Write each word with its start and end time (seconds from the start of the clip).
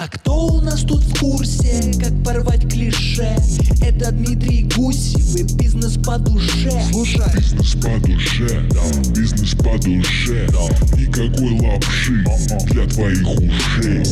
А 0.00 0.06
кто 0.06 0.46
у 0.46 0.60
нас 0.60 0.82
тут 0.82 1.02
в 1.02 1.18
курсе, 1.18 1.92
как 2.00 2.12
порвать 2.24 2.72
клише? 2.72 3.34
Это 3.82 4.12
Дмитрий 4.12 4.62
Гусев 4.76 5.34
и 5.34 5.42
бизнес 5.56 5.98
по 5.98 6.18
душе 6.18 6.70
Слушай, 6.92 7.24
Бизнес 7.34 7.72
по 7.72 8.06
душе, 8.06 8.62
да, 8.70 9.12
бизнес 9.12 9.56
по 9.56 9.76
душе, 9.76 10.46
да, 10.52 10.68
никакой 10.96 11.58
лапши 11.58 12.24
для 12.72 12.86
твоих 12.86 13.28
ушей. 13.28 14.04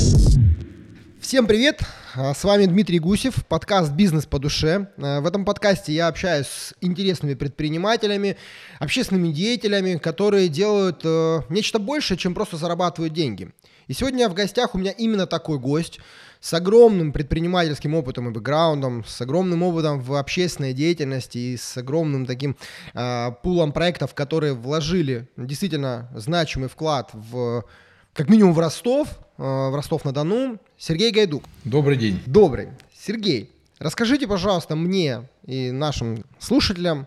Всем 1.21 1.46
привет! 1.46 1.80
А, 2.16 2.34
С 2.34 2.42
вами 2.42 2.66
Дмитрий 2.66 2.98
Гусев, 2.98 3.46
подкаст 3.46 3.92
«Бизнес 3.92 4.26
по 4.26 4.40
душе». 4.40 4.88
А, 4.98 5.21
В 5.21 5.26
этом 5.28 5.44
подкасте 5.44 5.92
я 5.92 6.08
общаюсь 6.08 6.48
с 6.48 6.74
интересными 6.80 7.34
предпринимателями, 7.34 8.37
общественными 8.80 9.32
деятелями, 9.32 9.98
которые 9.98 10.48
делают 10.48 11.03
э, 11.04 11.42
нечто 11.48 11.78
большее, 11.78 12.18
чем 12.18 12.34
просто 12.34 12.56
зарабатывают 12.56 13.12
деньги. 13.14 13.53
И 13.88 13.92
сегодня 13.92 14.28
в 14.28 14.34
гостях 14.34 14.74
у 14.74 14.78
меня 14.78 14.90
именно 14.90 15.26
такой 15.26 15.58
гость 15.58 16.00
с 16.41 16.52
огромным 16.52 17.12
предпринимательским 17.12 17.95
опытом 17.95 18.28
и 18.28 18.33
бэкграундом, 18.33 19.05
с 19.05 19.20
огромным 19.20 19.62
опытом 19.62 20.01
в 20.01 20.15
общественной 20.15 20.73
деятельности 20.73 21.38
и 21.38 21.56
с 21.56 21.77
огромным 21.77 22.27
таким 22.27 22.56
э, 22.95 23.30
пулом 23.45 23.73
проектов, 23.73 24.12
которые 24.14 24.55
вложили 24.55 25.28
действительно 25.37 26.11
значимый 26.14 26.69
вклад 26.69 27.11
в 27.12 27.64
как 28.12 28.28
минимум 28.28 28.55
в 28.55 28.59
Ростов, 28.59 29.09
э, 29.38 29.42
в 29.42 29.75
Ростов-на-Дону, 29.75 30.59
Сергей 30.77 31.12
Гайдук. 31.12 31.45
Добрый 31.62 31.97
день. 31.97 32.20
Добрый. 32.27 32.70
Сергей, 32.92 33.53
расскажите, 33.78 34.27
пожалуйста, 34.27 34.75
мне 34.75 35.28
и 35.45 35.70
нашим 35.70 36.25
слушателям, 36.41 37.06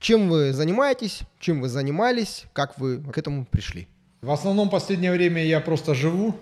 чем 0.00 0.28
вы 0.28 0.52
занимаетесь, 0.52 1.20
чем 1.38 1.60
вы 1.60 1.68
занимались, 1.68 2.46
как 2.52 2.78
вы 2.80 2.98
к 2.98 3.16
этому 3.16 3.46
пришли. 3.46 3.86
В 4.22 4.30
основном 4.30 4.70
последнее 4.70 5.12
время 5.12 5.44
я 5.44 5.60
просто 5.60 5.94
живу, 5.94 6.34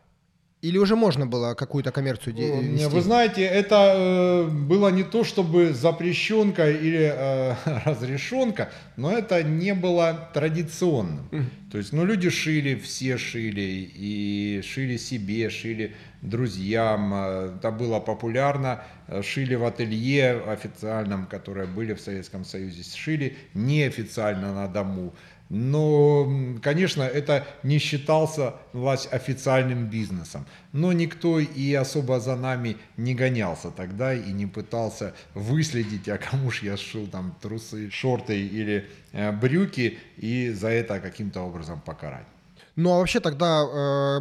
Или 0.70 0.78
уже 0.80 0.96
можно 0.96 1.26
было 1.28 1.54
какую-то 1.54 1.92
коммерцию 1.92 2.34
де- 2.34 2.44
Э, 2.54 2.62
вести? 2.62 2.86
Вы 2.96 3.02
знаете, 3.02 3.42
это 3.44 3.94
э, 3.96 4.50
было 4.50 4.90
не 4.92 5.04
то 5.04 5.24
чтобы 5.24 5.74
запрещенка 5.74 6.70
или 6.72 7.12
э, 7.16 7.56
разрешенка, 7.86 8.70
но 8.98 9.12
это 9.12 9.44
не 9.44 9.74
было 9.74 10.30
традиционным. 10.34 11.30
То 11.72 11.78
есть, 11.80 11.94
ну, 11.94 12.06
люди 12.06 12.30
шили, 12.30 12.76
все 12.76 13.18
шили, 13.18 13.90
и 14.06 14.62
шили 14.64 14.98
себе, 14.98 15.50
шили 15.50 15.94
друзьям. 16.22 17.14
э, 17.14 17.56
Это 17.58 17.72
было 17.72 18.00
популярно. 18.00 18.84
Э, 19.08 19.22
Шили 19.22 19.56
в 19.56 19.64
ателье 19.66 20.42
официальном, 20.48 21.26
которые 21.28 21.68
были 21.68 21.94
в 21.94 22.00
Советском 22.00 22.44
Союзе, 22.46 22.84
шили 22.84 23.36
неофициально 23.54 24.54
на 24.54 24.68
дому. 24.68 25.14
Но, 25.50 26.28
конечно, 26.62 27.04
это 27.04 27.46
не 27.62 27.78
считался 27.78 28.56
власть 28.74 29.14
официальным 29.14 29.88
бизнесом. 29.88 30.46
Но 30.72 30.92
никто 30.92 31.40
и 31.40 31.74
особо 31.74 32.20
за 32.20 32.36
нами 32.36 32.78
не 32.98 33.14
гонялся 33.14 33.70
тогда 33.70 34.14
и 34.14 34.32
не 34.32 34.48
пытался 34.48 35.14
выследить, 35.36 36.10
а 36.10 36.18
кому 36.18 36.50
ж 36.50 36.64
я 36.64 36.78
сшил 36.78 37.08
там 37.08 37.36
трусы, 37.42 37.92
шорты 37.92 38.40
или 38.40 38.90
э, 39.12 39.32
брюки 39.32 40.00
и 40.18 40.50
за 40.50 40.70
это 40.70 41.00
каким-то 41.00 41.42
образом 41.42 41.80
покарать. 41.80 42.28
Ну 42.76 42.92
а 42.92 42.98
вообще 42.98 43.22
тогда 43.22 43.64
э, 43.64 44.20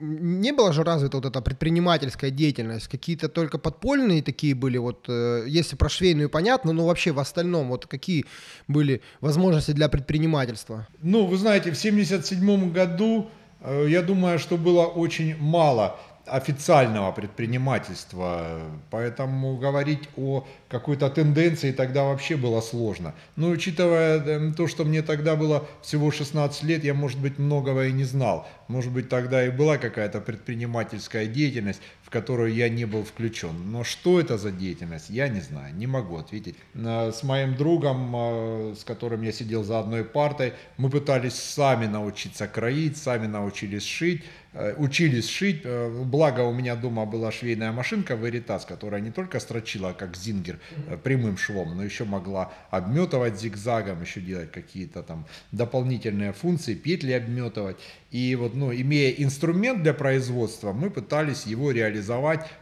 не 0.00 0.52
была 0.52 0.72
же 0.72 0.84
развита 0.84 1.16
вот 1.16 1.26
эта 1.26 1.40
предпринимательская 1.40 2.30
деятельность, 2.30 2.88
какие-то 2.88 3.28
только 3.28 3.58
подпольные 3.58 4.22
такие 4.22 4.54
были, 4.54 4.76
вот 4.76 5.06
э, 5.08 5.44
если 5.46 5.76
про 5.76 5.88
швейную 5.88 6.28
понятно, 6.28 6.72
но 6.72 6.86
вообще 6.86 7.12
в 7.12 7.18
остальном 7.18 7.68
вот 7.68 7.86
какие 7.86 8.26
были 8.68 9.00
возможности 9.20 9.70
для 9.70 9.88
предпринимательства? 9.88 10.86
Ну, 11.00 11.24
вы 11.26 11.36
знаете, 11.38 11.72
в 11.72 11.78
1977 11.78 12.72
году, 12.72 13.30
э, 13.60 13.86
я 13.88 14.02
думаю, 14.02 14.38
что 14.38 14.58
было 14.58 14.84
очень 14.84 15.36
мало 15.38 15.98
официального 16.26 17.12
предпринимательства, 17.12 18.60
поэтому 18.90 19.56
говорить 19.56 20.08
о 20.16 20.46
какой-то 20.68 21.10
тенденции 21.10 21.72
тогда 21.72 22.04
вообще 22.04 22.36
было 22.36 22.60
сложно. 22.60 23.14
Но 23.36 23.50
учитывая 23.50 24.18
э, 24.20 24.52
то, 24.52 24.66
что 24.66 24.84
мне 24.84 25.02
тогда 25.02 25.36
было 25.36 25.66
всего 25.82 26.10
16 26.10 26.62
лет, 26.62 26.84
я, 26.84 26.94
может 26.94 27.20
быть, 27.20 27.38
многого 27.38 27.86
и 27.86 27.92
не 27.92 28.04
знал. 28.04 28.46
Может 28.68 28.92
быть, 28.92 29.08
тогда 29.08 29.44
и 29.44 29.50
была 29.50 29.76
какая-то 29.76 30.20
предпринимательская 30.20 31.26
деятельность, 31.26 31.80
которую 32.14 32.54
я 32.54 32.68
не 32.68 32.84
был 32.84 33.02
включен. 33.02 33.72
Но 33.72 33.82
что 33.82 34.20
это 34.20 34.38
за 34.38 34.52
деятельность, 34.52 35.10
я 35.10 35.28
не 35.28 35.40
знаю, 35.40 35.74
не 35.74 35.88
могу 35.88 36.16
ответить. 36.16 36.54
Э, 36.74 37.10
С 37.12 37.24
моим 37.24 37.56
другом, 37.56 38.14
э, 38.14 38.74
с 38.78 38.84
которым 38.84 39.22
я 39.22 39.32
сидел 39.32 39.64
за 39.64 39.80
одной 39.80 40.04
партой, 40.04 40.52
мы 40.78 40.90
пытались 40.90 41.34
сами 41.34 41.86
научиться 41.86 42.46
кроить, 42.46 42.96
сами 42.96 43.26
научились 43.26 43.82
шить, 43.84 44.22
э, 44.52 44.74
учились 44.78 45.28
шить. 45.28 45.66
Благо 46.14 46.42
у 46.42 46.52
меня 46.52 46.76
дома 46.76 47.04
была 47.04 47.32
швейная 47.32 47.72
машинка 47.72 48.14
Veritas, 48.14 48.64
которая 48.68 49.00
не 49.00 49.10
только 49.10 49.40
строчила 49.40 49.92
как 49.92 50.16
зингер 50.16 50.58
прямым 51.02 51.36
швом, 51.36 51.76
но 51.76 51.82
еще 51.84 52.04
могла 52.04 52.52
обметывать 52.70 53.40
зигзагом, 53.40 54.02
еще 54.02 54.20
делать 54.20 54.52
какие-то 54.52 55.02
там 55.02 55.26
дополнительные 55.52 56.32
функции, 56.32 56.74
петли 56.74 57.12
обметывать. 57.12 57.76
И 58.14 58.36
вот, 58.36 58.54
ну, 58.54 58.72
имея 58.72 59.10
инструмент 59.10 59.82
для 59.82 59.92
производства, 59.92 60.72
мы 60.72 60.88
пытались 60.90 61.46
его 61.46 61.72
реализовать 61.72 62.03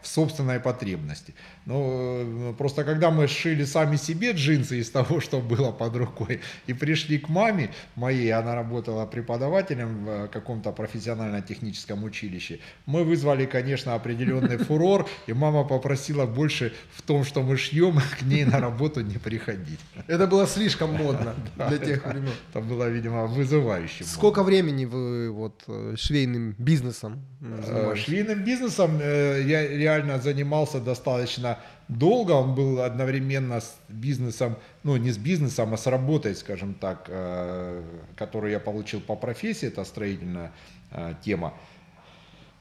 в 0.00 0.06
собственной 0.06 0.60
потребности. 0.60 1.34
Но 1.64 1.84
э, 1.84 2.54
просто 2.58 2.84
когда 2.84 3.10
мы 3.10 3.28
шили 3.28 3.64
сами 3.64 3.96
себе 3.96 4.32
джинсы 4.32 4.80
из 4.80 4.90
того, 4.90 5.20
что 5.26 5.40
было 5.40 5.70
под 5.72 5.96
рукой, 5.96 6.40
и 6.66 6.72
пришли 6.72 7.18
к 7.18 7.28
маме 7.28 7.70
моей, 7.94 8.32
она 8.32 8.54
работала 8.54 9.06
преподавателем 9.06 10.04
в 10.04 10.08
э, 10.08 10.28
каком-то 10.28 10.72
профессионально-техническом 10.72 12.04
училище, 12.04 12.58
мы 12.86 13.04
вызвали, 13.04 13.46
конечно, 13.46 13.94
определенный 13.94 14.56
фурор, 14.68 15.08
и 15.26 15.32
мама 15.32 15.64
попросила 15.64 16.26
больше 16.26 16.72
в 16.94 17.02
том, 17.02 17.24
что 17.24 17.42
мы 17.42 17.56
шьем, 17.56 18.00
к 18.18 18.22
ней 18.22 18.44
на 18.44 18.60
работу 18.60 19.00
не 19.00 19.18
приходить. 19.18 19.80
Это 20.08 20.26
было 20.26 20.46
слишком 20.46 20.94
модно 20.94 21.34
для 21.68 21.78
тех 21.78 22.06
времен. 22.06 22.32
Это 22.50 22.60
было, 22.60 22.88
видимо, 22.88 23.26
вызывающе. 23.26 24.04
Сколько 24.04 24.42
времени 24.42 24.84
вы 24.84 25.30
вот 25.30 25.62
э, 25.68 25.94
швейным 25.96 26.54
бизнесом 26.58 27.24
занимались? 27.40 28.02
Швейным 28.02 28.44
бизнесом 28.44 28.98
я 28.98 29.68
реально 29.68 30.18
занимался 30.18 30.80
достаточно 30.80 31.51
долго. 31.88 32.32
Он 32.32 32.54
был 32.54 32.80
одновременно 32.80 33.60
с 33.60 33.76
бизнесом, 33.88 34.56
ну 34.82 34.96
не 34.96 35.10
с 35.10 35.18
бизнесом, 35.18 35.74
а 35.74 35.76
с 35.76 35.86
работой, 35.86 36.34
скажем 36.34 36.72
так, 36.74 37.06
э, 37.08 37.82
которую 38.16 38.52
я 38.52 38.60
получил 38.60 39.00
по 39.00 39.16
профессии, 39.16 39.68
это 39.68 39.84
строительная 39.84 40.52
э, 40.90 41.14
тема. 41.24 41.54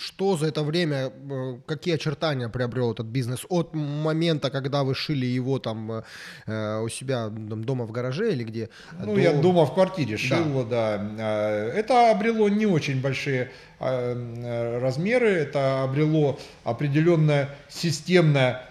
Что 0.00 0.36
за 0.38 0.46
это 0.46 0.62
время, 0.62 0.96
э, 1.30 1.56
какие 1.66 1.94
очертания 1.94 2.48
приобрел 2.48 2.92
этот 2.92 3.06
бизнес 3.06 3.44
от 3.50 3.74
момента, 3.74 4.48
когда 4.50 4.82
вы 4.82 4.94
шили 4.94 5.26
его 5.26 5.58
там 5.58 5.92
э, 5.92 6.02
э, 6.46 6.80
у 6.80 6.88
себя 6.88 7.28
дома 7.28 7.84
в 7.84 7.92
гараже 7.92 8.32
или 8.32 8.44
где? 8.44 8.68
Ну, 8.98 9.14
до- 9.14 9.20
я 9.20 9.32
дома 9.34 9.66
в 9.66 9.74
квартире 9.74 10.16
шил, 10.16 10.64
да. 10.64 10.96
Э, 11.18 11.68
Это 11.80 12.10
обрело 12.12 12.48
не 12.48 12.64
очень 12.66 13.02
большие 13.02 13.50
э, 13.78 14.78
размеры, 14.80 15.28
это 15.28 15.82
обрело 15.84 16.38
определенная 16.64 17.50
системная 17.68 18.62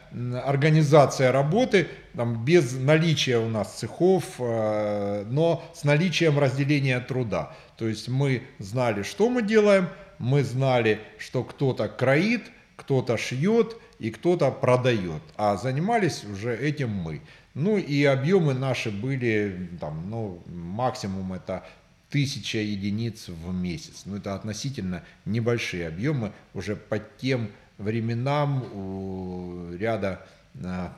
организация 0.45 1.31
работы, 1.31 1.87
там, 2.15 2.43
без 2.43 2.73
наличия 2.73 3.37
у 3.37 3.47
нас 3.49 3.75
цехов, 3.75 4.23
но 4.39 5.63
с 5.75 5.83
наличием 5.83 6.39
разделения 6.39 6.99
труда. 6.99 7.51
То 7.77 7.87
есть 7.87 8.07
мы 8.09 8.41
знали, 8.57 9.03
что 9.03 9.29
мы 9.29 9.43
делаем, 9.43 9.87
мы 10.19 10.43
знали, 10.43 10.99
что 11.17 11.43
кто-то 11.43 11.87
кроит, 11.87 12.43
кто-то 12.75 13.17
шьет 13.17 13.75
и 13.97 14.11
кто-то 14.11 14.51
продает, 14.51 15.21
а 15.35 15.57
занимались 15.57 16.23
уже 16.23 16.55
этим 16.55 16.89
мы. 16.89 17.21
Ну 17.53 17.77
и 17.77 18.03
объемы 18.03 18.53
наши 18.53 18.91
были, 18.91 19.69
там, 19.81 20.09
ну, 20.09 20.43
максимум 20.47 21.33
это 21.33 21.65
тысяча 22.09 22.59
единиц 22.59 23.27
в 23.27 23.53
месяц. 23.53 24.03
Ну, 24.05 24.17
это 24.17 24.35
относительно 24.35 25.03
небольшие 25.25 25.87
объемы. 25.87 26.31
Уже 26.53 26.75
по 26.75 26.99
тем 26.99 27.49
временам 27.77 28.63
у 28.73 29.73
ряда 29.73 30.25
а, 30.63 30.93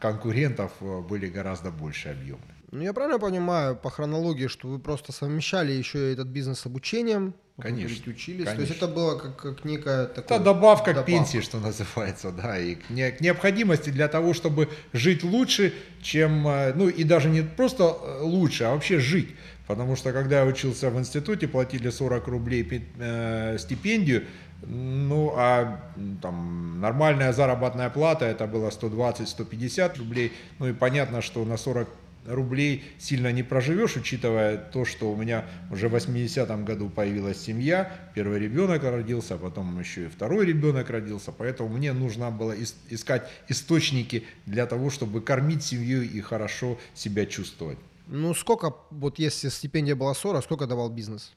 конкурентов 0.00 0.72
были 1.08 1.28
гораздо 1.28 1.70
больше 1.70 2.10
объемы. 2.10 2.40
Ну, 2.70 2.82
я 2.82 2.92
правильно 2.92 3.18
понимаю 3.18 3.76
по 3.76 3.90
хронологии, 3.90 4.46
что 4.46 4.68
вы 4.68 4.78
просто 4.78 5.12
совмещали 5.12 5.72
еще 5.72 6.12
этот 6.12 6.28
бизнес 6.28 6.60
с 6.60 6.66
обучением? 6.66 7.34
Конечно. 7.60 8.10
Учились. 8.10 8.44
конечно. 8.46 8.54
То 8.54 8.60
есть 8.62 8.76
это 8.76 8.88
было 8.88 9.18
как, 9.18 9.36
как 9.36 9.64
некая 9.64 10.06
такая... 10.06 10.38
Это 10.38 10.44
добавка, 10.44 10.94
к 10.94 11.04
пенсии, 11.04 11.40
что 11.40 11.58
называется, 11.60 12.32
да, 12.32 12.58
и 12.58 12.76
к, 12.76 12.90
не, 12.90 13.10
к 13.10 13.20
необходимости 13.20 13.90
для 13.90 14.08
того, 14.08 14.32
чтобы 14.32 14.70
жить 14.92 15.22
лучше, 15.22 15.74
чем, 16.00 16.48
э, 16.48 16.72
ну 16.74 16.88
и 16.88 17.04
даже 17.04 17.28
не 17.28 17.42
просто 17.42 17.84
э, 17.84 18.22
лучше, 18.22 18.64
а 18.64 18.72
вообще 18.72 18.98
жить. 18.98 19.34
Потому 19.66 19.96
что 19.96 20.12
когда 20.12 20.40
я 20.40 20.46
учился 20.46 20.90
в 20.90 20.98
институте, 20.98 21.46
платили 21.46 21.90
40 21.90 22.26
рублей 22.26 22.88
э, 22.98 23.56
стипендию, 23.58 24.24
ну, 24.64 25.34
а 25.36 25.80
там 26.20 26.80
нормальная 26.80 27.32
заработная 27.32 27.90
плата 27.90 28.24
это 28.24 28.46
было 28.46 28.68
120-150 28.68 29.98
рублей. 29.98 30.32
Ну 30.58 30.68
и 30.68 30.72
понятно, 30.72 31.20
что 31.20 31.44
на 31.44 31.56
40 31.56 31.88
рублей 32.26 32.84
сильно 32.98 33.32
не 33.32 33.42
проживешь, 33.42 33.96
учитывая 33.96 34.56
то, 34.56 34.84
что 34.84 35.10
у 35.10 35.16
меня 35.16 35.44
уже 35.70 35.88
в 35.88 35.94
80-м 35.94 36.64
году 36.64 36.88
появилась 36.88 37.40
семья, 37.40 37.92
первый 38.14 38.38
ребенок 38.38 38.82
родился, 38.82 39.34
а 39.34 39.38
потом 39.38 39.78
еще 39.80 40.06
и 40.06 40.08
второй 40.08 40.46
ребенок 40.46 40.90
родился, 40.90 41.32
поэтому 41.32 41.68
мне 41.68 41.92
нужно 41.92 42.30
было 42.30 42.54
искать 42.90 43.28
источники 43.48 44.24
для 44.46 44.66
того, 44.66 44.90
чтобы 44.90 45.20
кормить 45.20 45.62
семью 45.62 46.02
и 46.02 46.20
хорошо 46.20 46.78
себя 46.94 47.26
чувствовать. 47.26 47.78
Ну, 48.06 48.34
сколько, 48.34 48.74
вот 48.90 49.18
если 49.18 49.48
стипендия 49.48 49.94
была 49.94 50.14
40, 50.14 50.44
сколько 50.44 50.66
давал 50.66 50.90
бизнес? 50.90 51.32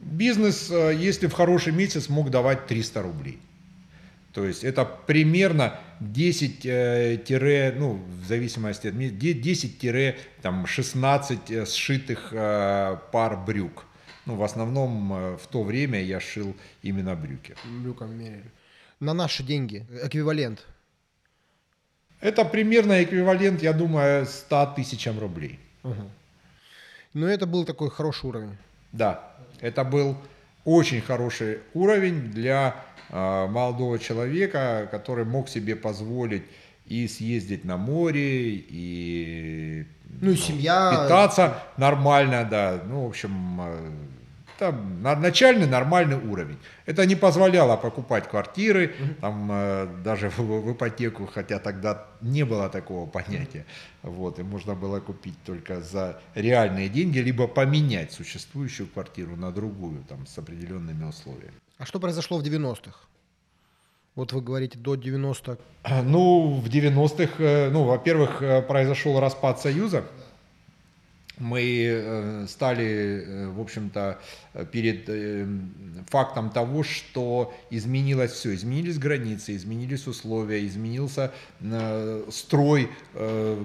Бизнес, 0.00 0.70
э, 0.70 0.94
если 0.98 1.26
в 1.26 1.32
хороший 1.32 1.72
месяц, 1.72 2.08
мог 2.08 2.30
давать 2.30 2.66
300 2.66 3.02
рублей. 3.02 3.38
То 4.32 4.44
есть 4.44 4.64
это 4.64 4.84
примерно 4.84 5.78
10, 6.00 6.66
э, 6.66 7.72
ну, 7.76 8.00
в 8.22 8.26
зависимости 8.26 8.88
от 8.88 8.94
10-16 8.94 11.38
э, 11.48 11.66
сшитых 11.66 12.30
пар 13.12 13.36
брюк. 13.46 13.84
Ну, 14.26 14.36
в 14.36 14.42
основном 14.42 15.36
в 15.36 15.46
то 15.50 15.62
время 15.62 16.02
я 16.02 16.20
шил 16.20 16.54
именно 16.82 17.16
брюки. 17.16 17.54
Брюком 17.82 18.14
мерили. 18.16 18.44
На 19.00 19.14
наши 19.14 19.42
деньги, 19.42 19.86
эквивалент. 20.02 20.66
Это 22.20 22.44
примерно 22.44 23.02
эквивалент, 23.02 23.62
я 23.62 23.72
думаю, 23.72 24.26
100 24.26 24.74
тысячам 24.76 25.18
рублей. 25.18 25.58
Угу. 25.82 26.10
Ну, 27.14 27.26
это 27.26 27.46
был 27.46 27.64
такой 27.64 27.90
хороший 27.90 28.26
уровень. 28.26 28.56
Да, 28.92 29.32
это 29.60 29.84
был 29.84 30.16
очень 30.64 31.00
хороший 31.00 31.58
уровень 31.74 32.30
для 32.30 32.68
э, 32.68 32.72
молодого 33.12 33.98
человека, 33.98 34.88
который 34.90 35.24
мог 35.24 35.48
себе 35.48 35.74
позволить 35.76 36.44
и 36.86 37.06
съездить 37.06 37.64
на 37.64 37.76
море, 37.76 38.64
и 38.68 39.86
ну, 40.20 40.30
ну 40.30 40.36
семья 40.36 40.90
питаться 40.90 41.62
нормально, 41.76 42.46
да. 42.50 42.80
Ну, 42.84 43.06
в 43.06 43.08
общем, 43.08 43.60
э, 43.60 43.90
там 44.58 45.02
начальный 45.02 45.66
нормальный 45.66 46.16
уровень. 46.16 46.58
Это 46.86 47.06
не 47.06 47.14
позволяло 47.14 47.76
покупать 47.76 48.28
квартиры, 48.28 48.94
там 49.20 49.48
э, 49.52 49.88
даже 50.04 50.30
в, 50.30 50.40
в 50.40 50.72
ипотеку, 50.72 51.26
хотя 51.32 51.58
тогда 51.58 52.06
не 52.20 52.44
было 52.44 52.68
такого 52.68 53.06
понятия. 53.06 53.64
Вот, 54.02 54.38
и 54.38 54.42
можно 54.42 54.74
было 54.74 55.00
купить 55.00 55.36
только 55.44 55.80
за 55.80 56.20
реальные 56.34 56.88
деньги, 56.88 57.18
либо 57.18 57.46
поменять 57.46 58.12
существующую 58.12 58.88
квартиру 58.88 59.36
на 59.36 59.52
другую, 59.52 60.02
там, 60.08 60.26
с 60.26 60.36
определенными 60.38 61.04
условиями. 61.04 61.54
А 61.80 61.86
что 61.86 61.98
произошло 61.98 62.36
в 62.36 62.42
90-х? 62.42 62.92
Вот 64.14 64.34
вы 64.34 64.42
говорите 64.42 64.78
до 64.78 64.96
90-х. 64.96 65.56
Ну, 66.02 66.60
в 66.60 66.66
90-х, 66.66 67.42
э, 67.42 67.70
ну, 67.70 67.84
во-первых, 67.84 68.42
э, 68.42 68.60
произошел 68.60 69.18
распад 69.18 69.60
Союза 69.60 70.04
мы 71.40 71.62
э, 71.62 72.46
стали, 72.48 73.24
э, 73.26 73.48
в 73.48 73.60
общем-то, 73.60 74.18
перед 74.70 75.08
э, 75.08 75.46
фактом 76.08 76.50
того, 76.50 76.82
что 76.82 77.52
изменилось 77.70 78.32
все. 78.32 78.54
Изменились 78.54 78.98
границы, 78.98 79.56
изменились 79.56 80.06
условия, 80.06 80.66
изменился 80.66 81.32
строй, 82.30 82.90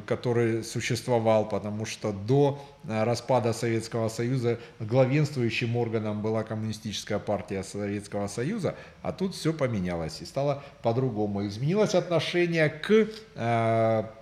который 0.06 0.64
существовал, 0.64 1.50
потому 1.50 1.86
что 1.86 2.14
до 2.14 2.64
распада 2.88 3.54
Советского 3.54 4.10
Союза 4.10 4.60
главенствующим 4.80 5.76
органом 5.76 6.22
была 6.22 6.44
коммунистическая 6.44 7.20
партия 7.20 7.64
Советского 7.64 8.28
Союза, 8.28 8.76
а 9.02 9.12
тут 9.12 9.36
все 9.36 9.54
поменялось 9.54 10.22
и 10.22 10.26
стало 10.26 10.64
по-другому. 10.84 11.46
Изменилось 11.48 11.96
отношение 11.96 12.70
к 12.70 13.08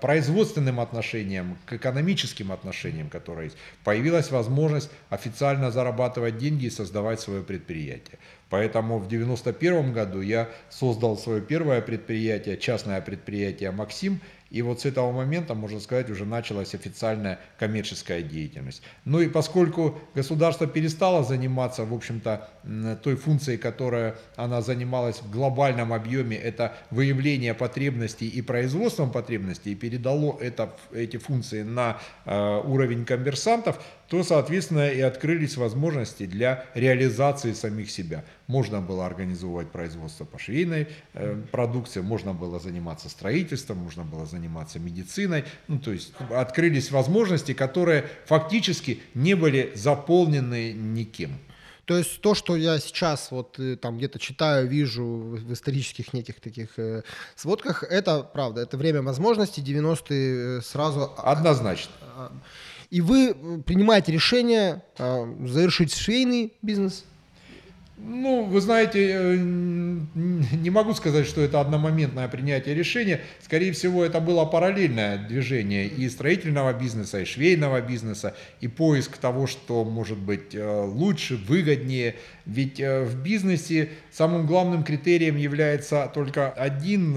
производственным 0.01 0.79
отношениям, 0.79 1.57
к 1.65 1.73
экономическим 1.73 2.51
отношениям, 2.51 3.09
которые 3.09 3.45
есть. 3.45 3.57
Появилась 3.83 4.31
возможность 4.31 4.89
официально 5.09 5.71
зарабатывать 5.71 6.37
деньги 6.37 6.65
и 6.65 6.69
создавать 6.69 7.19
свое 7.19 7.43
предприятие. 7.43 8.19
Поэтому 8.49 8.99
в 8.99 9.07
1991 9.07 9.93
году 9.93 10.21
я 10.21 10.47
создал 10.69 11.17
свое 11.17 11.41
первое 11.41 11.81
предприятие, 11.81 12.57
частное 12.57 13.01
предприятие 13.01 13.71
«Максим», 13.71 14.21
и 14.53 14.61
вот 14.61 14.81
с 14.81 14.85
этого 14.85 15.11
момента, 15.11 15.55
можно 15.55 15.79
сказать, 15.79 16.11
уже 16.11 16.25
началась 16.25 16.75
официальная 16.75 17.39
коммерческая 17.57 18.21
деятельность. 18.21 18.83
Ну 19.03 19.19
и 19.19 19.27
поскольку 19.27 19.97
государство 20.13 20.67
перестало 20.67 21.23
заниматься, 21.23 21.85
в 21.85 21.93
общем-то, 21.93 22.47
той 23.01 23.15
функцией, 23.15 23.57
которая 23.57 24.15
она 24.35 24.61
занималась 24.61 25.23
в 25.23 25.31
глобальном 25.31 25.91
объеме, 25.91 26.37
это 26.37 26.77
выявление 26.91 27.55
потребностей 27.55 28.27
и 28.27 28.43
производством 28.43 29.11
потребностей, 29.11 29.71
и 29.71 29.75
передало 29.75 30.37
это, 30.39 30.71
эти 30.93 31.17
функции 31.17 31.63
на 31.63 31.97
э, 32.25 32.61
уровень 32.63 33.05
коммерсантов, 33.05 33.83
то, 34.13 34.23
соответственно, 34.23 34.91
и 34.91 35.01
открылись 35.01 35.57
возможности 35.57 36.27
для 36.27 36.67
реализации 36.75 37.53
самих 37.53 37.89
себя. 37.89 38.23
Можно 38.45 38.79
было 38.79 39.07
организовывать 39.07 39.71
производство 39.71 40.23
по 40.23 40.37
швейной 40.37 40.87
э, 41.15 41.41
продукции, 41.51 42.01
можно 42.01 42.31
было 42.31 42.59
заниматься 42.59 43.09
строительством, 43.09 43.77
можно 43.77 44.03
было 44.03 44.27
заниматься 44.27 44.77
медициной. 44.77 45.45
Ну, 45.67 45.79
то 45.79 45.91
есть 45.91 46.13
открылись 46.29 46.91
возможности, 46.91 47.55
которые 47.55 48.05
фактически 48.27 49.01
не 49.15 49.33
были 49.33 49.71
заполнены 49.73 50.73
никем. 50.73 51.31
То 51.85 51.97
есть 51.97 52.21
то, 52.21 52.35
что 52.35 52.55
я 52.55 52.77
сейчас 52.77 53.31
вот 53.31 53.59
э, 53.59 53.77
там 53.77 53.97
где-то 53.97 54.19
читаю, 54.19 54.67
вижу 54.67 55.03
в 55.03 55.51
исторических 55.51 56.13
неких 56.13 56.39
таких 56.39 56.77
э, 56.77 57.01
сводках, 57.35 57.83
это 57.83 58.21
правда, 58.21 58.61
это 58.61 58.77
время 58.77 59.01
возможностей, 59.01 59.63
90-е 59.63 60.59
э, 60.59 60.61
сразу... 60.61 61.11
Однозначно. 61.17 61.91
И 62.93 63.01
вы 63.01 63.33
принимаете 63.65 64.11
решение 64.11 64.83
э, 64.99 65.33
завершить 65.47 65.95
швейный 65.95 66.53
бизнес? 66.61 67.05
Ну, 67.97 68.43
вы 68.43 68.61
знаете, 68.61 69.09
э, 69.09 69.35
не 69.35 70.69
могу 70.69 70.93
сказать, 70.93 71.25
что 71.25 71.41
это 71.41 71.59
одномоментное 71.59 72.27
принятие 72.27 72.75
решения. 72.75 73.21
Скорее 73.41 73.71
всего, 73.71 74.05
это 74.05 74.19
было 74.19 74.45
параллельное 74.45 75.17
движение 75.17 75.87
и 75.87 76.07
строительного 76.07 76.71
бизнеса, 76.71 77.21
и 77.21 77.25
швейного 77.25 77.81
бизнеса, 77.81 78.35
и 78.61 78.67
поиск 78.67 79.17
того, 79.17 79.47
что 79.47 79.83
может 79.83 80.19
быть 80.19 80.53
э, 80.53 80.83
лучше, 80.85 81.35
выгоднее. 81.35 82.13
Ведь 82.45 82.79
в 82.79 83.23
бизнесе 83.23 83.89
самым 84.11 84.45
главным 84.45 84.83
критерием 84.83 85.35
является 85.35 86.11
только 86.13 86.51
один 86.51 87.13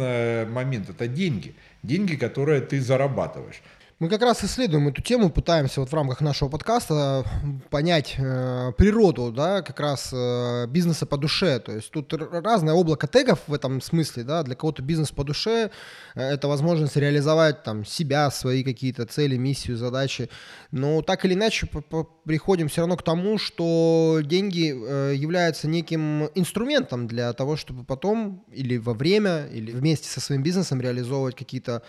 момент– 0.50 0.88
это 0.88 1.06
деньги. 1.06 1.54
Деньги, 1.83 2.16
которые 2.16 2.62
ты 2.62 2.80
зарабатываешь. 2.80 3.61
Мы 3.99 4.11
как 4.11 4.21
раз 4.21 4.45
исследуем 4.45 4.88
эту 4.88 5.00
тему, 5.00 5.31
пытаемся 5.31 5.81
вот 5.81 5.88
в 5.88 5.95
рамках 5.95 6.21
нашего 6.21 6.50
подкаста 6.50 7.25
понять 7.71 8.17
э, 8.19 8.73
природу, 8.76 9.33
да, 9.33 9.62
как 9.62 9.81
раз 9.81 10.11
э, 10.12 10.67
бизнеса 10.67 11.07
по 11.07 11.17
душе. 11.17 11.59
То 11.61 11.73
есть 11.73 11.91
тут 11.91 12.12
разное 12.12 12.75
облако 12.75 13.07
тегов 13.07 13.38
в 13.47 13.55
этом 13.55 13.81
смысле, 13.81 14.25
да, 14.25 14.43
для 14.43 14.55
кого-то 14.55 14.83
бизнес 14.83 15.12
по 15.12 15.25
душе 15.25 15.71
э, 16.15 16.21
это 16.21 16.47
возможность 16.47 16.95
реализовать 16.97 17.62
там 17.62 17.87
себя, 17.87 18.31
свои 18.31 18.62
какие-то 18.65 19.07
цели, 19.07 19.38
миссию, 19.38 19.79
задачи. 19.79 20.29
Но 20.73 21.00
так 21.00 21.25
или 21.25 21.33
иначе 21.33 21.67
приходим 22.26 22.69
все 22.69 22.83
равно 22.83 22.99
к 22.99 23.03
тому, 23.03 23.38
что 23.38 24.19
деньги 24.23 24.75
э, 24.76 25.15
являются 25.15 25.69
неким 25.69 26.26
инструментом 26.35 27.07
для 27.07 27.33
того, 27.33 27.57
чтобы 27.57 27.83
потом 27.83 28.45
или 28.53 28.76
во 28.76 28.93
время, 28.93 29.47
или 29.47 29.73
вместе 29.73 30.11
со 30.11 30.21
своим 30.21 30.43
бизнесом 30.43 30.83
реализовывать 30.83 31.35
какие-то 31.35 31.83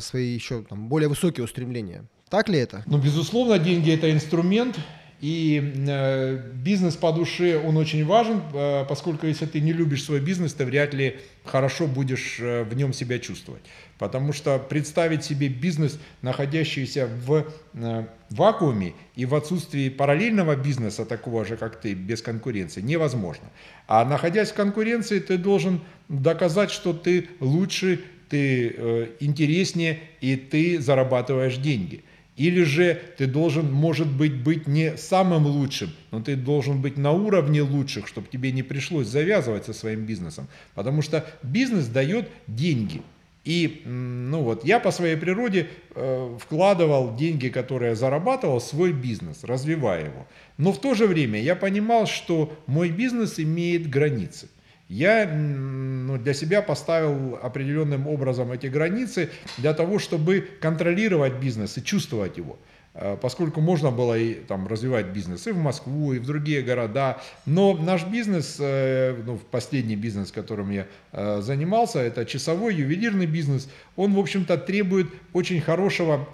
свои 0.00 0.34
еще 0.34 0.62
там, 0.62 0.88
более 0.88 1.08
высокие 1.08 1.23
устремления. 1.42 2.04
Так 2.28 2.48
ли 2.48 2.58
это? 2.58 2.82
Ну, 2.86 2.98
безусловно, 2.98 3.58
деньги– 3.58 3.90
это 3.94 4.10
инструмент, 4.10 4.78
И 5.24 5.72
э, 5.88 6.38
бизнес 6.54 6.96
по 6.96 7.10
душе, 7.10 7.58
он 7.58 7.78
очень 7.78 8.04
важен, 8.04 8.42
э, 8.52 8.84
поскольку 8.86 9.26
если 9.26 9.46
ты 9.46 9.60
не 9.60 9.72
любишь 9.72 10.04
свой 10.04 10.20
бизнес, 10.20 10.52
ты 10.52 10.66
вряд 10.66 10.92
ли 10.92 11.16
хорошо 11.44 11.86
будешь 11.86 12.38
э, 12.40 12.64
в 12.64 12.76
нем 12.76 12.92
себя 12.92 13.18
чувствовать. 13.18 13.62
Потому 13.98 14.34
что 14.34 14.58
представить 14.58 15.24
себе 15.24 15.48
бизнес, 15.48 15.98
находящийся 16.20 17.06
в 17.06 17.46
э, 17.72 18.06
вакууме 18.28 18.92
и 19.16 19.24
в 19.24 19.34
отсутствии 19.34 19.88
параллельного 19.88 20.56
бизнеса, 20.56 21.06
такого 21.06 21.46
же, 21.46 21.56
как 21.56 21.80
ты, 21.80 21.94
без 21.94 22.20
конкуренции, 22.20 22.82
невозможно. 22.82 23.48
А 23.86 24.04
находясь 24.04 24.50
в 24.50 24.54
конкуренции, 24.54 25.20
ты 25.20 25.38
должен 25.38 25.80
доказать, 26.08 26.70
что 26.70 26.92
ты 26.92 27.28
лучше, 27.40 28.04
ты 28.28 28.74
э, 28.76 29.08
интереснее 29.20 30.00
и 30.20 30.36
ты 30.36 30.80
зарабатываешь 30.80 31.56
деньги. 31.56 32.04
Или 32.36 32.64
же 32.64 33.00
ты 33.16 33.26
должен, 33.26 33.72
может 33.72 34.08
быть, 34.08 34.34
быть 34.34 34.66
не 34.66 34.96
самым 34.96 35.46
лучшим, 35.46 35.90
но 36.10 36.20
ты 36.20 36.34
должен 36.34 36.82
быть 36.82 36.96
на 36.96 37.12
уровне 37.12 37.62
лучших, 37.62 38.08
чтобы 38.08 38.26
тебе 38.28 38.50
не 38.50 38.64
пришлось 38.64 39.06
завязывать 39.06 39.66
со 39.66 39.72
своим 39.72 40.04
бизнесом. 40.04 40.48
Потому 40.74 41.00
что 41.00 41.24
бизнес 41.42 41.86
дает 41.86 42.28
деньги– 42.48 43.02
и 43.44 43.82
ну 43.84 44.42
вот, 44.42 44.64
я 44.64 44.80
по 44.80 44.90
своей 44.90 45.16
природе 45.16 45.68
э, 45.94 46.38
вкладывал 46.40 47.14
деньги, 47.14 47.48
которые 47.48 47.90
я 47.90 47.94
зарабатывал, 47.94 48.58
в 48.58 48.64
свой 48.64 48.92
бизнес, 48.92 49.44
развивая 49.44 50.06
его. 50.06 50.26
Но 50.56 50.72
в 50.72 50.80
то 50.80 50.94
же 50.94 51.06
время 51.06 51.40
я 51.40 51.54
понимал, 51.54 52.06
что 52.06 52.56
мой 52.66 52.88
бизнес 52.88 53.38
имеет 53.38 53.90
границы. 53.90 54.48
Я 54.88 55.26
ну, 55.26 56.18
для 56.18 56.34
себя 56.34 56.60
поставил 56.60 57.38
определенным 57.42 58.06
образом 58.06 58.52
эти 58.52 58.66
границы 58.66 59.30
для 59.56 59.72
того, 59.72 59.98
чтобы 59.98 60.48
контролировать 60.60 61.34
бизнес 61.34 61.78
и 61.78 61.82
чувствовать 61.82 62.36
его. 62.36 62.58
Э, 62.94 63.16
поскольку 63.20 63.60
можно 63.60 63.90
было 63.90 64.16
и 64.16 64.34
там 64.34 64.68
развивать 64.68 65.06
бизнес 65.06 65.46
и 65.46 65.52
в 65.52 65.58
Москву, 65.58 66.12
и 66.12 66.20
в 66.20 66.26
другие 66.26 66.62
города. 66.62 67.20
Но 67.44 67.74
наш 67.76 68.06
бизнес, 68.06 68.56
э, 68.60 69.20
ну, 69.26 69.38
последний 69.50 69.96
бизнес, 69.96 70.30
которым 70.30 70.70
я 70.70 70.86
э, 71.12 71.40
занимался, 71.40 71.98
это 71.98 72.24
часовой 72.24 72.74
ювелирный 72.76 73.26
бизнес, 73.26 73.68
он, 73.96 74.14
в 74.14 74.18
общем-то, 74.18 74.56
требует 74.58 75.08
очень 75.32 75.60
хорошего 75.60 76.28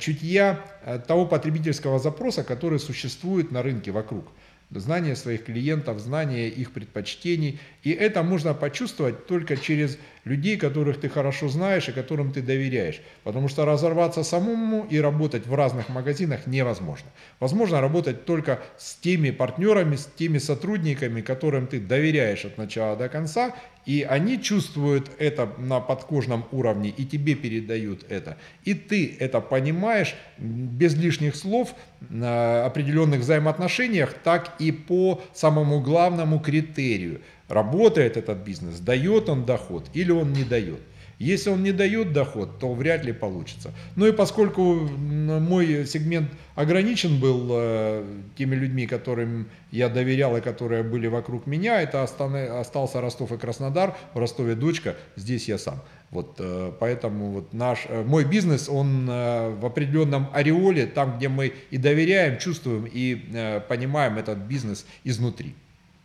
чутья 0.00 0.58
того 1.06 1.24
потребительского 1.24 2.00
запроса, 2.00 2.42
который 2.42 2.80
существует 2.80 3.52
на 3.52 3.62
рынке 3.62 3.92
вокруг 3.92 4.24
знание 4.70 5.16
своих 5.16 5.44
клиентов, 5.44 5.98
знание 5.98 6.48
их 6.48 6.72
предпочтений. 6.72 7.60
И 7.82 7.90
это 7.90 8.22
можно 8.22 8.54
почувствовать 8.54 9.26
только 9.26 9.56
через 9.56 9.98
людей, 10.28 10.56
которых 10.56 11.00
ты 11.00 11.08
хорошо 11.08 11.48
знаешь 11.48 11.88
и 11.88 11.92
которым 11.92 12.32
ты 12.32 12.42
доверяешь. 12.42 13.00
Потому 13.24 13.48
что 13.48 13.64
разорваться 13.64 14.22
самому 14.22 14.86
и 14.90 15.00
работать 15.00 15.46
в 15.46 15.54
разных 15.54 15.88
магазинах 15.88 16.46
невозможно. 16.46 17.08
Возможно 17.40 17.80
работать 17.80 18.24
только 18.24 18.60
с 18.76 18.94
теми 18.94 19.30
партнерами, 19.30 19.96
с 19.96 20.06
теми 20.06 20.38
сотрудниками, 20.38 21.22
которым 21.22 21.66
ты 21.66 21.80
доверяешь 21.80 22.44
от 22.44 22.58
начала 22.58 22.96
до 22.96 23.08
конца, 23.08 23.54
и 23.86 24.06
они 24.08 24.40
чувствуют 24.42 25.10
это 25.18 25.48
на 25.56 25.80
подкожном 25.80 26.44
уровне, 26.52 26.90
и 26.90 27.06
тебе 27.06 27.34
передают 27.34 28.04
это. 28.10 28.36
И 28.64 28.74
ты 28.74 29.16
это 29.18 29.40
понимаешь 29.40 30.14
без 30.36 30.94
лишних 30.94 31.36
слов 31.36 31.74
на 32.10 32.66
определенных 32.66 33.20
взаимоотношениях, 33.20 34.12
так 34.12 34.54
и 34.58 34.72
по 34.72 35.22
самому 35.32 35.80
главному 35.80 36.38
критерию– 36.38 37.22
работает 37.48 38.16
этот 38.16 38.38
бизнес, 38.38 38.80
дает 38.80 39.28
он 39.28 39.44
доход 39.44 39.86
или 39.94 40.10
он 40.10 40.32
не 40.32 40.44
дает. 40.44 40.80
Если 41.18 41.50
он 41.50 41.64
не 41.64 41.72
дает 41.72 42.12
доход, 42.12 42.60
то 42.60 42.72
вряд 42.72 43.04
ли 43.04 43.12
получится. 43.12 43.72
Ну 43.96 44.06
и 44.06 44.12
поскольку 44.12 44.74
мой 44.74 45.84
сегмент 45.84 46.30
ограничен 46.54 47.18
был 47.18 47.48
э, 47.50 48.04
теми 48.36 48.54
людьми, 48.54 48.86
которым 48.86 49.48
я 49.72 49.88
доверял 49.88 50.36
и 50.36 50.40
которые 50.40 50.84
были 50.84 51.08
вокруг 51.08 51.46
меня, 51.46 51.82
это 51.82 52.04
остался 52.04 53.00
Ростов 53.00 53.32
и 53.32 53.36
Краснодар, 53.36 53.96
в 54.14 54.18
Ростове 54.18 54.54
дочка, 54.54 54.94
здесь 55.16 55.48
я 55.48 55.58
сам. 55.58 55.82
Вот, 56.12 56.36
э, 56.38 56.72
поэтому 56.78 57.32
вот 57.32 57.52
наш, 57.52 57.86
э, 57.88 58.04
мой 58.04 58.24
бизнес, 58.24 58.68
он 58.68 59.06
в 59.06 59.66
определенном 59.66 60.28
ореоле, 60.32 60.86
там, 60.86 61.18
где 61.18 61.28
мы 61.28 61.52
и 61.72 61.78
доверяем, 61.78 62.38
чувствуем 62.38 62.88
и 62.90 63.60
понимаем 63.68 64.18
этот 64.18 64.38
бизнес 64.38 64.86
изнутри. 65.02 65.56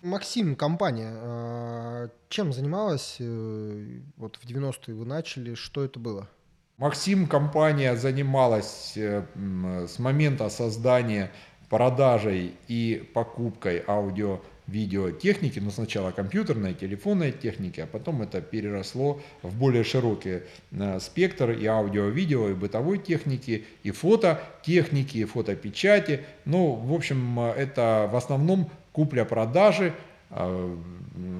Максим, 0.04 0.58
компания, 0.58 1.14
а, 1.16 2.10
чем 2.28 2.52
занималась? 2.52 3.16
Э, 3.20 4.00
вот 4.18 4.36
в 4.36 4.46
90-е 4.46 4.94
вы 4.94 5.06
начали, 5.06 5.54
что 5.54 5.82
это 5.82 5.98
было? 5.98 6.28
Максим, 6.76 7.26
компания 7.26 7.96
занималась 7.96 8.98
э, 8.98 9.24
с 9.88 10.00
момента 10.00 10.50
создания 10.50 11.32
продажей 11.70 12.54
и 12.68 13.10
покупкой 13.14 13.82
аудио 13.88 14.42
видеотехники, 14.68 15.60
но 15.60 15.72
сначала 15.72 16.12
компьютерной, 16.12 16.74
телефонной 16.74 17.32
техники, 17.32 17.82
а 17.82 17.88
потом 17.88 18.22
это 18.22 18.42
переросло 18.42 19.22
в 19.42 19.56
более 19.58 19.84
широкий 19.84 20.42
э, 20.72 21.00
спектр 21.00 21.52
и 21.52 21.66
аудио, 21.66 22.06
видео, 22.06 22.50
и 22.50 22.54
бытовой 22.54 22.98
техники, 22.98 23.66
и 23.84 23.92
фототехники, 23.92 25.18
и 25.18 25.26
фотопечати. 25.26 26.26
Ну, 26.46 26.74
в 26.74 26.94
общем, 26.94 27.40
это 27.40 28.10
в 28.12 28.16
основном 28.16 28.70
купля-продажи 28.92 29.94
а, 30.30 30.80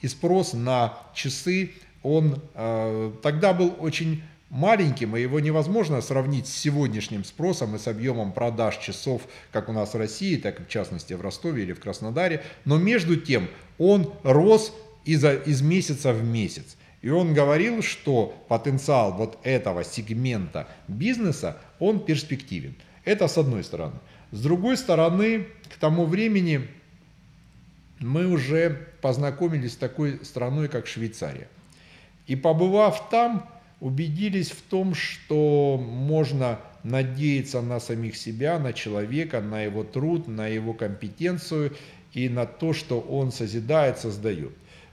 И 0.01 0.07
спрос 0.07 0.53
на 0.53 0.97
часы, 1.13 1.71
он 2.03 2.41
а, 2.53 3.13
тогда 3.21 3.53
был 3.53 3.75
очень 3.79 4.23
маленьким, 4.51 5.15
и 5.15 5.21
его 5.21 5.39
невозможно 5.39 6.01
сравнить 6.01 6.47
с 6.47 6.53
сегодняшним 6.53 7.23
спросом 7.23 7.75
и 7.75 7.79
с 7.79 7.87
объемом 7.87 8.33
продаж 8.33 8.77
часов, 8.77 9.21
как 9.51 9.69
у 9.69 9.71
нас 9.71 9.93
в 9.93 9.97
России, 9.97 10.35
так 10.35 10.59
и 10.59 10.63
в 10.63 10.67
частности 10.67 11.13
в 11.13 11.21
Ростове 11.21 11.63
или 11.63 11.73
в 11.73 11.79
Краснодаре. 11.79 12.43
Но 12.65 12.77
между 12.77 13.15
тем 13.15 13.47
он 13.77 14.13
рос 14.23 14.73
из, 15.05 15.23
из 15.23 15.61
месяца 15.61 16.11
в 16.13 16.23
месяц. 16.23 16.75
И 17.01 17.09
он 17.09 17.33
говорил, 17.33 17.81
что 17.81 18.43
потенциал 18.47 19.13
вот 19.13 19.39
этого 19.43 19.83
сегмента 19.83 20.67
бизнеса, 20.87 21.57
он 21.79 21.99
перспективен. 22.05 22.75
Это 23.05 23.27
с 23.27 23.37
одной 23.37 23.63
стороны. 23.63 23.95
С 24.31 24.41
другой 24.43 24.77
стороны, 24.77 25.47
к 25.73 25.77
тому 25.79 26.05
времени 26.05 26.67
мы 28.01 28.27
уже 28.27 28.87
познакомились 29.01 29.73
с 29.73 29.77
такой 29.77 30.19
страной, 30.25 30.67
как 30.67 30.87
Швейцария. 30.87 31.47
И 32.27 32.35
побывав 32.35 33.09
там, 33.09 33.49
убедились 33.79 34.51
в 34.51 34.61
том, 34.61 34.93
что 34.93 35.77
можно 35.77 36.59
надеяться 36.83 37.61
на 37.61 37.79
самих 37.79 38.15
себя, 38.15 38.59
на 38.59 38.73
человека, 38.73 39.41
на 39.41 39.63
его 39.63 39.83
труд, 39.83 40.27
на 40.27 40.47
его 40.47 40.73
компетенцию 40.73 41.73
и 42.13 42.27
на 42.27 42.45
то, 42.45 42.73
что 42.73 42.99
он 42.99 43.31
созидает, 43.31 43.99
создает. 43.99 44.51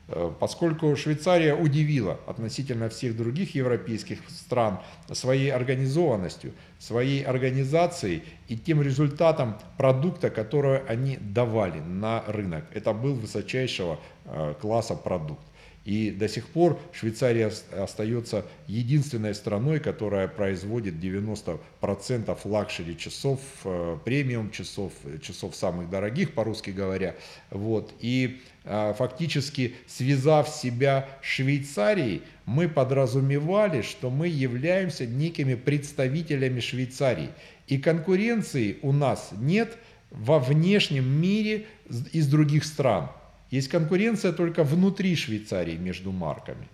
Э, 0.09 0.33
поскольку 0.41 0.97
Швейцария 0.97 1.55
удивила 1.55 2.19
относительно 2.27 2.89
всех 2.89 3.17
других 3.17 3.55
европейских 3.55 4.19
стран 4.31 4.81
своей 5.13 5.51
организованностью, 5.51 6.53
своей 6.79 7.23
организацией 7.23 8.23
и 8.49 8.57
тем 8.57 8.81
результатом 8.81 9.59
продукта, 9.77 10.31
который 10.31 10.79
они 10.87 11.19
давали 11.21 11.81
на 11.81 12.25
рынок. 12.27 12.65
Это 12.73 12.95
был 12.95 13.15
высочайшего 13.15 13.99
э, 14.25 14.55
класса 14.61 14.95
продукт. 14.95 15.43
И 15.89 16.11
до 16.11 16.29
сих 16.29 16.47
пор 16.49 16.79
Швейцария 16.93 17.51
остается 17.73 18.45
единственной 18.67 19.35
страной, 19.35 19.81
которая 19.81 20.29
производит 20.29 20.97
90% 20.97 22.39
luxury 22.45 22.95
часов, 22.95 23.41
э, 23.65 23.97
премиум 24.05 24.51
часов, 24.51 24.93
часов 25.23 25.57
самых 25.57 25.89
дорогих, 25.89 26.35
по-русски 26.35 26.69
говоря. 26.69 27.15
Вот. 27.49 27.95
И 28.01 28.43
э, 28.65 28.93
фактически 28.99 29.77
связав 29.87 30.51
себя 30.51 31.09
Швейцарией, 31.23 32.21
мы 32.45 32.69
подразумевали, 32.69 33.81
что 33.81 34.11
мы 34.11 34.29
являемся 34.29 35.07
некими 35.07 35.55
представителями 35.55 36.61
Швейцарии. 36.61 37.31
И 37.67 37.79
конкуренции 37.79 38.77
у 38.83 38.93
нас 38.93 39.31
нет 39.39 39.79
во 40.11 40.39
внешнем 40.39 41.09
мире 41.09 41.65
из 42.13 42.29
других 42.29 42.67
стран. 42.67 43.09
Есть 43.51 43.69
конкуренция 43.69 44.33
только 44.33 44.65
внутри 44.65 45.17
Швейцарии 45.17 45.77
между 45.77 46.13
марками. 46.13 46.69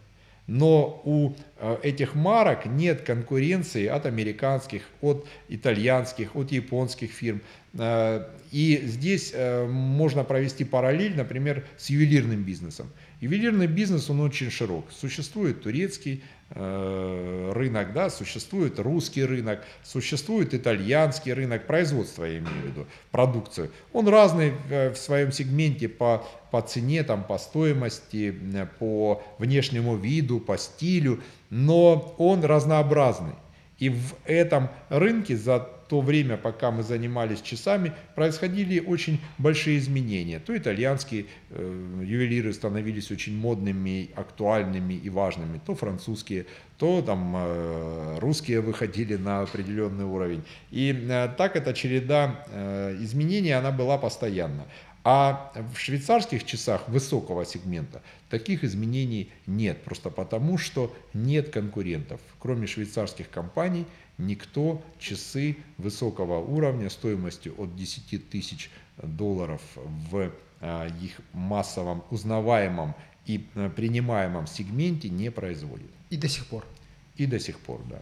Но 0.47 1.00
у 1.04 1.33
э, 1.59 1.78
этих 1.83 2.14
марок 2.14 2.66
нет 2.66 3.00
конкуренции 3.00 3.87
от 3.87 4.04
американских, 4.04 4.83
от 5.00 5.26
итальянских, 5.49 6.37
от 6.37 6.52
японских 6.52 7.12
фирм. 7.12 7.40
Э, 7.73 8.26
и 8.52 8.83
здесь 8.85 9.31
э, 9.33 9.66
можно 9.66 10.23
провести 10.23 10.64
параллель, 10.64 11.16
например, 11.16 11.64
с 11.78 11.88
ювелирным 11.88 12.43
бизнесом. 12.43 12.90
Ювелирный 13.23 13.66
бизнес, 13.66 14.11
он 14.11 14.21
очень 14.21 14.50
широк. 14.50 14.87
Существует 14.93 15.62
турецкий 15.62 16.23
рынок, 16.54 17.92
да, 17.92 18.11
существует 18.11 18.78
русский 18.78 19.25
рынок, 19.25 19.64
существует 19.82 20.54
итальянский 20.54 21.32
рынок, 21.32 21.66
производства 21.66 22.25
я 22.25 22.38
имею 22.38 22.62
в 22.62 22.66
виду, 22.66 22.87
продукцию. 23.11 23.70
Он 23.92 24.06
разный 24.08 24.54
э, 24.70 24.90
в 24.90 24.96
своем 24.96 25.32
сегменте 25.32 25.88
по, 25.88 26.25
по 26.52 26.62
цене, 26.62 27.02
там, 27.02 27.25
по 27.25 27.38
стоимости, 27.38 28.34
э, 28.54 28.66
по 28.78 29.23
внешнему 29.38 29.96
виду, 29.96 30.38
по 30.38 30.56
стилю, 30.56 31.20
но 31.50 32.14
он 32.18 32.44
разнообразный. 32.44 33.34
И 33.78 33.88
в 33.88 34.14
этом 34.25 34.68
рынке 34.88 35.37
за 35.37 35.68
то 35.88 36.00
время, 36.00 36.37
пока 36.37 36.71
мы 36.71 36.83
занимались 36.83 37.41
часами, 37.41 37.93
происходили 38.14 38.81
очень 38.81 39.21
большие 39.38 39.79
изменения. 39.79 40.38
То 40.38 40.57
итальянские 40.57 41.26
э, 41.50 42.03
ювелиры 42.05 42.53
становились 42.53 43.11
очень 43.11 43.37
модными, 43.37 44.11
актуальными 44.14 44.95
и 44.95 45.11
важными, 45.11 45.61
то 45.64 45.75
французские, 45.75 46.47
то 46.79 47.03
там 47.03 47.35
э, 47.37 48.19
русские 48.21 48.61
выходили 48.61 49.17
на 49.17 49.43
определенный 49.43 50.05
уровень. 50.05 50.43
И 50.71 50.93
э, 50.93 51.29
так 51.37 51.57
эта 51.57 51.75
череда 51.75 52.45
э, 52.49 52.97
изменений, 53.00 53.53
она 53.53 53.71
была 53.71 53.99
постоянно. 53.99 54.64
А 55.07 55.53
в 55.75 55.79
швейцарских 55.79 56.45
часах 56.45 56.88
высокого 56.88 57.45
сегмента 57.45 58.00
таких 58.31 58.64
изменений 58.64 59.29
нет, 59.47 59.83
просто 59.83 60.09
потому 60.09 60.57
что 60.57 60.97
нет 61.12 61.50
конкурентов. 61.50 62.21
Кроме 62.38 62.67
швейцарских 62.67 63.29
компаний– 63.29 63.85
никто 64.18 64.83
часы 64.99 65.56
высокого 65.78 66.38
уровня 66.38 66.90
стоимостью 66.90 67.54
от 67.59 67.75
10 67.76 68.30
тысяч 68.30 68.71
долларов 69.02 69.61
в 69.75 70.30
а, 70.61 70.88
их 71.02 71.21
массовом, 71.33 72.04
узнаваемом 72.11 72.94
и 73.26 73.47
а, 73.54 73.68
принимаемом 73.71 74.47
сегменте 74.47 75.09
не 75.09 75.30
производит. 75.30 75.90
И 76.11 76.16
до 76.16 76.28
сих 76.28 76.47
пор. 76.47 76.64
И 77.16 77.26
до 77.26 77.38
сих 77.38 77.59
пор, 77.59 77.80
да. 77.90 77.99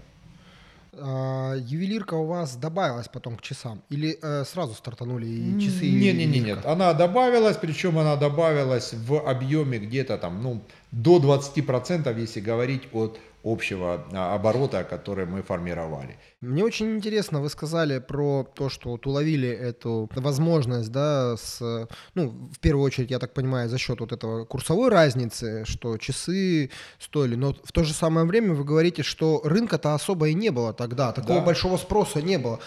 А, 0.94 1.54
ювелирка 1.54 2.14
у 2.14 2.26
вас 2.26 2.56
добавилась 2.56 3.08
потом 3.08 3.36
к 3.36 3.42
часам? 3.42 3.82
Или 3.88 4.18
э, 4.20 4.44
сразу 4.44 4.74
стартанули 4.74 5.26
и 5.26 5.60
часы? 5.60 5.90
Нет, 5.90 6.16
нет, 6.16 6.28
нет, 6.28 6.44
нет. 6.44 6.66
Она 6.66 6.92
добавилась, 6.92 7.56
причем 7.56 7.98
она 7.98 8.16
добавилась 8.16 8.92
в 8.92 9.18
объеме 9.26 9.78
где-то 9.78 10.18
там, 10.18 10.42
ну, 10.42 10.62
до 10.90 11.18
20%, 11.18 12.20
если 12.20 12.40
говорить 12.40 12.82
от 12.92 13.18
общего 13.44 14.04
а, 14.12 14.34
оборота, 14.34 14.84
который 14.84 15.26
мы 15.26 15.42
формировали. 15.42 16.16
Мне 16.40 16.64
очень 16.64 16.96
интересно, 16.96 17.40
вы 17.40 17.48
сказали 17.48 17.98
про 17.98 18.44
то, 18.54 18.68
что 18.68 18.90
вот 18.90 19.06
уловили 19.06 19.48
эту 19.48 20.08
возможность, 20.14 20.90
да, 20.90 21.36
с, 21.36 21.88
ну, 22.14 22.50
в 22.52 22.58
первую 22.60 22.84
очередь, 22.84 23.10
я 23.10 23.18
так 23.18 23.34
понимаю, 23.34 23.68
за 23.68 23.78
счет 23.78 24.00
вот 24.00 24.12
этого 24.12 24.44
курсовой 24.44 24.90
разницы, 24.90 25.64
что 25.66 25.98
часы 25.98 26.70
стоили, 26.98 27.34
но 27.34 27.54
в 27.64 27.72
то 27.72 27.84
же 27.84 27.92
самое 27.92 28.26
время 28.26 28.54
вы 28.54 28.64
говорите, 28.64 29.02
что 29.02 29.40
рынка-то 29.44 29.94
особо 29.94 30.28
и 30.28 30.34
не 30.34 30.50
было 30.50 30.72
тогда, 30.72 31.12
такого 31.12 31.40
да. 31.40 31.46
большого 31.46 31.76
спроса 31.76 32.22
не 32.22 32.38
было. 32.38 32.60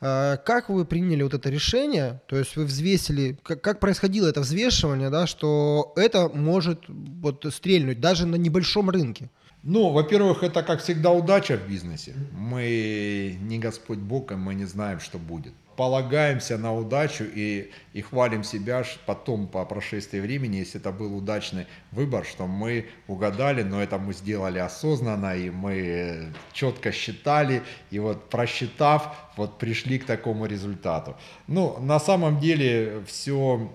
А, 0.00 0.36
как 0.36 0.68
вы 0.68 0.84
приняли 0.84 1.22
вот 1.22 1.34
это 1.34 1.48
решение? 1.50 2.20
То 2.26 2.36
есть 2.36 2.56
вы 2.56 2.64
взвесили, 2.64 3.38
как, 3.42 3.60
как 3.62 3.80
происходило 3.80 4.28
это 4.28 4.40
взвешивание, 4.40 5.10
да, 5.10 5.26
что 5.26 5.92
это 5.96 6.28
может 6.28 6.84
вот 6.88 7.46
стрельнуть 7.52 8.00
даже 8.00 8.26
на 8.26 8.36
небольшом 8.36 8.90
рынке? 8.90 9.30
Ну, 9.68 9.90
во-первых, 9.90 10.44
это, 10.44 10.62
как 10.62 10.80
всегда, 10.80 11.10
удача 11.10 11.56
в 11.56 11.68
бизнесе. 11.68 12.14
Мы 12.32 13.36
не 13.40 13.58
Господь 13.58 13.98
Бог, 13.98 14.30
и 14.30 14.36
мы 14.36 14.54
не 14.54 14.64
знаем, 14.64 15.00
что 15.00 15.18
будет. 15.18 15.52
Полагаемся 15.76 16.56
на 16.56 16.72
удачу 16.72 17.24
и, 17.24 17.72
и 17.92 18.00
хвалим 18.00 18.44
себя 18.44 18.84
потом, 19.06 19.48
по 19.48 19.64
прошествии 19.64 20.20
времени, 20.20 20.58
если 20.58 20.80
это 20.80 20.92
был 20.92 21.16
удачный 21.16 21.66
выбор, 21.90 22.24
что 22.24 22.46
мы 22.46 22.86
угадали, 23.08 23.62
но 23.64 23.82
это 23.82 23.98
мы 23.98 24.14
сделали 24.14 24.60
осознанно, 24.60 25.36
и 25.36 25.50
мы 25.50 26.32
четко 26.52 26.92
считали, 26.92 27.62
и 27.90 27.98
вот 27.98 28.30
просчитав, 28.30 29.16
вот 29.36 29.58
пришли 29.58 29.98
к 29.98 30.06
такому 30.06 30.46
результату. 30.46 31.16
Ну, 31.48 31.76
на 31.80 31.98
самом 31.98 32.38
деле 32.38 33.02
все, 33.08 33.68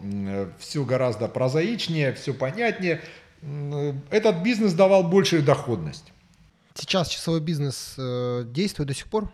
все 0.58 0.86
гораздо 0.86 1.28
прозаичнее, 1.28 2.14
все 2.14 2.34
понятнее 2.34 3.02
этот 4.10 4.44
бизнес 4.44 4.74
давал 4.74 5.04
большую 5.04 5.44
доходность. 5.44 6.12
Сейчас 6.76 7.10
часовой 7.10 7.42
бизнес 7.42 7.96
э, 7.98 8.46
действует 8.48 8.88
до 8.88 8.96
сих 8.96 9.08
пор? 9.08 9.32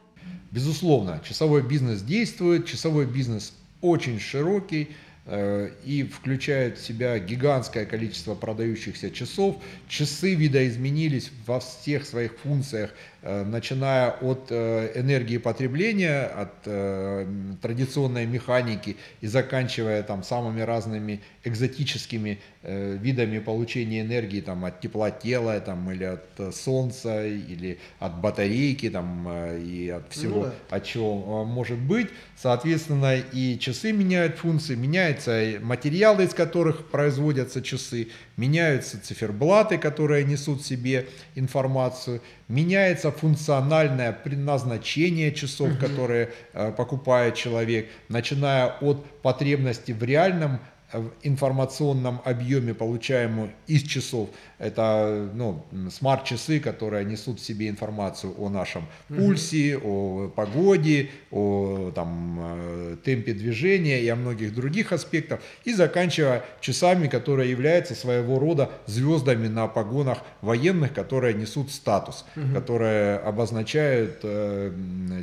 Безусловно, 0.52 1.22
часовой 1.28 1.62
бизнес 1.62 2.02
действует, 2.02 2.66
часовой 2.66 3.06
бизнес 3.06 3.54
очень 3.82 4.20
широкий 4.20 4.96
э, 5.26 5.70
и 5.86 6.04
включает 6.04 6.78
в 6.78 6.86
себя 6.86 7.20
гигантское 7.20 7.86
количество 7.86 8.34
продающихся 8.34 9.12
часов. 9.12 9.58
Часы 9.88 10.34
видоизменились 10.34 11.32
во 11.46 11.60
всех 11.60 12.06
своих 12.06 12.38
функциях 12.40 12.92
Э, 13.17 13.17
начиная 13.46 14.12
от 14.12 14.48
э, 14.50 14.92
энергии 14.96 15.38
потребления, 15.38 16.24
от 16.24 16.54
э, 16.66 17.28
традиционной 17.62 18.26
механики 18.26 18.98
и 19.22 19.28
заканчивая 19.28 20.04
там 20.04 20.24
самыми 20.24 20.62
разными 20.62 21.22
экзотическими 21.44 22.40
видами 22.64 23.40
получения 23.40 24.02
энергии 24.02 24.42
там 24.42 24.66
от 24.66 24.82
тепла 24.82 25.10
тела 25.10 25.58
там 25.62 25.90
или 25.90 26.04
от 26.04 26.54
солнца 26.54 27.26
или 27.26 27.80
от 28.00 28.20
батарейки 28.20 28.90
там 28.90 29.30
и 29.58 29.88
от 29.88 30.12
всего, 30.12 30.36
ну, 30.36 30.52
да. 30.70 30.76
от 30.76 30.84
чего 30.84 31.46
может 31.46 31.78
быть. 31.78 32.10
Соответственно, 32.36 33.18
и 33.18 33.58
часы 33.58 33.94
меняют 33.94 34.38
функции, 34.38 34.76
меняются 34.76 35.54
материалы, 35.62 36.26
из 36.26 36.34
которых 36.34 36.90
производятся 36.90 37.62
часы, 37.62 38.10
меняются 38.36 39.02
циферблаты, 39.02 39.78
которые 39.78 40.24
несут 40.24 40.62
в 40.62 40.66
себе 40.66 41.08
информацию, 41.36 42.22
меняется 42.48 43.12
функциональное 43.12 44.14
предназначение 44.14 45.34
часов, 45.34 45.72
угу. 45.72 45.80
которые 45.80 46.32
э, 46.54 46.72
покупает 46.72 47.36
человек, 47.36 47.90
начиная 48.10 48.68
от 48.82 49.06
потребности 49.22 49.92
в 49.92 50.04
реальном 50.04 50.60
в 50.94 51.12
информационном 51.22 52.22
объеме, 52.24 52.74
получаемому 52.74 53.50
из 53.68 53.84
часов. 53.84 54.30
Это 54.58 55.30
ну, 55.34 55.66
смарт-часы, 55.92 56.62
которые 56.62 57.04
несут 57.04 57.40
в 57.40 57.44
себе 57.44 57.68
информацию 57.68 58.34
о 58.38 58.50
нашем 58.50 58.86
пульсе, 59.10 59.78
о 59.78 60.30
погоде, 60.34 61.10
о 61.30 61.92
там, 61.94 62.40
э, 62.40 62.98
темпе 63.04 63.34
движения 63.34 64.02
и 64.02 64.08
о 64.08 64.16
многих 64.16 64.56
других 64.56 64.94
аспектах. 64.94 65.42
И 65.66 65.74
заканчивая 65.74 66.46
часами, 66.62 67.08
которые 67.08 67.52
являются 67.52 67.94
своего 67.94 68.40
рода 68.40 68.72
звездами 68.86 69.50
на 69.50 69.68
погонах 69.68 70.20
военных, 70.42 70.94
которые 70.94 71.34
несут 71.34 71.70
статус, 71.70 72.26
угу. 72.38 72.54
которые 72.54 73.18
обозначают 73.18 74.20
э, 74.24 74.72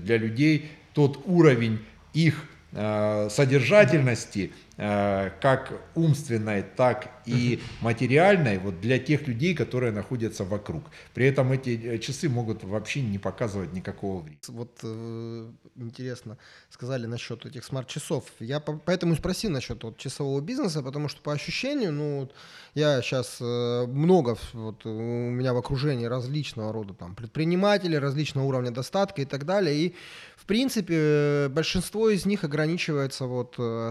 для 0.03 0.19
людей 0.19 0.71
тот 0.93 1.23
уровень 1.25 1.81
их 2.13 2.47
Э, 2.77 3.29
содержательности 3.31 4.51
э, 4.51 4.64
как 4.77 5.73
умственной, 5.95 6.63
так 6.63 7.15
и 7.27 7.61
материальной 7.81 8.59
вот 8.59 8.81
для 8.81 8.99
тех 8.99 9.27
людей, 9.27 9.55
которые 9.55 9.93
находятся 9.93 10.45
вокруг. 10.45 10.85
При 11.15 11.27
этом 11.27 11.53
эти 11.53 11.71
э, 11.71 11.99
часы 11.99 12.29
могут 12.29 12.65
вообще 12.65 13.03
не 13.03 13.19
показывать 13.19 13.73
никакого 13.73 14.21
времени. 14.21 14.41
Вот 14.49 14.79
э, 14.83 15.51
интересно 15.77 16.37
сказали 16.71 17.07
насчет 17.07 17.47
этих 17.47 17.65
смарт-часов. 17.65 18.25
Я 18.41 18.61
по- 18.61 18.81
поэтому 18.85 19.15
спросил 19.15 19.51
насчет 19.51 19.83
вот, 19.85 19.97
часового 19.97 20.41
бизнеса, 20.41 20.83
потому 20.83 21.09
что 21.09 21.23
по 21.23 21.33
ощущению, 21.33 21.93
ну, 21.93 22.31
я 22.75 23.01
сейчас 23.03 23.39
э, 23.41 23.87
много, 23.87 24.37
вот, 24.53 24.85
у 24.85 24.91
меня 24.91 25.55
в 25.55 25.57
окружении 25.57 26.07
различного 26.07 26.73
рода 26.73 26.95
там 26.95 27.15
предпринимателей, 27.15 27.99
различного 27.99 28.45
уровня 28.47 28.71
достатка 28.71 29.23
и 29.23 29.25
так 29.25 29.45
далее, 29.45 29.77
и 29.77 29.95
в 30.37 30.47
принципе 30.47 30.95
э, 30.99 31.49
большинство 31.49 32.11
из 32.11 32.27
них 32.27 32.45
ограничивается 32.45 33.27
вот 33.27 33.55
э, 33.59 33.91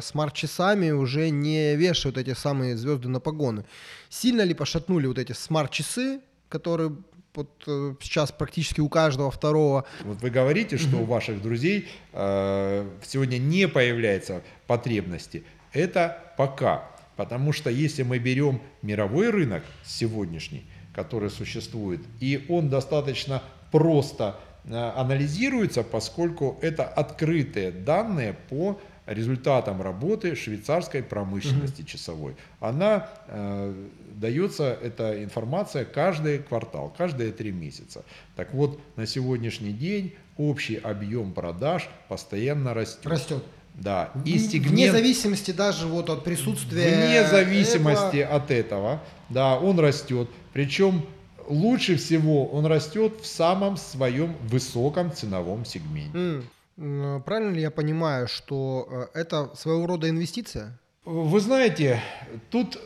смарт-часами, 0.74 0.92
уже 0.92 1.30
не 1.30 1.76
вешают 1.76 2.18
эти 2.18 2.34
самые 2.34 2.76
звезды 2.76 3.10
на 3.10 3.20
погоны. 3.20 3.64
Сильно 4.10 4.44
ли 4.44 4.54
пошатнули 4.54 5.08
вот 5.08 5.18
эти 5.18 5.34
смарт-часы, 5.34 6.20
которые 6.50 6.92
вот 7.36 7.50
э, 7.68 7.96
сейчас 8.02 8.32
практически 8.32 8.82
у 8.82 8.90
каждого 8.90 9.32
второго 9.32 9.86
Вот 10.06 10.22
вы 10.22 10.30
говорите, 10.30 10.78
что 10.78 10.98
у 10.98 11.06
ваших 11.06 11.42
друзей 11.42 11.88
э, 12.14 12.88
сегодня 13.04 13.40
не 13.40 13.68
появляется 13.68 14.42
потребности. 14.68 15.44
Это 15.74 16.34
пока. 16.38 16.84
Потому 17.16 17.54
что 17.54 17.70
если 17.70 18.04
мы 18.04 18.20
берем 18.20 18.60
мировой 18.82 19.30
рынок 19.32 19.64
сегодняшний, 19.84 20.64
который 20.96 21.30
существует, 21.30 22.02
и 22.20 22.46
он 22.50 22.70
достаточно 22.70 23.42
просто 23.72 24.36
э, 24.66 24.76
анализируется, 24.96 25.84
поскольку 25.84 26.60
это 26.62 26.84
открытые 26.84 27.72
данные 27.72 28.34
по 28.50 28.80
результатам 29.06 29.82
работы 29.82 30.36
швейцарской 30.36 31.04
промышленности 31.04 31.82
часовой. 31.84 32.36
Она 32.60 33.10
э, 33.28 33.74
дается 34.16 34.78
эта 34.82 35.24
информация 35.24 35.86
каждый 35.86 36.40
квартал, 36.40 36.94
каждые 36.98 37.32
три 37.32 37.52
месяца. 37.52 38.04
Так 38.36 38.54
вот, 38.54 38.80
на 38.96 39.06
сегодняшний 39.06 39.74
день 39.74 40.14
общий 40.38 40.76
объем 40.78 41.34
продаж 41.34 41.90
постоянно 42.08 42.74
растет. 42.74 43.06
растет. 43.06 43.44
Да, 43.76 44.12
и 44.24 44.34
Вне 44.34 44.40
сегмент 44.40 44.92
зависимости 44.92 45.50
даже 45.52 45.88
вот 45.88 46.10
от 46.10 46.24
присутствия... 46.24 46.96
вне 46.96 47.28
зависимости 47.28 48.18
Apple. 48.18 48.24
от 48.24 48.52
этого, 48.52 49.02
да, 49.30 49.58
он 49.58 49.80
растет. 49.80 50.30
Причем 50.54 51.04
лучше 51.48 51.98
всего 51.98 52.46
он 52.48 52.68
растет 52.68 53.14
в 53.22 53.26
самом 53.26 53.78
своем 53.78 54.36
высоком 54.44 55.12
ценовом 55.12 55.66
сегменте. 55.66 56.16
М, 56.18 56.44
Правильно 56.76 57.54
ли 57.54 57.62
я 57.62 57.72
понимаю, 57.72 58.28
что 58.28 59.10
э, 59.14 59.20
это 59.20 59.52
своего 59.56 59.86
рода 59.86 60.10
инвестиция? 60.10 60.80
Вы 61.06 61.40
знаете, 61.40 62.02
тут 62.50 62.80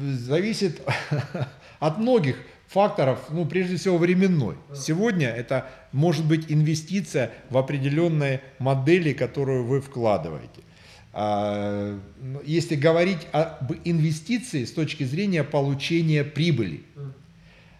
зависит 0.00 0.80
от 1.80 1.98
многих 1.98 2.36
факторов, 2.66 3.18
ну, 3.30 3.44
прежде 3.44 3.76
всего, 3.76 3.98
временной. 3.98 4.56
Сегодня 4.74 5.28
это 5.28 5.68
может 5.92 6.24
быть 6.24 6.46
инвестиция 6.50 7.32
в 7.50 7.58
определенные 7.58 8.40
модели, 8.58 9.12
которую 9.12 9.66
вы 9.66 9.80
вкладываете. 9.80 10.62
А, 11.12 11.98
ну, 12.20 12.40
Если 12.44 12.76
говорить 12.76 13.26
об 13.32 13.72
инвестиции 13.84 14.64
с 14.64 14.72
точки 14.72 15.04
зрения 15.04 15.42
получения 15.42 16.24
прибыли. 16.24 16.84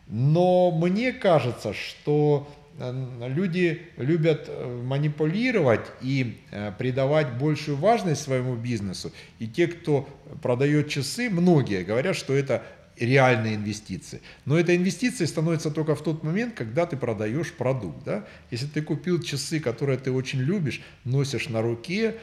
Но 0.08 0.72
мне 0.72 1.12
кажется, 1.12 1.72
что 1.72 2.48
люди 2.80 3.82
любят 3.96 4.46
э, 4.48 4.82
манипулировать 4.82 5.86
и 6.00 6.40
э, 6.50 6.72
придавать 6.78 7.38
большую 7.38 7.76
важность 7.76 8.22
своему 8.22 8.56
бизнесу. 8.56 9.12
И 9.38 9.46
те, 9.46 9.66
кто 9.66 10.08
продает 10.42 10.88
часы, 10.88 11.28
многие 11.28 11.84
говорят, 11.84 12.16
что 12.16 12.34
это 12.34 12.62
реальные 12.96 13.56
инвестиции. 13.56 14.20
Но 14.44 14.58
эта 14.58 14.76
инвестиция 14.76 15.26
становится 15.26 15.70
только 15.70 15.94
в 15.94 16.02
тот 16.02 16.22
момент, 16.22 16.54
когда 16.54 16.86
ты 16.86 16.96
продаешь 16.96 17.52
продукт. 17.52 18.04
Да? 18.04 18.26
Если 18.50 18.66
ты 18.66 18.82
купил 18.82 19.20
часы, 19.22 19.60
которые 19.60 19.98
ты 19.98 20.10
очень 20.12 20.40
любишь, 20.40 20.82
носишь 21.04 21.48
на 21.48 21.62
руке, 21.62 22.16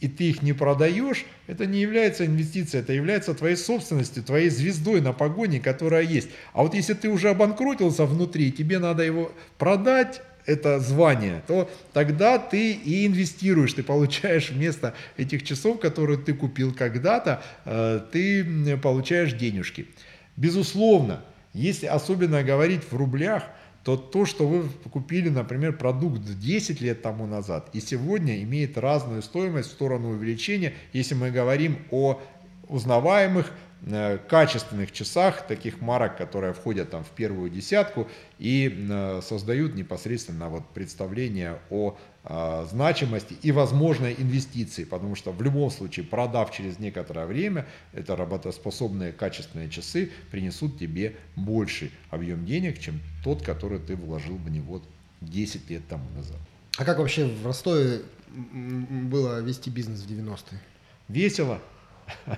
и 0.00 0.08
ты 0.08 0.24
их 0.24 0.42
не 0.42 0.52
продаешь, 0.52 1.24
это 1.46 1.66
не 1.66 1.80
является 1.80 2.26
инвестицией, 2.26 2.82
это 2.82 2.92
является 2.92 3.34
твоей 3.34 3.56
собственностью, 3.56 4.22
твоей 4.22 4.50
звездой 4.50 5.00
на 5.00 5.12
погоне, 5.12 5.58
которая 5.60 6.02
есть. 6.02 6.28
А 6.52 6.62
вот 6.62 6.74
если 6.74 6.94
ты 6.94 7.08
уже 7.08 7.30
обанкротился 7.30 8.04
внутри, 8.04 8.52
тебе 8.52 8.78
надо 8.78 9.02
его 9.02 9.32
продать, 9.58 10.22
это 10.44 10.78
звание, 10.78 11.42
то 11.48 11.68
тогда 11.92 12.38
ты 12.38 12.72
и 12.72 13.06
инвестируешь, 13.06 13.72
ты 13.72 13.82
получаешь 13.82 14.50
вместо 14.50 14.94
этих 15.16 15.42
часов, 15.42 15.80
которые 15.80 16.18
ты 16.18 16.34
купил 16.34 16.72
когда-то, 16.72 17.42
э, 17.64 18.00
ты 18.12 18.76
получаешь 18.76 19.32
денежки. 19.32 19.88
Безусловно, 20.36 21.24
если 21.52 21.86
особенно 21.86 22.44
говорить 22.44 22.82
в 22.88 22.96
рублях, 22.96 23.42
то 23.86 23.96
то, 23.96 24.26
что 24.26 24.48
вы 24.48 24.68
купили, 24.90 25.28
например, 25.28 25.78
продукт 25.78 26.20
10 26.20 26.80
лет 26.80 27.02
тому 27.02 27.24
назад 27.24 27.68
и 27.72 27.80
сегодня 27.80 28.42
имеет 28.42 28.76
разную 28.76 29.22
стоимость 29.22 29.68
в 29.68 29.72
сторону 29.74 30.08
увеличения, 30.08 30.74
если 30.92 31.14
мы 31.14 31.30
говорим 31.30 31.78
о 31.92 32.20
узнаваемых 32.66 33.48
э, 33.82 34.18
качественных 34.28 34.90
часах, 34.90 35.46
таких 35.46 35.80
марок, 35.80 36.16
которые 36.16 36.52
входят 36.52 36.90
там 36.90 37.04
в 37.04 37.10
первую 37.10 37.48
десятку 37.48 38.08
и 38.40 38.76
э, 38.76 39.20
создают 39.22 39.76
непосредственно 39.76 40.48
вот 40.48 40.66
представление 40.74 41.60
о 41.70 41.96
значимости 42.28 43.36
и 43.42 43.52
возможной 43.52 44.14
инвестиции, 44.18 44.84
потому 44.84 45.14
что 45.14 45.30
в 45.30 45.40
любом 45.42 45.70
случае, 45.70 46.04
продав 46.04 46.52
через 46.52 46.78
некоторое 46.78 47.26
время, 47.26 47.66
это 47.92 48.16
работоспособные 48.16 49.12
качественные 49.12 49.70
часы 49.70 50.10
принесут 50.30 50.78
тебе 50.78 51.16
больший 51.36 51.92
объем 52.10 52.44
денег, 52.44 52.80
чем 52.80 53.00
тот, 53.22 53.42
который 53.42 53.78
ты 53.78 53.94
вложил 53.94 54.36
в 54.36 54.50
него 54.50 54.82
10 55.20 55.70
лет 55.70 55.86
тому 55.88 56.08
назад. 56.16 56.38
А 56.78 56.84
как 56.84 56.98
вообще 56.98 57.26
в 57.26 57.46
Ростове 57.46 58.02
было 58.28 59.40
вести 59.40 59.70
бизнес 59.70 60.00
в 60.00 60.10
90-е? 60.10 60.60
Весело, 61.08 61.60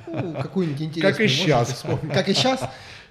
Ну, 0.06 0.34
какую-нибудь 0.34 0.82
интересную 0.82 1.28
Как 1.28 1.68
и 1.68 1.72
вспомнить? 1.72 2.12
Как 2.12 2.28
и 2.28 2.34
сейчас? 2.34 2.70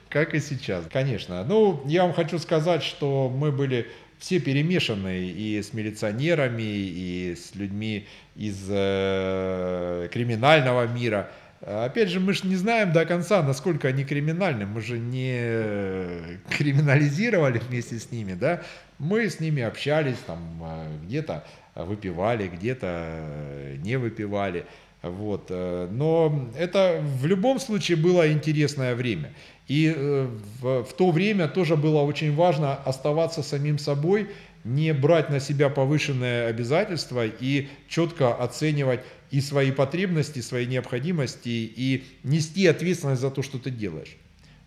как 0.10 0.34
и 0.34 0.40
сейчас, 0.40 0.86
конечно. 0.92 1.44
Ну, 1.44 1.82
я 1.86 2.04
вам 2.04 2.14
хочу 2.14 2.40
сказать, 2.40 2.84
что 2.84 3.30
мы 3.30 3.52
были 3.52 3.88
все 4.20 4.40
перемешаны 4.40 5.28
и 5.28 5.62
с 5.62 5.74
милиционерами, 5.74 6.64
и 6.64 7.36
с 7.36 7.56
людьми 7.56 8.08
из 8.36 8.66
э, 8.70 10.10
криминального 10.12 10.88
мира. 10.88 11.30
Опять 11.62 12.10
же, 12.10 12.20
мы 12.20 12.34
же 12.34 12.46
не 12.48 12.56
знаем 12.56 12.92
до 12.94 13.06
конца, 13.06 13.42
насколько 13.42 13.88
они 13.88 14.04
криминальны. 14.04 14.66
Мы 14.66 14.82
же 14.82 15.00
не 15.00 15.38
э, 15.40 16.38
криминализировали 16.50 17.58
вместе 17.58 17.98
с 17.98 18.12
ними, 18.12 18.34
да. 18.34 18.62
Мы 19.00 19.28
с 19.28 19.40
ними 19.40 19.64
общались, 19.64 20.18
там 20.28 20.40
э, 20.62 20.98
где-то 21.04 21.46
выпивали, 21.74 22.48
где-то 22.48 22.88
э, 22.88 23.76
не 23.80 23.98
выпивали. 23.98 24.66
Вот. 25.02 25.50
Но 25.50 26.50
это 26.58 27.00
в 27.02 27.26
любом 27.28 27.60
случае 27.60 27.98
было 27.98 28.32
интересное 28.32 28.96
время. 28.96 29.32
И 29.68 29.94
э, 29.94 30.28
в, 30.62 30.84
в 30.84 30.94
то 30.94 31.12
время 31.12 31.48
тоже 31.48 31.76
было 31.76 32.02
очень 32.02 32.34
важно 32.34 32.76
оставаться 32.76 33.44
самим 33.44 33.78
собой, 33.78 34.30
не 34.64 34.94
брать 34.94 35.30
на 35.30 35.40
себя 35.40 35.70
повышенные 35.70 36.48
обязательства 36.48 37.26
и 37.26 37.68
четко 37.88 38.34
оценивать 38.34 39.02
и 39.32 39.42
свои 39.42 39.72
потребности, 39.72 40.40
свои 40.40 40.66
необходимости, 40.66 41.50
и 41.50 42.06
нести 42.24 42.66
ответственность 42.68 43.22
за 43.22 43.30
то, 43.30 43.42
что 43.42 43.60
ты 43.60 43.72
делаешь. 43.72 44.16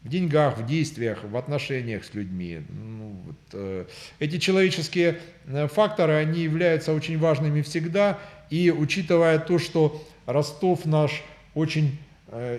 В 0.02 0.08
деньгах, 0.08 0.58
в 0.58 0.66
действиях, 0.66 1.24
в 1.24 1.36
отношениях 1.36 2.04
с 2.04 2.14
людьми. 2.14 2.60
Ну, 2.68 3.20
вот, 3.26 3.36
э, 3.52 3.86
эти 4.18 4.38
человеческие 4.38 5.18
э, 5.46 5.68
факторы, 5.68 6.14
они 6.14 6.40
являются 6.40 6.94
очень 6.94 7.18
важными 7.18 7.60
всегда. 7.60 8.18
И 8.48 8.70
учитывая 8.70 9.38
то, 9.38 9.58
что 9.58 10.02
Ростов 10.26 10.86
наш 10.86 11.22
очень 11.54 11.98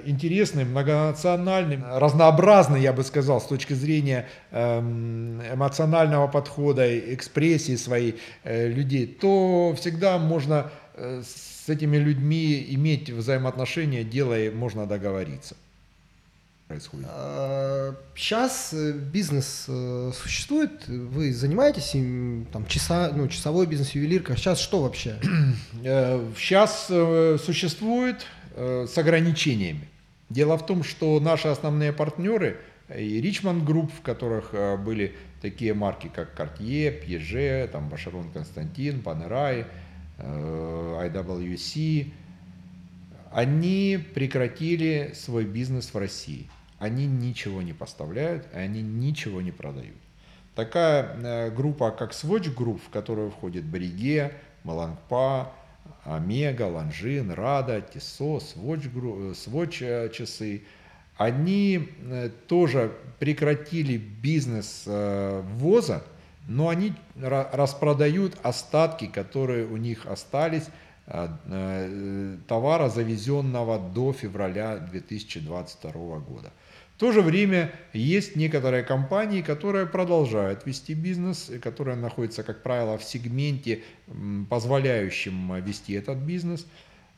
интересный, 0.05 0.65
многонациональный, 0.65 1.79
разнообразный, 1.81 2.81
я 2.81 2.91
бы 2.91 3.03
сказал, 3.03 3.39
с 3.39 3.45
точки 3.45 3.73
зрения 3.73 4.27
эм, 4.51 5.41
эмоционального 5.41 6.27
подхода, 6.27 6.99
экспрессии 7.13 7.77
своей 7.77 8.19
э, 8.43 8.67
людей, 8.67 9.07
то 9.07 9.73
всегда 9.79 10.17
можно 10.17 10.69
э, 10.95 11.23
с 11.23 11.69
этими 11.69 11.97
людьми 11.97 12.65
иметь 12.71 13.10
взаимоотношения, 13.10 14.03
делая, 14.03 14.51
можно 14.51 14.86
договориться. 14.86 15.55
Происходит. 16.67 17.07
Сейчас 18.15 18.73
бизнес 18.73 19.65
э, 19.67 20.12
существует, 20.15 20.88
вы 20.88 21.34
занимаетесь 21.34 21.95
им, 21.95 22.47
там, 22.53 22.65
часа, 22.65 23.12
ну, 23.13 23.27
часовой 23.27 23.67
бизнес, 23.67 23.91
ювелирка. 23.91 24.38
Сейчас 24.38 24.60
что 24.60 24.81
вообще? 24.81 25.17
Сейчас 26.38 26.88
э, 26.89 27.38
существует 27.43 28.21
э, 28.21 28.40
с 28.55 28.97
ограничениями. 28.97 29.87
Дело 30.29 30.57
в 30.57 30.65
том, 30.65 30.83
что 30.83 31.19
наши 31.19 31.49
основные 31.49 31.91
партнеры 31.91 32.57
и 32.97 33.21
Richmond 33.21 33.65
Group, 33.65 33.91
в 33.91 34.01
которых 34.01 34.53
э, 34.53 34.77
были 34.77 35.15
такие 35.41 35.73
марки, 35.73 36.09
как 36.13 36.39
Cartier, 36.39 37.05
Piaget, 37.05 37.67
там 37.67 37.89
Башарон 37.89 38.31
Константин, 38.31 39.01
э, 39.05 39.65
IWC, 40.17 42.11
они 43.31 43.99
прекратили 44.13 45.11
свой 45.15 45.45
бизнес 45.45 45.93
в 45.93 45.97
России. 45.97 46.49
Они 46.79 47.05
ничего 47.05 47.61
не 47.61 47.73
поставляют, 47.73 48.47
и 48.53 48.57
они 48.57 48.81
ничего 48.81 49.41
не 49.41 49.51
продают. 49.51 49.97
Такая 50.55 51.15
э, 51.15 51.51
группа, 51.51 51.91
как 51.91 52.11
Swatch 52.11 52.53
Group, 52.55 52.81
в 52.85 52.89
которую 52.89 53.31
входит 53.31 53.63
Бриге, 53.63 54.33
Малангпа, 54.63 55.51
Омега, 56.04 56.63
Ланжин, 56.63 57.32
Рада, 57.32 57.82
Тисо, 57.82 58.38
Swatch, 58.38 58.91
Group, 58.93 59.34
Swatch 59.34 59.77
э, 59.82 60.10
часы, 60.10 60.63
они 61.17 61.89
э, 62.04 62.30
тоже 62.47 62.91
прекратили 63.19 63.97
бизнес 63.97 64.84
ввоза, 64.86 66.04
но 66.47 66.69
они 66.69 66.93
распродают 67.15 68.38
остатки, 68.41 69.06
которые 69.06 69.67
у 69.67 69.77
них 69.77 70.08
остались 70.08 70.65
товара, 72.47 72.89
завезенного 72.89 73.77
до 73.77 74.13
февраля 74.13 74.77
2022 74.77 75.91
года. 76.19 76.51
То 77.01 77.11
же 77.11 77.23
время 77.23 77.71
есть 77.93 78.35
некоторые 78.35 78.83
компании, 78.83 79.41
которые 79.41 79.87
продолжают 79.87 80.67
вести 80.67 80.93
бизнес, 80.93 81.49
которые 81.59 81.97
находятся, 81.97 82.43
как 82.43 82.61
правило, 82.61 82.99
в 82.99 83.03
сегменте, 83.03 83.81
позволяющем 84.51 85.55
вести 85.63 85.93
этот 85.93 86.19
бизнес 86.19 86.67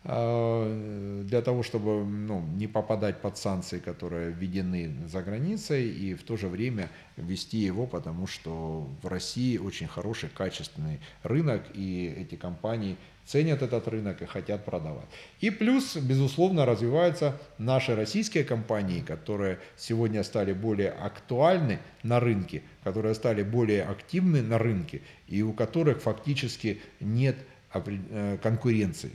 для 0.04 1.42
того, 1.42 1.64
чтобы 1.64 2.04
ну, 2.04 2.42
не 2.42 2.68
попадать 2.68 3.22
под 3.22 3.38
санкции, 3.38 3.80
которые 3.80 4.32
введены 4.32 5.08
за 5.08 5.22
границей, 5.22 5.90
и 5.90 6.14
в 6.14 6.24
то 6.24 6.36
же 6.36 6.50
время 6.50 6.90
вести 7.16 7.60
его, 7.60 7.88
потому 7.88 8.28
что 8.28 8.90
в 9.02 9.08
России 9.08 9.58
очень 9.58 9.88
хороший, 9.88 10.28
качественный 10.28 11.00
рынок, 11.24 11.64
и 11.74 12.14
эти 12.18 12.36
компании 12.36 12.98
ценят 13.26 13.62
этот 13.62 13.88
рынок 13.88 14.22
и 14.22 14.26
хотят 14.26 14.66
продавать. 14.66 15.08
И 15.40 15.50
плюс, 15.50 15.96
безусловно, 15.96 16.66
развиваются 16.66 17.40
наши 17.58 17.96
российские 17.96 18.44
компании, 18.44 19.00
которые 19.00 19.60
сегодня 19.78 20.24
стали 20.24 20.52
более 20.52 20.90
актуальны 20.90 21.80
на 22.04 22.20
рынке, 22.20 22.64
которые 22.84 23.16
стали 23.16 23.44
более 23.44 23.84
активны 23.84 24.42
на 24.42 24.58
рынке 24.58 25.02
и 25.28 25.42
у 25.42 25.54
которых 25.54 26.02
фактически 26.02 26.82
нет 27.00 27.38
э, 27.74 28.38
конкуренции. 28.44 29.12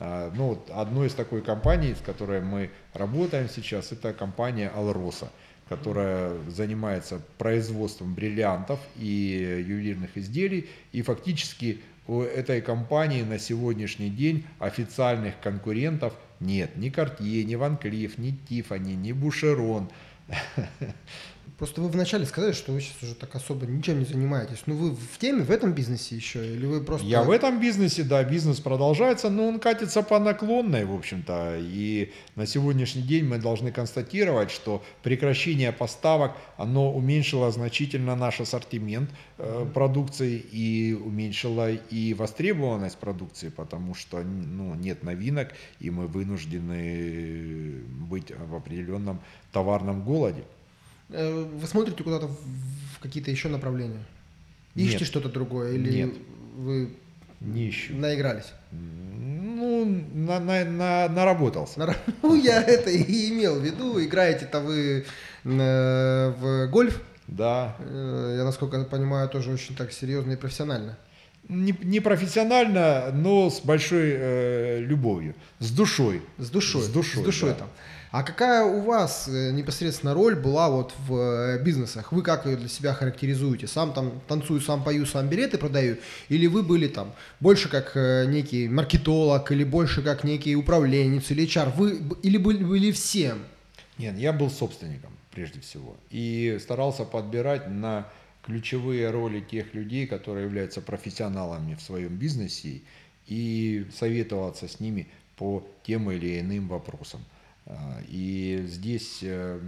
А, 0.00 0.32
ну, 0.34 0.48
вот 0.48 0.70
одной 0.70 1.06
из 1.06 1.14
такой 1.14 1.42
компаний, 1.42 1.94
с 1.94 2.00
которой 2.00 2.40
мы 2.40 2.70
работаем 2.94 3.48
сейчас, 3.48 3.92
это 3.92 4.12
компания 4.12 4.68
Алроса 4.68 5.30
которая 5.68 6.36
занимается 6.48 7.22
производством 7.38 8.12
бриллиантов 8.12 8.80
и 8.96 9.64
ювелирных 9.64 10.16
изделий, 10.16 10.68
и 10.90 11.00
фактически 11.00 11.80
у 12.08 12.22
этой 12.22 12.60
компании 12.60 13.22
на 13.22 13.38
сегодняшний 13.38 14.10
день 14.10 14.44
официальных 14.58 15.38
конкурентов 15.40 16.12
нет. 16.40 16.76
Ни 16.76 16.90
Cartier, 16.90 17.44
ни 17.44 17.54
Van 17.54 17.80
Cleef, 17.80 18.14
ни 18.16 18.36
Tiffany, 18.48 18.96
ни 18.96 19.12
Boucheron. 19.12 19.88
Просто 21.60 21.82
вы 21.82 21.90
вначале 21.90 22.24
сказали, 22.24 22.52
что 22.52 22.72
вы 22.72 22.80
сейчас 22.80 23.02
уже 23.02 23.14
так 23.14 23.34
особо 23.34 23.66
ничем 23.66 23.98
не 23.98 24.06
занимаетесь. 24.06 24.62
Ну 24.64 24.74
вы 24.76 24.92
в 24.92 25.18
теме, 25.18 25.42
в 25.42 25.50
этом 25.50 25.74
бизнесе 25.74 26.16
еще? 26.16 26.54
Или 26.54 26.64
вы 26.64 26.80
просто... 26.80 27.06
Я 27.06 27.22
в 27.22 27.30
этом 27.30 27.60
бизнесе, 27.60 28.02
да, 28.02 28.24
бизнес 28.24 28.60
продолжается, 28.60 29.28
но 29.28 29.46
он 29.46 29.60
катится 29.60 30.02
по 30.02 30.18
наклонной, 30.18 30.86
в 30.86 30.94
общем-то. 30.94 31.58
И 31.60 32.12
на 32.34 32.46
сегодняшний 32.46 33.02
день 33.02 33.26
мы 33.26 33.36
должны 33.36 33.72
констатировать, 33.72 34.50
что 34.50 34.82
прекращение 35.02 35.70
поставок, 35.70 36.32
оно 36.56 36.90
уменьшило 36.94 37.50
значительно 37.50 38.16
наш 38.16 38.40
ассортимент 38.40 39.10
э, 39.36 39.66
продукции 39.74 40.38
и 40.38 40.94
уменьшило 40.94 41.72
и 41.72 42.14
востребованность 42.14 42.96
продукции, 42.96 43.50
потому 43.50 43.94
что 43.94 44.22
ну, 44.22 44.74
нет 44.76 45.02
новинок, 45.02 45.52
и 45.78 45.90
мы 45.90 46.06
вынуждены 46.06 47.82
быть 48.08 48.32
в 48.34 48.54
определенном 48.54 49.20
товарном 49.52 50.02
голоде. 50.02 50.44
Э, 51.12 51.44
вы 51.44 51.66
смотрите 51.66 52.02
куда-то 52.02 52.28
в 52.28 52.98
какие-то 53.00 53.30
еще 53.30 53.48
направления? 53.48 54.04
Ищете 54.74 55.04
что-то 55.04 55.28
другое? 55.28 55.72
Или 55.72 56.04
Нет. 56.04 56.14
вы 56.56 56.90
не 57.40 57.70
ищу. 57.70 57.94
наигрались? 57.94 58.52
Ну, 58.70 59.84
на, 60.14 60.40
на, 60.40 60.64
на, 60.64 61.08
наработался. 61.08 61.96
Ну, 62.22 62.34
я 62.34 62.62
это 62.62 62.90
и 62.90 63.30
имел 63.30 63.58
в 63.58 63.64
виду. 63.64 64.02
Играете-то 64.02 64.60
вы 64.60 65.04
э, 65.44 66.32
в 66.38 66.68
гольф? 66.68 67.02
Да. 67.26 67.76
Э, 67.80 68.34
я, 68.38 68.44
насколько 68.44 68.82
понимаю, 68.84 69.28
тоже 69.28 69.52
очень 69.52 69.74
так 69.74 69.92
серьезно 69.92 70.32
и 70.32 70.36
профессионально. 70.36 70.96
Не, 71.50 71.74
не 71.82 71.98
профессионально, 71.98 73.10
но 73.12 73.50
с 73.50 73.60
большой 73.60 74.12
э, 74.14 74.78
любовью, 74.78 75.34
с 75.58 75.72
душой. 75.72 76.22
С 76.38 76.48
душой. 76.48 76.82
С 76.82 76.88
душой. 76.88 77.22
С 77.22 77.24
душой 77.24 77.50
да. 77.50 77.54
там. 77.56 77.68
А 78.12 78.22
какая 78.22 78.64
у 78.64 78.82
вас 78.82 79.26
э, 79.26 79.50
непосредственно 79.50 80.14
роль 80.14 80.36
была 80.36 80.70
вот 80.70 80.94
в 81.08 81.16
э, 81.16 81.62
бизнесах? 81.62 82.12
Вы 82.12 82.22
как 82.22 82.46
ее 82.46 82.56
для 82.56 82.68
себя 82.68 82.94
характеризуете? 82.94 83.66
Сам 83.66 83.92
там 83.92 84.20
танцую, 84.28 84.60
сам 84.60 84.84
пою, 84.84 85.06
сам 85.06 85.28
билеты 85.28 85.58
продаю? 85.58 85.96
Или 86.28 86.46
вы 86.46 86.62
были 86.62 86.86
там 86.86 87.12
больше 87.40 87.68
как 87.68 87.96
э, 87.96 88.26
некий 88.26 88.68
маркетолог, 88.68 89.50
или 89.50 89.64
больше 89.64 90.02
как 90.02 90.22
некий 90.22 90.54
управленец, 90.54 91.32
или 91.32 91.44
HR? 91.44 91.72
Вы, 91.76 92.00
или 92.22 92.36
были, 92.36 92.62
были 92.62 92.92
всем? 92.92 93.40
Нет, 93.98 94.16
я 94.18 94.32
был 94.32 94.50
собственником 94.50 95.10
прежде 95.32 95.60
всего. 95.60 95.96
И 96.10 96.58
старался 96.60 97.04
подбирать 97.04 97.68
на 97.68 98.06
ключевые 98.42 99.10
роли 99.10 99.40
тех 99.40 99.74
людей, 99.74 100.06
которые 100.06 100.46
являются 100.46 100.80
профессионалами 100.80 101.74
в 101.74 101.82
своем 101.82 102.16
бизнесе, 102.16 102.82
и 103.26 103.86
советоваться 103.94 104.68
с 104.68 104.80
ними 104.80 105.06
по 105.36 105.64
тем 105.84 106.10
или 106.10 106.40
иным 106.40 106.68
вопросам. 106.68 107.24
А, 107.64 108.00
и 108.08 108.64
здесь, 108.66 109.20
э, 109.22 109.58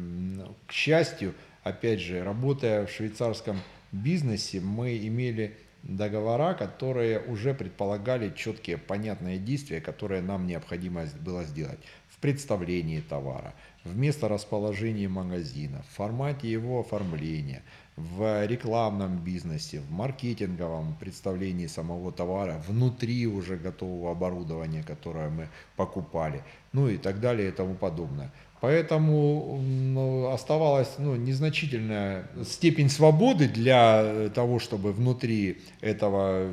к 0.66 0.72
счастью, 0.72 1.34
опять 1.62 2.00
же, 2.00 2.24
работая 2.24 2.86
в 2.86 2.90
швейцарском 2.90 3.60
бизнесе, 3.92 4.60
мы 4.60 4.98
имели 4.98 5.56
договора, 5.84 6.54
которые 6.54 7.20
уже 7.20 7.54
предполагали 7.54 8.32
четкие, 8.36 8.78
понятные 8.78 9.38
действия, 9.38 9.80
которые 9.80 10.22
нам 10.22 10.46
необходимо 10.46 11.06
было 11.20 11.44
сделать 11.44 11.78
в 12.08 12.18
представлении 12.18 13.00
товара, 13.00 13.54
в 13.84 13.96
месторасположении 13.96 15.06
магазина, 15.06 15.84
в 15.88 15.96
формате 15.96 16.50
его 16.50 16.80
оформления– 16.80 17.62
в 17.96 18.46
рекламном 18.46 19.18
бизнесе, 19.18 19.80
в 19.80 19.90
маркетинговом 19.90 20.96
представлении 20.98 21.66
самого 21.66 22.10
товара, 22.10 22.62
внутри 22.66 23.26
уже 23.26 23.56
готового 23.56 24.12
оборудования, 24.12 24.82
которое 24.82 25.28
мы 25.28 25.48
покупали, 25.76 26.42
ну 26.72 26.88
и 26.88 26.96
так 26.96 27.20
далее 27.20 27.48
и 27.48 27.52
тому 27.52 27.74
подобное. 27.74 28.32
Поэтому 28.60 29.60
ну, 29.60 30.30
оставалась 30.30 30.94
ну, 30.98 31.16
незначительная 31.16 32.28
степень 32.44 32.88
свободы 32.88 33.48
для 33.48 34.30
того, 34.34 34.60
чтобы 34.60 34.92
внутри 34.92 35.60
этого 35.80 36.48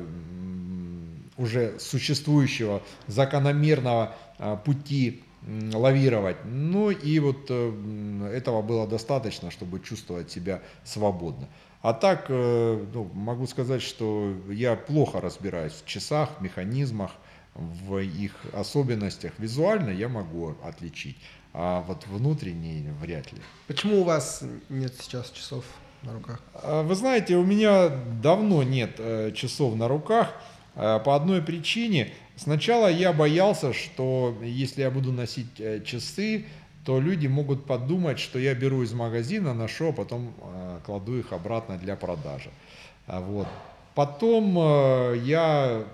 уже 1.38 1.78
существующего 1.78 2.82
закономерного 3.06 4.14
а, 4.38 4.56
пути 4.56 5.22
лавировать. 5.46 6.36
Ну 6.44 6.90
и 6.90 7.18
вот 7.18 7.46
э, 7.48 8.32
этого 8.34 8.62
было 8.62 8.86
достаточно, 8.86 9.50
чтобы 9.50 9.80
чувствовать 9.80 10.30
себя 10.30 10.60
свободно. 10.84 11.48
А 11.82 11.94
так 11.94 12.26
э, 12.28 12.84
ну, 12.92 13.10
могу 13.14 13.46
сказать, 13.46 13.82
что 13.82 14.34
я 14.50 14.76
плохо 14.76 15.20
разбираюсь 15.20 15.72
в 15.72 15.86
часах, 15.86 16.40
механизмах, 16.40 17.12
в 17.54 17.98
их 17.98 18.32
особенностях. 18.52 19.32
Визуально 19.38 19.90
я 19.90 20.08
могу 20.08 20.54
отличить, 20.62 21.16
а 21.52 21.82
вот 21.88 22.06
внутренне 22.06 22.92
вряд 23.00 23.32
ли. 23.32 23.40
Почему 23.66 24.02
у 24.02 24.04
вас 24.04 24.44
нет 24.68 24.94
сейчас 25.00 25.30
часов 25.30 25.64
на 26.02 26.12
руках? 26.12 26.40
А, 26.52 26.82
вы 26.82 26.94
знаете, 26.94 27.36
у 27.36 27.44
меня 27.44 27.88
давно 28.22 28.62
нет 28.62 28.96
э, 28.98 29.32
часов 29.34 29.74
на 29.74 29.88
руках 29.88 30.32
по 30.74 31.16
одной 31.16 31.42
причине. 31.42 32.12
Сначала 32.42 32.90
я 32.90 33.12
боялся, 33.12 33.74
что 33.74 34.34
если 34.42 34.80
я 34.80 34.90
буду 34.90 35.12
носить 35.12 35.60
э, 35.60 35.82
часы, 35.84 36.46
то 36.86 36.98
люди 36.98 37.26
могут 37.26 37.66
подумать, 37.66 38.18
что 38.18 38.38
я 38.38 38.54
беру 38.54 38.82
из 38.82 38.94
магазина, 38.94 39.52
ношу, 39.52 39.90
а 39.90 39.92
потом 39.92 40.32
э, 40.40 40.78
кладу 40.86 41.18
их 41.18 41.34
обратно 41.34 41.76
для 41.76 41.96
продажи. 41.96 42.48
А 43.06 43.20
вот. 43.20 43.46
Потом 43.94 44.56
э, 44.58 45.20
я 45.22 45.84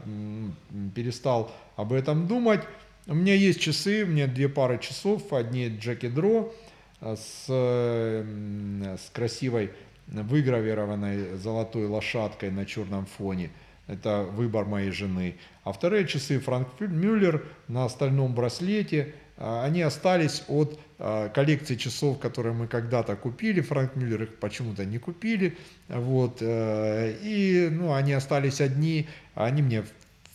перестал 0.94 1.50
об 1.74 1.92
этом 1.92 2.28
думать. 2.28 2.60
У 3.08 3.14
меня 3.14 3.34
есть 3.34 3.58
часы, 3.58 4.04
у 4.04 4.06
меня 4.06 4.28
две 4.28 4.48
пары 4.48 4.78
часов, 4.78 5.32
одни 5.32 5.66
Джеки 5.66 6.08
Дро 6.08 6.54
с, 7.00 7.46
с 7.48 9.10
красивой 9.12 9.72
выгравированной 10.06 11.38
золотой 11.38 11.86
лошадкой 11.86 12.52
на 12.52 12.66
черном 12.66 13.06
фоне– 13.06 13.50
это 13.86 14.22
выбор 14.22 14.64
моей 14.64 14.90
жены. 14.90 15.36
А 15.64 15.72
вторые 15.72 16.06
часы 16.06 16.38
Франк 16.38 16.68
Мюллер 16.80 17.44
на 17.68 17.88
стальном 17.88 18.34
браслете, 18.34 19.14
а, 19.36 19.64
они 19.64 19.82
остались 19.82 20.44
от 20.48 20.78
а, 20.98 21.28
коллекции 21.28 21.76
часов, 21.76 22.18
которые 22.18 22.54
мы 22.54 22.66
когда-то 22.66 23.16
купили. 23.16 23.60
Франк 23.60 23.94
Мюллер 23.96 24.24
их 24.24 24.34
почему-то 24.36 24.84
не 24.84 24.98
купили. 24.98 25.56
Вот. 25.88 26.38
Э, 26.40 27.14
и 27.22 27.68
ну, 27.70 27.92
они 27.92 28.12
остались 28.12 28.60
одни. 28.60 29.08
Они 29.34 29.62
мне 29.62 29.84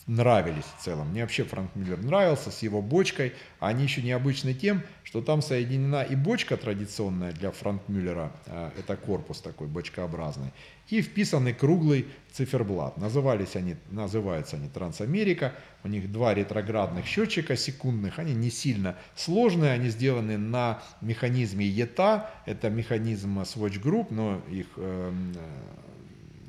нравились 0.06 0.64
в 0.78 0.82
целом. 0.82 1.10
Мне 1.10 1.22
вообще 1.22 1.44
Франк 1.44 1.74
Мюллер 1.74 2.02
нравился 2.02 2.50
с 2.50 2.62
его 2.62 2.82
бочкой. 2.82 3.32
А 3.60 3.68
они 3.68 3.84
еще 3.84 4.02
необычны 4.02 4.54
тем, 4.54 4.82
что 5.04 5.22
там 5.22 5.42
соединена 5.42 6.02
и 6.02 6.16
бочка 6.16 6.56
традиционная 6.56 7.32
для 7.32 7.50
Франк 7.50 7.82
Мюллера, 7.88 8.32
а, 8.46 8.72
это 8.78 8.96
корпус 8.96 9.40
такой 9.40 9.68
бочкообразный, 9.68 10.52
и 10.88 11.00
вписанный 11.00 11.54
круглый 11.54 12.06
циферблат. 12.32 12.96
Назывались 12.96 13.56
они, 13.56 13.76
называются 13.90 14.56
они 14.56 14.68
Трансамерика. 14.68 15.54
У 15.84 15.88
них 15.88 16.10
два 16.10 16.34
ретроградных 16.34 17.06
счетчика 17.06 17.56
секундных. 17.56 18.18
Они 18.18 18.34
не 18.34 18.50
сильно 18.50 18.96
сложные, 19.14 19.72
они 19.72 19.88
сделаны 19.88 20.38
на 20.38 20.82
механизме 21.00 21.66
ETA. 21.66 22.26
Это 22.46 22.70
механизм 22.70 23.38
Swatch 23.40 23.80
Group, 23.80 24.08
но 24.10 24.42
их 24.50 24.66
эм, 24.76 25.34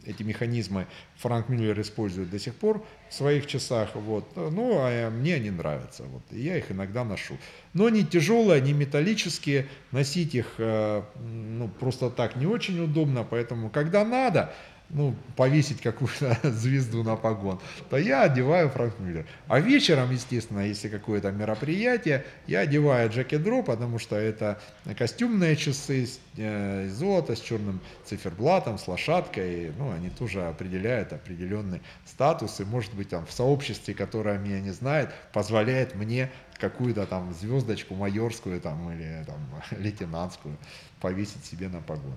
эти 0.06 0.24
механизмы 0.24 0.88
Франк 1.18 1.50
Мюллер 1.50 1.80
использует 1.82 2.30
до 2.30 2.40
сих 2.40 2.56
пор 2.56 2.86
в 3.10 3.14
своих 3.14 3.46
часах. 3.48 3.96
Вот. 3.96 4.36
Ну, 4.36 4.78
а 4.78 5.10
мне 5.10 5.36
они 5.36 5.52
нравятся. 5.52 6.04
Вот. 6.04 6.24
И 6.32 6.42
я 6.42 6.58
их 6.58 6.72
иногда 6.72 7.04
ношу. 7.04 7.38
Но 7.74 7.86
они 7.86 8.06
тяжелые, 8.06 8.58
они 8.58 8.74
металлические. 8.74 9.68
Носить 9.92 10.36
их 10.36 10.56
э, 10.58 11.04
ну, 11.24 11.68
просто 11.68 12.10
так 12.10 12.36
не 12.36 12.46
очень 12.46 12.84
удобно. 12.84 13.24
Поэтому, 13.24 13.70
когда 13.70 14.04
надо, 14.04 14.54
ну, 14.90 15.16
повесить 15.36 15.82
какую-то 15.82 16.38
звезду 16.50 17.04
на 17.04 17.16
погон, 17.16 17.60
то 17.90 17.98
я 17.98 18.24
одеваю 18.24 18.70
Франк 18.70 19.00
Мюллер. 19.00 19.26
А 19.48 19.60
вечером, 19.60 20.12
естественно, 20.12 20.60
если 20.60 20.88
какое-то 20.88 21.32
мероприятие, 21.32 22.26
я 22.48 22.60
одеваю 22.60 23.10
Джеки 23.10 23.38
Дро, 23.38 23.64
потому 23.64 24.00
что 24.00 24.16
это 24.16 24.60
костюмные 24.98 25.56
часы 25.56 26.08
э, 26.38 26.86
из 26.86 26.94
золота 26.94 27.36
с 27.36 27.42
черным 27.42 27.80
циферблатом, 28.06 28.78
с 28.78 28.88
лошадкой. 28.88 29.72
Ну, 29.78 29.92
они 29.92 30.10
тоже 30.10 30.46
определяют 30.46 31.12
определенный 31.12 31.82
статус. 32.06 32.60
И, 32.60 32.64
может 32.64 32.94
быть, 32.94 33.10
там 33.10 33.26
в 33.26 33.32
сообществе, 33.32 33.94
которое 33.94 34.38
меня 34.38 34.62
не 34.62 34.72
знает, 34.72 35.10
позволяет 35.34 35.96
мне 35.96 36.32
какую-то 36.60 37.06
там 37.08 37.34
звездочку 37.34 37.96
майорскую 37.96 38.62
там, 38.62 38.92
или 38.92 39.24
там, 39.26 39.40
лейтенантскую 39.80 40.58
повесить 41.02 41.44
себе 41.46 41.68
на 41.68 41.82
погон 41.82 42.16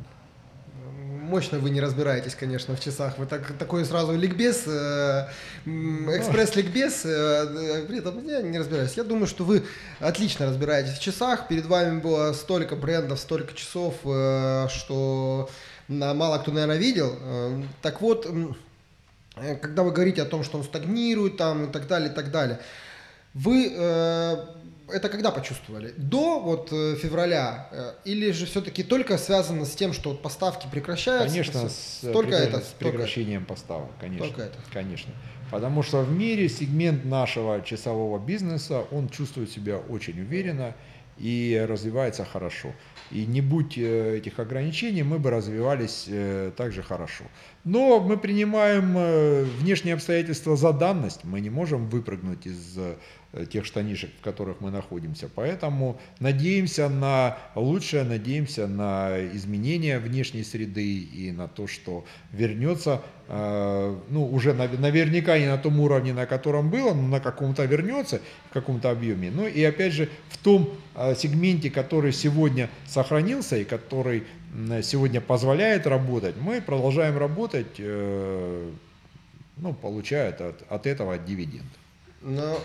мощно 1.27 1.59
вы 1.59 1.71
не 1.71 1.81
разбираетесь, 1.81 2.35
конечно, 2.35 2.75
в 2.75 2.81
часах. 2.81 3.19
Вы 3.19 3.27
так, 3.27 3.53
такой 3.59 3.85
сразу 3.85 4.17
ликбез, 4.17 4.65
э, 4.67 5.29
экспресс-ликбез, 5.65 7.05
э, 7.05 7.85
при 7.87 7.99
этом 7.99 8.27
я 8.27 8.43
не 8.43 8.59
разбираюсь. 8.59 8.95
Я 8.95 9.05
думаю, 9.05 9.27
что 9.27 9.45
вы 9.45 9.65
отлично 10.01 10.47
разбираетесь 10.47 10.99
в 10.99 11.01
часах. 11.01 11.49
Перед 11.49 11.67
вами 11.67 12.01
было 12.01 12.33
столько 12.33 12.77
брендов, 12.77 13.19
столько 13.19 13.55
часов, 13.55 13.95
э, 14.05 14.69
что 14.69 15.51
мало 15.89 16.39
кто, 16.39 16.53
наверное, 16.53 16.79
видел. 16.79 17.17
Э, 17.21 17.63
так 17.83 18.01
вот, 18.01 18.27
э, 19.37 19.57
когда 19.57 19.83
вы 19.83 19.93
говорите 19.93 20.23
о 20.23 20.27
том, 20.27 20.45
что 20.45 20.59
он 20.59 20.65
стагнирует 20.65 21.37
там 21.37 21.67
и 21.67 21.73
так 21.73 21.87
далее, 21.87 22.11
и 22.11 22.15
так 22.15 22.31
далее, 22.31 22.61
вы 23.35 23.71
э, 23.71 24.37
это 24.89 25.09
когда 25.09 25.31
почувствовали? 25.31 25.93
До 25.97 26.41
вот 26.41 26.73
э, 26.73 26.97
февраля 26.97 27.69
э, 27.73 27.93
или 28.05 28.31
же 28.31 28.47
все-таки 28.47 28.83
только 28.83 29.19
связано 29.19 29.65
с 29.65 29.75
тем, 29.75 29.93
что 29.93 30.15
поставки 30.15 30.67
прекращаются? 30.71 31.29
Конечно, 31.29 31.69
с, 31.69 32.01
э, 32.03 32.13
только 32.13 32.35
это, 32.35 32.61
с 32.61 32.75
прекращением 32.79 33.45
только 33.45 33.55
поставок, 33.55 33.91
конечно. 34.01 34.27
Только 34.27 34.43
это. 34.43 34.59
Конечно. 34.73 35.13
Потому 35.51 35.83
что 35.83 36.03
в 36.03 36.13
мире 36.13 36.49
сегмент 36.49 37.05
нашего 37.05 37.63
часового 37.63 38.19
бизнеса, 38.19 38.85
он 38.91 39.09
чувствует 39.09 39.51
себя 39.51 39.79
очень 39.79 40.21
уверенно 40.21 40.75
и 41.19 41.65
развивается 41.69 42.25
хорошо. 42.25 42.73
И 43.13 43.25
не 43.25 43.41
будь 43.41 43.79
этих 43.79 44.41
ограничений, 44.41 45.05
мы 45.05 45.19
бы 45.21 45.31
развивались 45.31 46.09
также 46.57 46.83
хорошо. 46.83 47.25
Но 47.65 48.01
мы 48.01 48.17
принимаем 48.17 49.47
внешние 49.61 49.95
обстоятельства 49.95 50.57
за 50.57 50.73
данность. 50.73 51.23
Мы 51.23 51.41
не 51.41 51.49
можем 51.49 51.89
выпрыгнуть 51.89 52.47
из 52.47 52.77
тех 53.45 53.67
штанишек, 53.67 54.11
в 54.19 54.25
которых 54.25 54.61
мы 54.61 54.71
находимся. 54.71 55.29
Поэтому 55.35 56.01
надеемся 56.21 56.89
на 56.89 57.37
лучшее, 57.55 58.05
надеемся 58.05 58.67
на 58.67 59.19
изменения 59.35 59.99
внешней 59.99 60.45
среды 60.45 61.01
и 61.01 61.33
на 61.33 61.49
то, 61.49 61.67
что 61.67 62.05
вернется, 62.33 63.03
э, 63.29 63.99
ну, 64.09 64.27
уже 64.27 64.55
наверняка 64.55 65.39
не 65.39 65.47
на 65.47 65.59
том 65.59 65.79
уровне, 65.81 66.15
на 66.15 66.27
котором 66.27 66.71
было, 66.71 66.95
но 66.95 67.03
на 67.03 67.21
каком-то 67.21 67.65
вернется, 67.65 68.21
в 68.51 68.53
каком-то 68.55 68.91
объеме. 68.91 69.31
Ну 69.31 69.47
и 69.47 69.63
опять 69.63 69.93
же, 69.93 70.09
в 70.31 70.39
том 70.39 70.71
э, 70.95 71.15
сегменте, 71.15 71.71
который 71.71 72.13
сегодня 72.13 72.71
сохранился 72.87 73.59
и 73.59 73.65
который 73.65 74.25
сегодня 74.83 75.21
позволяет 75.21 75.87
работать, 75.87 76.37
мы 76.41 76.63
продолжаем 76.63 77.19
работать, 77.19 77.79
ну, 77.79 79.75
получая 79.75 80.31
от, 80.31 80.63
от 80.71 80.87
этого 80.87 81.19
дивиденд. 81.19 81.67
Но 82.23 82.59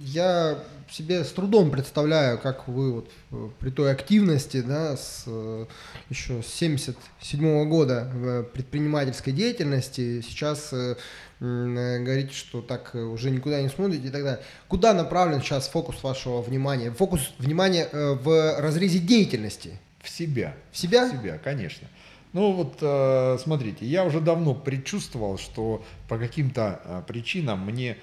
я 0.00 0.58
себе 0.90 1.24
с 1.24 1.30
трудом 1.30 1.70
представляю, 1.70 2.38
как 2.38 2.66
вы 2.66 2.92
вот 2.92 3.10
э, 3.30 3.48
при 3.58 3.70
той 3.70 3.92
активности, 3.92 4.60
да, 4.60 4.96
с, 4.96 5.24
э, 5.26 5.66
еще 6.08 6.42
с 6.42 6.46
77 6.46 7.68
года 7.68 8.10
в 8.12 8.42
предпринимательской 8.44 9.32
деятельности, 9.32 10.22
сейчас 10.22 10.72
э, 10.72 10.96
говорите, 11.38 12.32
что 12.32 12.62
так 12.62 12.94
уже 12.94 13.30
никуда 13.30 13.60
не 13.60 13.68
смотрите 13.68 14.08
и 14.08 14.10
так 14.10 14.24
далее. 14.24 14.42
Куда 14.68 14.94
направлен 14.94 15.42
сейчас 15.42 15.68
фокус 15.68 16.02
вашего 16.02 16.40
внимания? 16.40 16.90
Фокус 16.90 17.32
внимания 17.38 17.88
в 17.92 18.58
разрезе 18.58 18.98
деятельности? 18.98 19.78
В 20.00 20.08
себя. 20.08 20.56
В 20.72 20.76
себя? 20.76 21.08
В 21.08 21.12
себя, 21.12 21.38
конечно. 21.38 21.88
Ну 22.32 22.52
вот, 22.52 23.40
смотрите, 23.40 23.86
я 23.86 24.04
уже 24.04 24.20
давно 24.20 24.54
предчувствовал, 24.54 25.36
что 25.36 25.82
по 26.08 26.16
каким-то 26.16 27.04
причинам 27.08 27.64
мне 27.66 27.96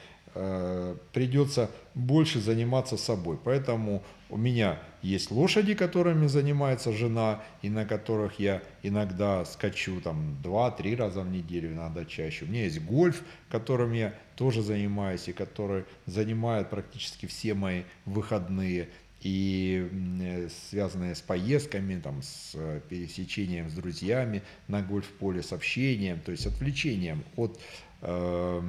придется 1.13 1.71
больше 1.95 2.39
заниматься 2.39 2.97
собой. 2.97 3.39
Поэтому 3.43 4.04
у 4.30 4.38
меня 4.38 4.80
есть 5.02 5.32
лошади, 5.32 5.73
которыми 5.73 6.28
занимается 6.28 6.91
жена, 6.91 7.41
и 7.62 7.69
на 7.69 7.86
которых 7.86 8.39
я 8.39 8.62
иногда 8.84 9.45
скачу 9.45 10.02
там 10.02 10.38
2-3 10.43 10.95
раза 10.95 11.21
в 11.21 11.30
неделю, 11.30 11.71
иногда 11.71 12.06
чаще. 12.06 12.45
У 12.45 12.47
меня 12.50 12.63
есть 12.63 12.84
гольф, 12.84 13.23
которым 13.50 13.93
я 13.93 14.13
тоже 14.36 14.62
занимаюсь, 14.62 15.28
и 15.28 15.34
который 15.34 15.86
занимает 16.06 16.69
практически 16.69 17.26
все 17.26 17.54
мои 17.54 17.84
выходные 18.06 18.89
и 19.21 19.89
э, 20.21 20.50
связанные 20.69 21.15
с 21.15 21.21
поездками, 21.21 22.00
там, 22.00 22.21
с 22.21 22.56
пересечением 22.89 23.69
с 23.69 23.73
друзьями 23.73 24.43
на 24.67 24.82
гольф-поле, 24.82 25.41
с 25.41 25.54
общением, 25.54 26.19
то 26.19 26.32
есть 26.32 26.45
отвлечением 26.45 27.23
от 27.36 27.60
э, 28.02 28.62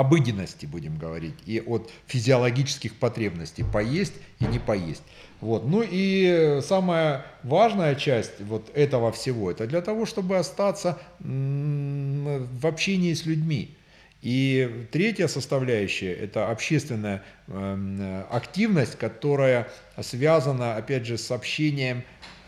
обыденности, 0.00 0.64
будем 0.64 0.96
говорить, 0.96 1.34
и 1.44 1.60
от 1.60 1.90
физиологических 2.06 2.94
потребностей 2.94 3.64
поесть 3.70 4.14
и 4.38 4.46
не 4.46 4.58
поесть. 4.58 5.02
Вот. 5.42 5.66
Ну 5.66 5.84
и 5.86 6.60
самая 6.62 7.26
важная 7.42 7.94
часть 7.94 8.40
вот 8.40 8.70
этого 8.74 9.12
всего, 9.12 9.50
это 9.50 9.66
для 9.66 9.82
того, 9.82 10.06
чтобы 10.06 10.38
остаться 10.38 10.98
в 11.18 12.66
общении 12.66 13.12
с 13.12 13.26
людьми. 13.26 13.76
И 14.22 14.86
третья 14.90 15.28
составляющая– 15.28 16.12
это 16.24 16.50
общественная 16.50 17.22
эм, 17.48 18.24
активность, 18.30 18.96
которая 18.96 19.68
связана, 20.00 20.76
опять 20.76 21.06
же, 21.06 21.16
с 21.16 21.30
общением 21.30 22.04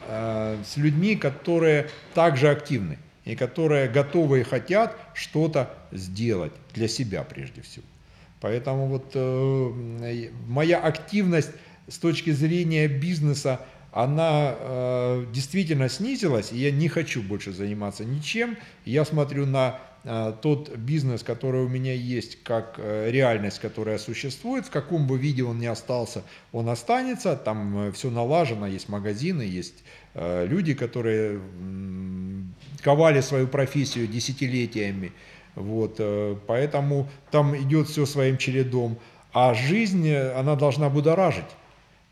э, 0.07 0.59
с 0.67 0.77
людьми, 0.77 1.17
которые 1.17 1.89
также 2.15 2.51
активны 2.51 2.99
и 3.25 3.37
которые 3.37 3.89
готовы 3.89 4.41
и 4.41 4.43
хотят 4.43 4.97
что-то 5.15 5.71
сделать 5.93 6.53
для 6.75 6.89
себя 6.89 7.23
прежде 7.23 7.63
всего. 7.63 7.85
Поэтому 8.41 8.87
вот 8.87 9.13
э, 9.15 10.29
моя 10.49 10.79
активность 10.81 11.53
с 11.89 11.99
точки 11.99 12.31
зрения 12.31 12.89
бизнеса, 12.89 13.61
она 13.93 14.55
э, 14.59 15.27
действительно 15.33 15.89
снизилась, 15.91 16.51
и 16.51 16.57
я 16.57 16.71
не 16.71 16.89
хочу 16.89 17.23
больше 17.23 17.53
заниматься 17.53 18.05
ничем. 18.07 18.57
Я 18.87 19.05
смотрю 19.05 19.45
на 19.45 19.81
э, 20.05 20.33
тот 20.41 20.75
бизнес, 20.77 21.23
который 21.23 21.63
у 21.63 21.69
меня 21.69 21.93
есть, 21.93 22.43
как 22.43 22.77
э, 22.79 23.11
реальность, 23.11 23.59
которая 23.59 23.99
существует, 23.99 24.65
в 24.65 24.71
каком 24.71 25.07
бы 25.07 25.19
виде 25.19 25.45
он 25.45 25.59
ни 25.59 25.67
остался, 25.67 26.23
он 26.53 26.71
останется, 26.71 27.37
там 27.37 27.89
э, 27.89 27.93
все 27.93 28.09
налажено, 28.11 28.67
есть 28.67 28.89
магазины, 28.89 29.43
есть 29.43 29.85
э, 30.15 30.47
люди, 30.47 30.73
которые 30.73 31.39
ковали 32.83 33.21
свою 33.21 33.47
профессию 33.47 34.07
десятилетиями. 34.07 35.13
Вот, 35.55 35.97
э, 35.99 36.37
поэтому 36.47 37.09
там 37.31 37.55
идет 37.55 37.89
все 37.89 38.07
своим 38.07 38.39
чередом. 38.39 38.99
А 39.35 39.53
жизнь, 39.53 40.09
э, 40.09 40.33
она 40.33 40.57
должна 40.57 40.89
будоражить. 40.89 41.45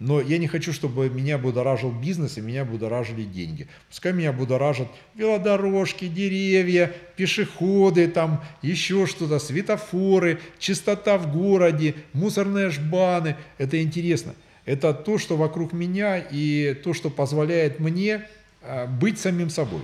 Но 0.01 0.23
я 0.23 0.39
не 0.39 0.47
хочу, 0.47 0.73
чтобы 0.73 1.11
меня 1.11 1.37
будоражил 1.37 1.93
бизнес 1.93 2.39
и 2.39 2.41
меня 2.41 2.65
будоражили 2.65 3.23
деньги. 3.23 3.69
Пускай 3.91 4.15
меня 4.15 4.33
будоражат 4.33 4.89
велодорожки, 5.15 6.09
деревья, 6.09 6.91
пешеходы, 7.17 8.09
там 8.09 8.43
еще 8.63 9.07
что-то, 9.07 9.39
светофоры, 9.39 10.41
чистота 10.59 11.19
в 11.19 11.31
городе, 11.31 11.95
мусорные 12.15 12.71
жбаны. 12.71 13.37
Это 13.59 13.83
интересно. 13.83 14.35
Это 14.65 14.95
то, 14.95 15.19
что 15.19 15.37
вокруг 15.37 15.75
меня 15.75 16.17
и 16.17 16.73
то, 16.83 16.95
что 16.95 17.11
позволяет 17.11 17.79
мне 17.79 18.27
э, 18.63 18.87
быть 18.87 19.19
самим 19.19 19.51
собой. 19.51 19.83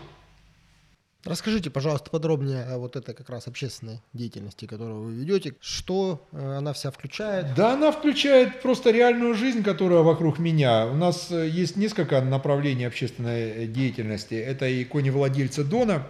Расскажите, 1.27 1.71
пожалуйста, 1.71 2.09
подробнее 2.09 2.63
о 2.65 2.79
вот 2.79 2.95
этой 2.95 3.13
как 3.13 3.29
раз 3.29 3.49
общественной 3.49 4.01
деятельности, 4.13 4.67
которую 4.67 5.03
вы 5.03 5.15
ведете. 5.15 5.55
Что 5.61 6.25
э, 6.31 6.57
она 6.59 6.73
вся 6.73 6.93
включает? 6.93 7.53
Да, 7.57 7.73
она 7.73 7.91
включает 7.91 8.63
просто 8.63 8.93
реальную 8.93 9.35
жизнь, 9.35 9.65
которая 9.65 10.03
вокруг 10.03 10.39
меня. 10.39 10.87
У 10.87 10.95
нас 10.95 11.33
э, 11.33 11.49
есть 11.49 11.77
несколько 11.77 12.21
направлений 12.21 12.85
общественной 12.85 13.67
деятельности. 13.67 14.35
Это 14.35 14.69
и 14.69 14.85
кони-владельцы 14.85 15.65
Дона. 15.65 16.07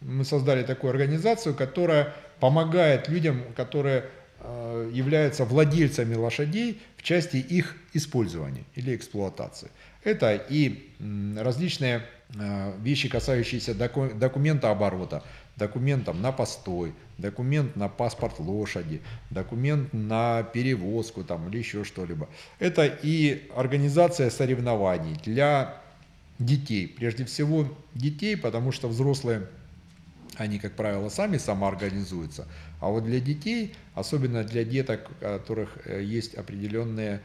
Мы 0.00 0.24
создали 0.24 0.64
такую 0.64 0.90
организацию, 0.90 1.54
которая 1.54 2.12
помогает 2.40 3.08
людям, 3.08 3.44
которые 3.54 4.06
э, 4.40 4.90
являются 4.92 5.44
владельцами 5.44 6.16
лошадей 6.16 6.80
в 6.96 7.04
части 7.04 7.36
их 7.36 7.76
использования 7.92 8.64
или 8.74 8.96
эксплуатации. 8.96 9.70
Это 10.04 10.34
и 10.34 10.90
различные 11.36 12.02
э, 12.34 12.72
вещи, 12.80 13.08
касающиеся 13.08 13.74
документа 13.74 14.70
оборота, 14.70 15.22
документом 15.56 16.20
на 16.20 16.32
постой, 16.32 16.92
документ 17.18 17.76
на 17.76 17.88
паспорт 17.88 18.38
лошади, 18.38 19.00
документ 19.30 19.92
на 19.92 20.42
перевозку 20.42 21.22
там, 21.22 21.48
или 21.48 21.58
еще 21.58 21.84
что-либо. 21.84 22.28
Это 22.58 22.86
и 22.86 23.48
организация 23.54 24.30
соревнований 24.30 25.16
для 25.24 25.80
детей, 26.38 26.88
прежде 26.88 27.24
всего 27.24 27.68
детей, 27.94 28.36
потому 28.36 28.72
что 28.72 28.88
взрослые, 28.88 29.46
они, 30.36 30.58
как 30.58 30.72
правило, 30.72 31.08
сами 31.10 31.36
самоорганизуются, 31.36 32.48
а 32.80 32.88
вот 32.88 33.04
для 33.04 33.20
детей, 33.20 33.74
особенно 33.94 34.42
для 34.42 34.64
деток, 34.64 35.10
у 35.10 35.14
которых 35.24 35.78
э, 35.84 36.02
есть 36.02 36.34
определенные 36.34 37.20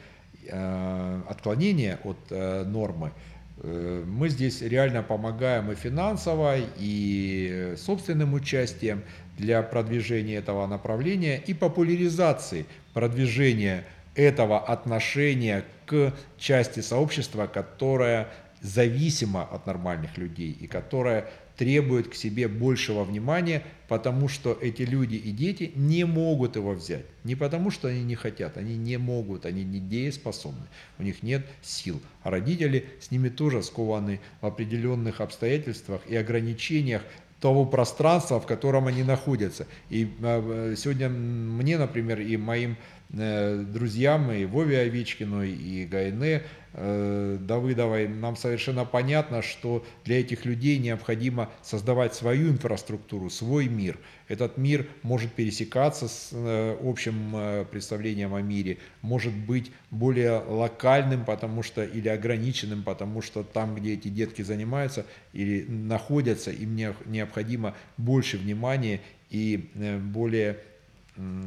отклонения 1.28 2.00
от 2.04 2.18
э, 2.30 2.64
нормы, 2.66 3.12
э, 3.58 4.04
мы 4.06 4.30
здесь 4.30 4.62
реально 4.62 5.04
помогаем 5.04 5.72
и 5.72 5.76
финансово, 5.76 6.56
и 6.78 7.76
собственным 7.78 8.34
участием 8.34 9.04
для 9.38 9.62
продвижения 9.62 10.36
этого 10.36 10.66
направления 10.68 11.38
и 11.38 11.54
популяризации 11.54 12.66
продвижения 12.94 13.86
этого 14.16 14.60
отношения 14.60 15.64
к 15.86 16.14
части 16.38 16.80
сообщества, 16.80 17.48
которая 17.48 18.28
зависима 18.62 19.44
от 19.44 19.68
нормальных 19.68 20.18
людей 20.18 20.52
и 20.52 20.68
которая 20.68 21.30
требует 21.58 22.08
к 22.08 22.14
себе 22.14 22.48
большего 22.48 23.04
внимания, 23.04 23.64
потому 23.88 24.28
что 24.28 24.58
эти 24.62 24.84
люди 24.84 25.16
и 25.16 25.32
дети 25.32 25.72
не 25.76 26.06
могут 26.06 26.56
его 26.56 26.74
взять. 26.74 27.06
Не 27.24 27.36
потому, 27.36 27.72
что 27.72 27.88
они 27.88 28.04
не 28.04 28.16
хотят, 28.16 28.58
они 28.58 28.78
не 28.78 28.98
могут, 28.98 29.46
они 29.46 29.64
не 29.64 29.80
дееспособны, 29.80 30.68
у 31.00 31.04
них 31.04 31.24
нет 31.24 31.46
сил. 31.62 32.00
А 32.24 32.30
родители 32.30 32.86
с 33.00 33.12
ними 33.12 33.30
тоже 33.30 33.64
скованы 33.64 34.20
в 34.42 34.46
определенных 34.46 35.20
обстоятельствах 35.20 36.02
и 36.08 36.16
ограничениях 36.16 37.02
того 37.40 37.66
пространства, 37.66 38.40
в 38.40 38.48
котором 38.48 38.88
они 38.88 39.04
находятся. 39.04 39.68
И 39.90 40.12
а, 40.22 40.74
сегодня 40.76 41.10
мне, 41.10 41.78
например, 41.78 42.20
и 42.20 42.36
моим 42.36 42.78
э, 43.12 43.64
друзьям, 43.68 44.32
и 44.32 44.46
Вове 44.46 44.80
Овечкину, 44.80 45.44
и 45.44 45.86
Гайне 45.86 46.28
э, 46.28 46.42
Давыдовой, 46.78 48.08
нам 48.08 48.36
совершенно 48.36 48.86
понятно, 48.86 49.42
что 49.42 49.84
для 50.06 50.20
этих 50.20 50.46
людей 50.46 50.78
необходимо 50.78 51.50
создавать 51.64 52.14
свою 52.14 52.50
инфраструктуру, 52.50 53.32
свой 53.32 53.68
мир. 53.68 53.98
Этот 54.28 54.58
мир 54.58 54.86
может 55.02 55.34
пересекаться 55.34 56.08
с 56.08 56.30
э, 56.34 56.78
общим 56.84 57.66
представлением 57.72 58.36
о 58.36 58.42
мире, 58.42 58.78
может 59.02 59.34
быть 59.34 59.72
более 59.90 60.38
локальным, 60.38 61.26
потому 61.26 61.64
что 61.64 61.84
или 61.84 62.10
ограниченным, 62.10 62.84
потому 62.84 63.24
что 63.24 63.42
там, 63.42 63.74
где 63.74 63.94
эти 63.94 64.10
детки 64.10 64.44
занимаются 64.44 65.06
или 65.34 65.66
находятся, 65.68 66.52
им 66.52 66.76
необходимо 66.76 67.74
больше 67.98 68.38
внимания 68.38 69.02
и 69.32 69.72
более 70.00 70.60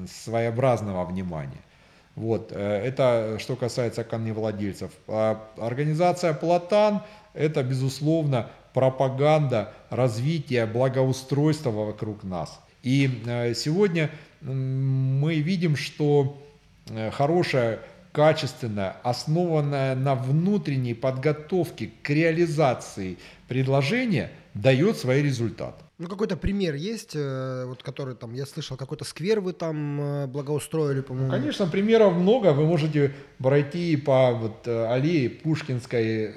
своеобразного 0.08 1.04
внимания. 1.04 1.60
Вот, 2.16 2.52
э, 2.52 2.82
это 2.84 3.38
что 3.38 3.56
касается 3.56 4.04
коневладельцев. 4.04 4.90
А 5.08 5.48
организация 5.58 6.34
«Платан»– 6.34 7.02
это, 7.34 7.62
безусловно, 7.62 8.50
пропаганда 8.74 9.72
развития 9.90 10.66
благоустройства 10.66 11.70
вокруг 11.70 12.24
нас. 12.24 12.60
И 12.82 13.22
э, 13.26 13.54
сегодня 13.54 14.10
мы 14.40 15.40
видим, 15.40 15.76
что 15.76 16.42
э, 16.88 17.10
хорошая, 17.10 17.80
качественная, 18.12 18.96
основанная 19.02 19.94
на 19.94 20.14
внутренней 20.14 20.94
подготовке 20.94 21.90
к 22.02 22.10
реализации 22.10 23.18
предложения 23.46 24.30
дает 24.54 24.96
свои 24.96 25.22
результаты. 25.22 25.84
Ну, 26.00 26.08
какой-то 26.08 26.38
пример 26.38 26.74
есть, 26.76 27.12
э, 27.14 27.64
вот 27.66 27.82
который 27.82 28.14
там, 28.14 28.32
я 28.32 28.46
слышал, 28.46 28.78
какой-то 28.78 29.04
сквер 29.04 29.40
вы 29.40 29.52
там 29.52 30.00
э, 30.00 30.26
благоустроили, 30.28 31.02
по-моему. 31.02 31.30
Конечно, 31.30 31.66
примеров 31.66 32.14
много. 32.14 32.54
Вы 32.54 32.64
можете 32.64 33.12
пройти 33.38 33.98
по 33.98 34.32
вот, 34.32 34.66
э, 34.66 34.86
аллее 34.86 35.28
Пушкинской, 35.28 36.32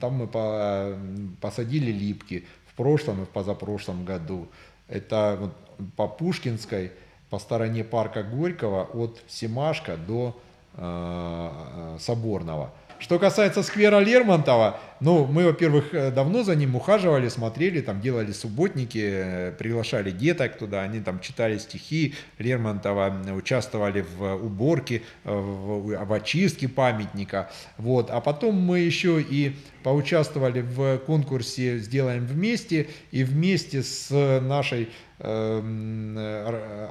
там 0.00 0.14
мы 0.14 0.26
по, 0.26 0.98
посадили 1.38 1.90
липки 1.90 2.46
в 2.72 2.76
прошлом 2.76 3.22
и 3.22 3.24
в 3.26 3.28
позапрошлом 3.28 4.06
году. 4.06 4.48
Это 4.88 5.36
вот 5.38 5.52
по 5.94 6.08
Пушкинской, 6.08 6.92
по 7.28 7.38
стороне 7.38 7.84
парка 7.84 8.22
Горького 8.22 8.84
от 8.84 9.22
Семашка 9.28 9.98
до 9.98 10.40
э, 10.78 11.96
Соборного. 12.00 12.72
Что 12.98 13.18
касается 13.18 13.62
сквера 13.62 14.00
Лермонтова, 14.00 14.80
ну, 15.00 15.26
мы, 15.26 15.44
во-первых, 15.44 15.94
э, 15.94 16.10
давно 16.10 16.42
за 16.42 16.56
ним 16.56 16.74
ухаживали, 16.76 17.28
смотрели, 17.28 17.80
там 17.80 18.00
делали 18.00 18.32
субботники, 18.32 18.98
э, 18.98 19.52
приглашали 19.52 20.10
деток 20.10 20.58
туда, 20.58 20.82
они 20.82 21.00
там 21.00 21.20
читали 21.20 21.58
стихи 21.58 22.14
Лермонтова, 22.38 23.22
участвовали 23.36 24.04
в 24.16 24.34
уборке, 24.34 25.02
э, 25.24 25.30
в, 25.32 26.04
в 26.04 26.12
очистке 26.12 26.68
памятника. 26.68 27.50
Вот. 27.76 28.10
А 28.10 28.20
потом 28.20 28.56
мы 28.56 28.80
еще 28.80 29.20
и 29.20 29.56
поучаствовали 29.82 30.60
в 30.62 30.98
конкурсе 30.98 31.78
«Сделаем 31.78 32.26
вместе», 32.26 32.88
и 33.10 33.24
вместе 33.24 33.82
с 33.82 34.10
нашей 34.40 34.88
Эм, 35.20 36.16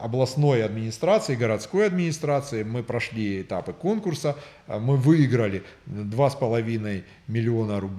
областной 0.01 0.65
администрации, 0.65 1.35
городской 1.35 1.87
администрации. 1.87 2.63
Мы 2.63 2.83
прошли 2.83 3.41
этапы 3.41 3.71
конкурса, 3.71 4.35
мы 4.67 4.97
выиграли 4.97 5.63
2,5 5.85 7.03
миллиона 7.29 7.79
рублей 7.79 7.96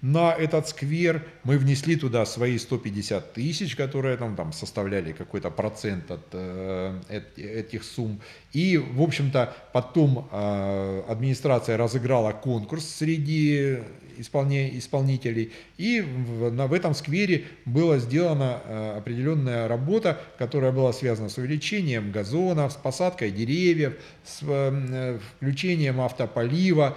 на 0.00 0.32
этот 0.32 0.68
сквер. 0.68 1.24
Мы 1.44 1.58
внесли 1.58 1.96
туда 1.96 2.24
свои 2.26 2.58
150 2.58 3.32
тысяч, 3.32 3.76
которые 3.76 4.16
там, 4.16 4.36
там 4.36 4.52
составляли 4.52 5.12
какой-то 5.12 5.50
процент 5.50 6.10
от 6.10 6.26
э, 6.32 7.00
этих 7.36 7.84
сумм. 7.84 8.20
И, 8.52 8.78
в 8.78 9.02
общем-то, 9.02 9.54
потом 9.72 10.28
э, 10.30 11.02
администрация 11.08 11.76
разыграла 11.76 12.32
конкурс 12.32 12.84
среди 12.86 13.78
исполнителей. 14.18 15.52
И 15.76 16.00
в, 16.00 16.50
на, 16.50 16.66
в 16.66 16.72
этом 16.72 16.94
сквере 16.94 17.44
была 17.64 17.98
сделана 17.98 18.60
э, 18.64 18.98
определенная 18.98 19.68
работа, 19.68 20.20
которая 20.38 20.72
была 20.72 20.92
связана 20.92 21.28
с 21.28 21.38
увеличением 21.38 22.12
газонов, 22.12 22.72
с 22.72 22.76
посадкой 22.76 23.30
деревьев, 23.30 23.94
с 24.24 24.40
э, 24.42 25.18
включением 25.36 26.00
автополива 26.00 26.96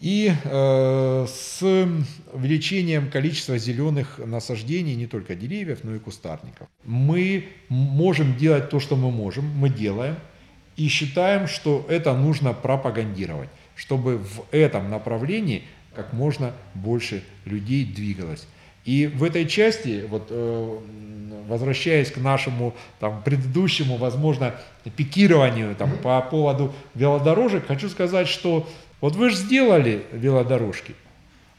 и 0.00 0.32
э, 0.44 1.26
с 1.28 1.62
увеличением 2.32 3.10
количества 3.10 3.58
зеленых 3.58 4.18
насаждений, 4.24 4.94
не 4.94 5.06
только 5.06 5.34
деревьев, 5.34 5.80
но 5.82 5.94
и 5.96 5.98
кустарников. 5.98 6.68
Мы 6.84 7.48
можем 7.68 8.36
делать 8.36 8.70
то, 8.70 8.78
что 8.78 8.96
мы 8.96 9.10
можем, 9.10 9.44
мы 9.44 9.68
делаем, 9.68 10.16
и 10.76 10.86
считаем, 10.86 11.48
что 11.48 11.84
это 11.88 12.14
нужно 12.14 12.52
пропагандировать, 12.52 13.48
чтобы 13.74 14.18
в 14.18 14.44
этом 14.52 14.90
направлении 14.90 15.64
как 15.94 16.12
можно 16.12 16.52
больше 16.74 17.24
людей 17.44 17.84
двигалось. 17.84 18.46
И 18.84 19.08
в 19.08 19.24
этой 19.24 19.46
части, 19.46 20.04
вот, 20.08 20.28
э, 20.30 20.78
возвращаясь 21.48 22.12
к 22.12 22.18
нашему 22.18 22.74
там, 23.00 23.22
предыдущему, 23.24 23.96
возможно, 23.96 24.54
пикированию 24.96 25.74
там, 25.74 25.98
по 25.98 26.20
поводу 26.20 26.72
велодорожек, 26.94 27.66
хочу 27.66 27.88
сказать, 27.88 28.28
что 28.28 28.68
вот 29.00 29.16
вы 29.16 29.30
же 29.30 29.36
сделали 29.36 30.04
велодорожки, 30.12 30.94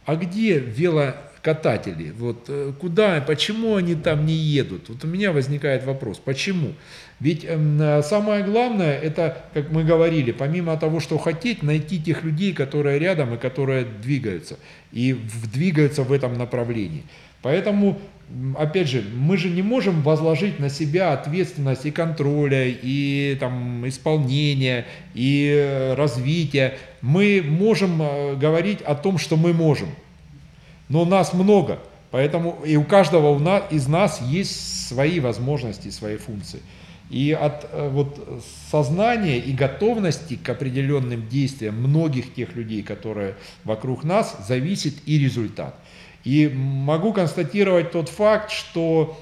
а 0.05 0.15
где 0.15 0.59
вело 0.59 1.15
кататели. 1.41 2.11
Вот 2.11 2.45
э, 2.47 2.73
куда, 2.79 3.21
почему 3.21 3.75
они 3.75 3.95
там 3.95 4.25
не 4.25 4.33
едут? 4.33 4.89
Вот 4.89 5.03
у 5.03 5.07
меня 5.07 5.31
возникает 5.31 5.85
вопрос, 5.85 6.19
почему? 6.19 6.73
Ведь 7.19 7.45
э, 7.47 8.01
самое 8.03 8.43
главное, 8.43 8.97
это, 8.99 9.43
как 9.53 9.71
мы 9.71 9.83
говорили, 9.83 10.31
помимо 10.31 10.77
того, 10.77 10.99
что 10.99 11.17
хотеть, 11.17 11.63
найти 11.63 12.01
тех 12.01 12.23
людей, 12.23 12.53
которые 12.53 12.99
рядом 12.99 13.33
и 13.33 13.37
которые 13.37 13.85
двигаются, 13.85 14.57
и 14.91 15.13
двигаются 15.53 16.03
в 16.03 16.11
этом 16.11 16.33
направлении. 16.37 17.03
Поэтому, 17.41 17.99
опять 18.57 18.87
же, 18.87 19.03
мы 19.13 19.37
же 19.37 19.49
не 19.49 19.61
можем 19.61 20.01
возложить 20.01 20.59
на 20.59 20.69
себя 20.69 21.13
ответственность 21.13 21.85
и 21.85 21.91
контроля, 21.91 22.65
и 22.67 23.35
там, 23.39 23.87
исполнения, 23.87 24.85
и 25.13 25.53
э, 25.55 25.93
развития. 25.95 26.77
Мы 27.01 27.43
можем 27.45 28.01
э, 28.01 28.35
говорить 28.35 28.81
о 28.81 28.95
том, 28.95 29.17
что 29.17 29.37
мы 29.37 29.53
можем– 29.53 29.89
но 30.89 31.05
нас 31.05 31.33
много. 31.33 31.79
Поэтому 32.11 32.59
и 32.65 32.75
у 32.75 32.83
каждого 32.83 33.67
из 33.69 33.87
нас 33.87 34.19
есть 34.21 34.87
свои 34.87 35.19
возможности, 35.19 35.89
свои 35.89 36.17
функции. 36.17 36.59
И 37.11 37.31
от 37.31 37.67
э, 37.71 37.89
вот 37.89 38.43
сознания 38.71 39.37
и 39.37 39.51
готовности 39.51 40.35
к 40.35 40.49
определенным 40.49 41.27
действиям 41.27 41.75
многих 41.75 42.33
тех 42.33 42.55
людей, 42.55 42.83
которые 42.83 43.35
вокруг 43.63 44.03
нас, 44.03 44.37
зависит 44.47 44.95
и 45.05 45.17
результат. 45.17 45.75
И 46.23 46.47
могу 46.49 47.13
констатировать 47.13 47.91
тот 47.91 48.09
факт, 48.09 48.51
что 48.51 49.19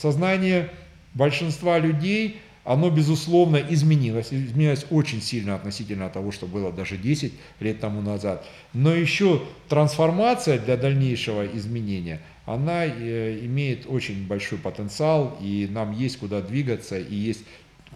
сознание 0.00 0.70
большинства 1.14 1.78
людей, 1.78 2.40
оно, 2.64 2.90
безусловно, 2.90 3.56
изменилось. 3.56 4.32
Изменилось 4.32 4.86
очень 4.90 5.20
сильно 5.20 5.54
относительно 5.54 6.08
того, 6.08 6.32
что 6.32 6.46
было 6.46 6.72
даже 6.72 6.96
10 6.96 7.32
лет 7.60 7.80
тому 7.80 8.00
назад. 8.00 8.46
Но 8.72 8.94
еще 8.94 9.42
трансформация 9.68 10.58
для 10.58 10.76
дальнейшего 10.76 11.46
изменения– 11.46 12.20
она 12.44 12.86
э, 12.86 13.38
имеет 13.42 13.86
очень 13.86 14.26
большой 14.26 14.58
потенциал, 14.58 15.38
и 15.40 15.68
нам 15.70 15.92
есть 15.92 16.18
куда 16.18 16.40
двигаться, 16.40 16.98
и 16.98 17.14
есть 17.14 17.44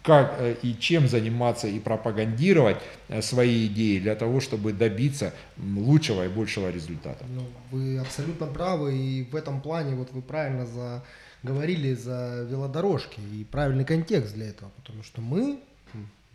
как 0.03 0.37
э, 0.39 0.57
и 0.63 0.79
чем 0.79 1.09
заниматься 1.09 1.69
и 1.69 1.79
пропагандировать 1.79 2.79
э, 3.09 3.23
свои 3.23 3.67
идеи 3.67 3.99
для 3.99 4.15
того, 4.15 4.41
чтобы 4.41 4.73
добиться 4.73 5.33
лучшего 5.59 6.27
и 6.27 6.29
большего 6.29 6.71
результата. 6.71 7.25
Ну, 7.29 7.43
вы 7.71 7.99
абсолютно 7.99 8.47
правы, 8.47 8.97
и 8.97 9.25
в 9.25 9.37
этом 9.37 9.61
плане 9.61 9.95
вот 9.97 10.13
вы 10.13 10.23
правильно 10.23 10.67
говорили 11.43 11.95
за 11.95 12.47
велодорожки, 12.51 13.21
и 13.21 13.45
правильный 13.45 13.85
контекст 13.85 14.35
для 14.35 14.49
этого, 14.49 14.71
потому 14.77 15.03
что 15.03 15.21
мы 15.21 15.61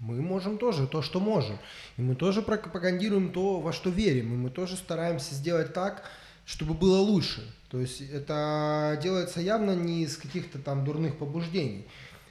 мы 0.02 0.20
можем 0.20 0.58
тоже 0.58 0.88
то, 0.88 1.02
что 1.04 1.20
можем. 1.20 1.58
И 1.98 2.02
мы 2.02 2.16
тоже 2.16 2.42
пропагандируем 2.42 3.32
то, 3.32 3.60
во 3.60 3.72
что 3.72 3.92
верим. 3.92 4.34
И 4.34 4.36
мы 4.36 4.50
тоже 4.50 4.76
стараемся 4.76 5.36
сделать 5.36 5.74
так, 5.74 6.10
чтобы 6.44 6.74
было 6.74 6.98
лучше. 6.98 7.42
То 7.70 7.80
есть 7.80 8.02
это 8.02 9.00
делается 9.02 9.42
явно 9.42 9.76
не 9.76 10.04
из 10.04 10.18
каких-то 10.18 10.58
там 10.58 10.84
дурных 10.84 11.18
побуждений. 11.18 11.86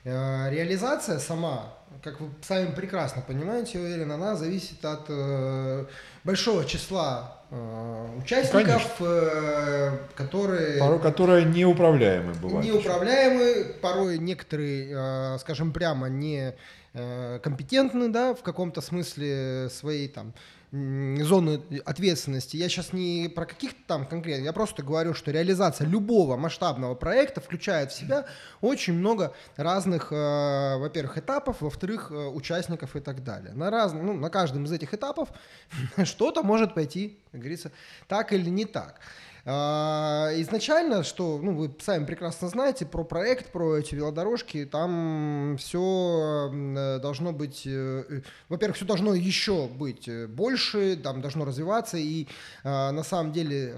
Э, 0.04 0.50
реализация 0.50 1.18
сама, 1.18 1.74
как 2.02 2.20
вы 2.20 2.28
сами 2.42 2.72
прекрасно 2.74 3.22
понимаете, 3.26 3.78
я 3.78 3.84
уверен, 3.84 4.10
она 4.12 4.34
зависит 4.34 4.82
от 4.84 5.04
э, 5.08 5.84
большого 6.24 6.64
числа 6.64 7.42
э, 7.50 8.06
участников, 8.18 8.96
Конечно. 8.98 9.98
которые... 10.16 10.78
Порой, 10.78 11.00
которые 11.00 11.44
неуправляемы 11.44 12.32
бывают. 12.34 12.66
Неуправляемы, 12.66 13.74
порой 13.82 14.18
некоторые, 14.18 15.38
скажем 15.38 15.72
прямо, 15.72 16.08
не 16.08 16.54
компетентны, 16.92 18.08
да, 18.08 18.34
в 18.34 18.42
каком-то 18.42 18.80
смысле 18.80 19.68
своей 19.70 20.08
там 20.08 20.32
зоны 20.72 21.62
ответственности. 21.84 22.56
Я 22.56 22.68
сейчас 22.68 22.92
не 22.92 23.28
про 23.34 23.44
каких-то 23.44 23.80
там 23.88 24.06
конкретно, 24.06 24.44
я 24.44 24.52
просто 24.52 24.84
говорю, 24.84 25.14
что 25.14 25.32
реализация 25.32 25.86
любого 25.86 26.36
масштабного 26.36 26.94
проекта 26.94 27.40
включает 27.40 27.90
в 27.90 27.98
себя 27.98 28.26
очень 28.60 28.92
много 28.92 29.34
разных, 29.56 30.12
э, 30.12 30.76
во-первых, 30.78 31.18
этапов, 31.18 31.60
во-вторых, 31.60 32.12
э, 32.12 32.14
участников 32.14 32.94
и 32.94 33.00
так 33.00 33.24
далее. 33.24 33.52
На, 33.52 33.70
раз, 33.70 33.92
ну, 33.92 34.12
на 34.12 34.30
каждом 34.30 34.64
из 34.64 34.72
этих 34.72 34.94
этапов 34.94 35.30
что-то 36.04 36.44
может 36.44 36.74
пойти, 36.74 37.18
как 37.32 37.40
говорится, 37.40 37.72
так 38.06 38.32
или 38.32 38.48
не 38.48 38.64
так. 38.64 39.00
А, 39.46 40.30
изначально, 40.36 41.02
что, 41.02 41.38
ну, 41.42 41.54
вы 41.54 41.74
сами 41.80 42.04
прекрасно 42.04 42.48
знаете 42.48 42.84
про 42.84 43.04
проект, 43.04 43.52
про 43.52 43.78
эти 43.78 43.94
велодорожки, 43.94 44.66
там 44.66 45.56
все 45.58 46.50
э, 46.52 46.98
должно 47.00 47.32
быть, 47.32 47.62
э, 47.66 48.04
э, 48.08 48.20
во-первых, 48.48 48.76
все 48.76 48.84
должно 48.84 49.14
еще 49.14 49.66
быть 49.66 50.08
больше, 50.28 50.96
там 50.96 51.22
должно 51.22 51.44
развиваться, 51.44 51.96
и 51.96 52.28
а, 52.64 52.92
на 52.92 53.02
самом 53.02 53.32
деле 53.32 53.74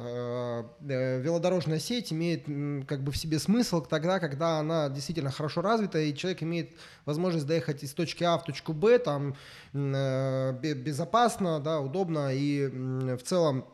велодорожная 0.81 1.79
сеть 1.79 2.13
имеет 2.13 2.45
как 2.87 3.03
бы 3.03 3.13
в 3.13 3.17
себе 3.17 3.39
смысл 3.39 3.83
тогда, 3.83 4.19
когда 4.19 4.59
она 4.59 4.89
действительно 4.89 5.31
хорошо 5.31 5.63
развита, 5.63 5.99
и 6.01 6.15
человек 6.15 6.43
имеет 6.43 6.71
возможность 7.05 7.47
доехать 7.47 7.83
из 7.83 7.93
точки 7.93 8.25
А 8.25 8.39
в 8.39 8.45
точку 8.45 8.73
Б, 8.73 8.99
там 8.99 9.37
безопасно, 9.73 11.61
да, 11.61 11.81
удобно, 11.81 12.31
и 12.33 12.67
в 12.67 13.23
целом 13.23 13.67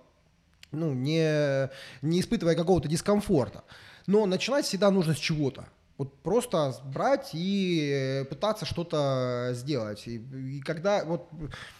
ну, 0.73 0.93
не, 0.93 1.71
не 2.03 2.21
испытывая 2.21 2.55
какого-то 2.55 2.89
дискомфорта. 2.89 3.65
Но 4.07 4.27
начинать 4.27 4.65
всегда 4.65 4.91
нужно 4.91 5.15
с 5.15 5.19
чего-то. 5.19 5.69
Вот 5.99 6.15
просто 6.23 6.77
брать 6.85 7.31
и 7.33 8.25
пытаться 8.31 8.65
что-то 8.65 9.51
сделать. 9.53 10.07
И, 10.07 10.19
и 10.19 10.61
когда 10.61 11.05
вот 11.05 11.29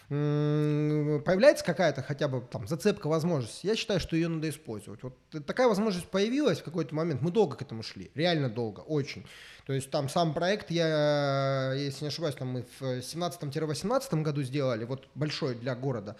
появляется 0.09 1.63
какая-то 1.63 2.03
хотя 2.03 2.27
бы 2.27 2.41
там 2.41 2.67
зацепка 2.67 3.07
возможность, 3.07 3.63
я 3.63 3.77
считаю, 3.77 4.01
что 4.01 4.17
ее 4.17 4.27
надо 4.27 4.49
использовать. 4.49 5.01
Вот 5.03 5.17
такая 5.47 5.69
возможность 5.69 6.07
появилась 6.07 6.59
в 6.59 6.65
какой-то 6.65 6.93
момент. 6.93 7.21
Мы 7.21 7.31
долго 7.31 7.55
к 7.55 7.61
этому 7.61 7.81
шли, 7.81 8.11
реально 8.13 8.49
долго, 8.49 8.81
очень. 8.81 9.25
То 9.65 9.71
есть 9.71 9.89
там 9.89 10.09
сам 10.09 10.33
проект, 10.33 10.69
я, 10.69 11.71
если 11.73 12.03
не 12.03 12.07
ошибаюсь, 12.09 12.35
там 12.35 12.49
мы 12.49 12.65
в 12.79 12.83
17-18 12.83 14.21
году 14.21 14.43
сделали, 14.43 14.83
вот 14.83 15.07
большой 15.15 15.55
для 15.55 15.75
города. 15.75 16.17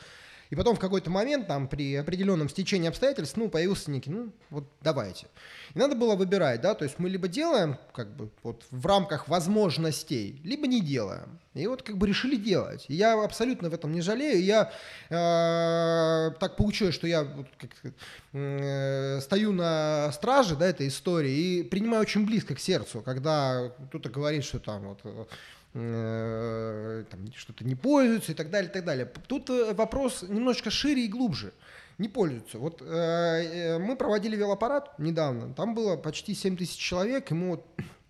И 0.50 0.56
потом 0.56 0.76
в 0.76 0.80
какой-то 0.80 1.12
момент, 1.12 1.48
там, 1.48 1.68
при 1.68 1.96
определенном 1.96 2.50
стечении 2.50 2.90
обстоятельств, 2.90 3.38
ну, 3.38 3.50
появился 3.50 3.92
некий, 3.92 4.10
ну, 4.10 4.32
вот 4.50 4.66
давайте. 4.82 5.28
И 5.76 5.80
надо 5.80 5.96
было 5.96 6.16
выбирать, 6.16 6.62
да, 6.62 6.74
то 6.74 6.86
есть 6.86 6.98
мы 6.98 7.08
либо 7.08 7.28
делаем, 7.28 7.78
как 7.94 8.16
бы, 8.16 8.32
вот 8.42 8.66
в 8.72 8.86
рамках 8.88 9.28
возможностей, 9.28 10.42
либо 10.44 10.66
не 10.66 10.82
делаем. 10.82 11.40
И 11.54 11.68
вот 11.68 11.84
как 11.84 11.98
бы 11.98 12.08
решили 12.08 12.36
делать. 12.36 12.86
И 12.88 12.96
я 12.96 13.22
абсолютно 13.22 13.70
в 13.70 13.74
этом 13.74 13.92
не 13.92 14.02
жалею. 14.02 14.44
Я 14.44 14.72
э, 15.10 16.32
так 16.40 16.56
получилось, 16.56 16.96
что 16.96 17.06
я 17.06 17.24
вот, 17.24 17.48
как, 17.58 17.94
э, 18.34 19.20
стою 19.22 19.52
на 19.52 20.12
страже, 20.14 20.56
да, 20.56 20.68
этой 20.68 20.88
истории 20.88 21.60
и 21.60 21.64
принимаю 21.64 22.02
очень 22.02 22.26
близко 22.26 22.56
к 22.56 22.60
сердцу, 22.60 23.02
когда 23.02 23.72
кто-то 23.90 24.10
говорит, 24.10 24.44
что 24.44 24.60
там 24.60 24.88
вот 24.90 25.00
Э, 25.04 25.26
там, 25.74 27.32
что-то 27.36 27.64
не 27.64 27.76
пользуются 27.76 28.32
и 28.32 28.36
так 28.36 28.50
далее, 28.50 28.70
и 28.70 28.74
так 28.74 28.86
далее. 28.86 29.06
Тут 29.28 29.50
э, 29.50 29.74
вопрос 29.74 30.24
немножечко 30.24 30.72
шире 30.72 31.06
и 31.06 31.08
глубже. 31.08 31.54
Не 32.00 32.08
пользуются. 32.08 32.58
Вот 32.58 32.82
э, 32.82 33.78
мы 33.78 33.96
проводили 33.96 34.36
велопарад 34.36 34.98
недавно, 34.98 35.54
там 35.54 35.76
было 35.76 35.96
почти 35.96 36.34
7 36.34 36.58
тысяч 36.58 36.78
человек, 36.78 37.30
ему 37.30 37.52
вот 37.52 37.66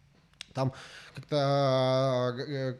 там 0.53 0.73
как-то 1.15 2.35
э, 2.47 2.77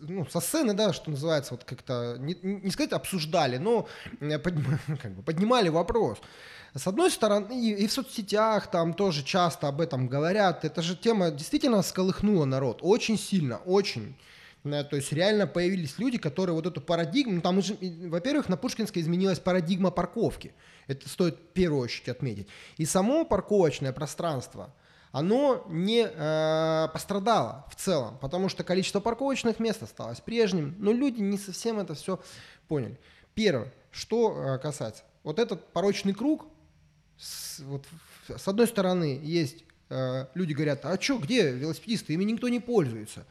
ну, 0.00 0.26
со 0.26 0.40
сцены, 0.40 0.74
да, 0.74 0.92
что 0.92 1.10
называется, 1.10 1.54
вот 1.54 1.64
как-то, 1.64 2.16
не, 2.18 2.36
не 2.42 2.70
сказать 2.70 2.92
обсуждали, 2.92 3.58
но 3.58 3.86
поднимали, 4.20 4.80
как 5.00 5.12
бы, 5.12 5.22
поднимали 5.22 5.68
вопрос. 5.68 6.18
С 6.74 6.86
одной 6.86 7.10
стороны, 7.10 7.52
и, 7.52 7.74
и 7.74 7.86
в 7.86 7.92
соцсетях 7.92 8.70
там 8.70 8.94
тоже 8.94 9.22
часто 9.22 9.68
об 9.68 9.80
этом 9.80 10.08
говорят. 10.08 10.64
Это 10.64 10.80
же 10.80 10.96
тема 10.96 11.30
действительно 11.30 11.82
сколыхнула 11.82 12.46
народ. 12.46 12.78
Очень 12.80 13.18
сильно, 13.18 13.58
очень. 13.58 14.16
То 14.62 14.88
есть 14.92 15.12
реально 15.12 15.46
появились 15.46 15.98
люди, 15.98 16.18
которые 16.18 16.54
вот 16.54 16.66
эту 16.66 16.80
парадигму, 16.80 17.40
там, 17.40 17.60
во-первых, 18.08 18.48
на 18.48 18.56
Пушкинской 18.56 19.02
изменилась 19.02 19.40
парадигма 19.40 19.90
парковки. 19.90 20.54
Это 20.86 21.08
стоит 21.08 21.34
в 21.34 21.52
первую 21.52 21.82
очередь 21.82 22.08
отметить. 22.08 22.48
И 22.76 22.86
само 22.86 23.24
парковочное 23.24 23.92
пространство, 23.92 24.72
оно 25.10 25.66
не 25.68 26.08
э, 26.08 26.88
пострадало 26.92 27.66
в 27.70 27.74
целом, 27.74 28.16
потому 28.18 28.48
что 28.48 28.64
количество 28.64 29.00
парковочных 29.00 29.58
мест 29.58 29.82
осталось 29.82 30.20
прежним, 30.20 30.74
но 30.78 30.92
люди 30.92 31.20
не 31.20 31.38
совсем 31.38 31.78
это 31.80 31.94
все 31.94 32.20
поняли. 32.68 32.98
Первое, 33.34 33.72
что 33.90 34.32
э, 34.32 34.58
касается, 34.58 35.02
вот 35.22 35.38
этот 35.38 35.72
порочный 35.72 36.14
круг, 36.14 36.46
с, 37.22 37.60
вот, 37.60 37.86
с 38.28 38.48
одной 38.48 38.66
стороны, 38.66 39.20
есть 39.22 39.64
э, 39.90 40.26
люди 40.34 40.52
говорят, 40.52 40.84
а 40.84 41.00
что, 41.00 41.18
где 41.18 41.52
велосипедисты, 41.52 42.14
ими 42.14 42.24
никто 42.24 42.48
не 42.48 42.58
пользуется. 42.58 43.24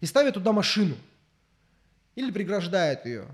И 0.00 0.06
ставят 0.06 0.34
туда 0.34 0.52
машину. 0.52 0.94
Или 2.14 2.30
преграждают 2.30 3.04
ее. 3.06 3.26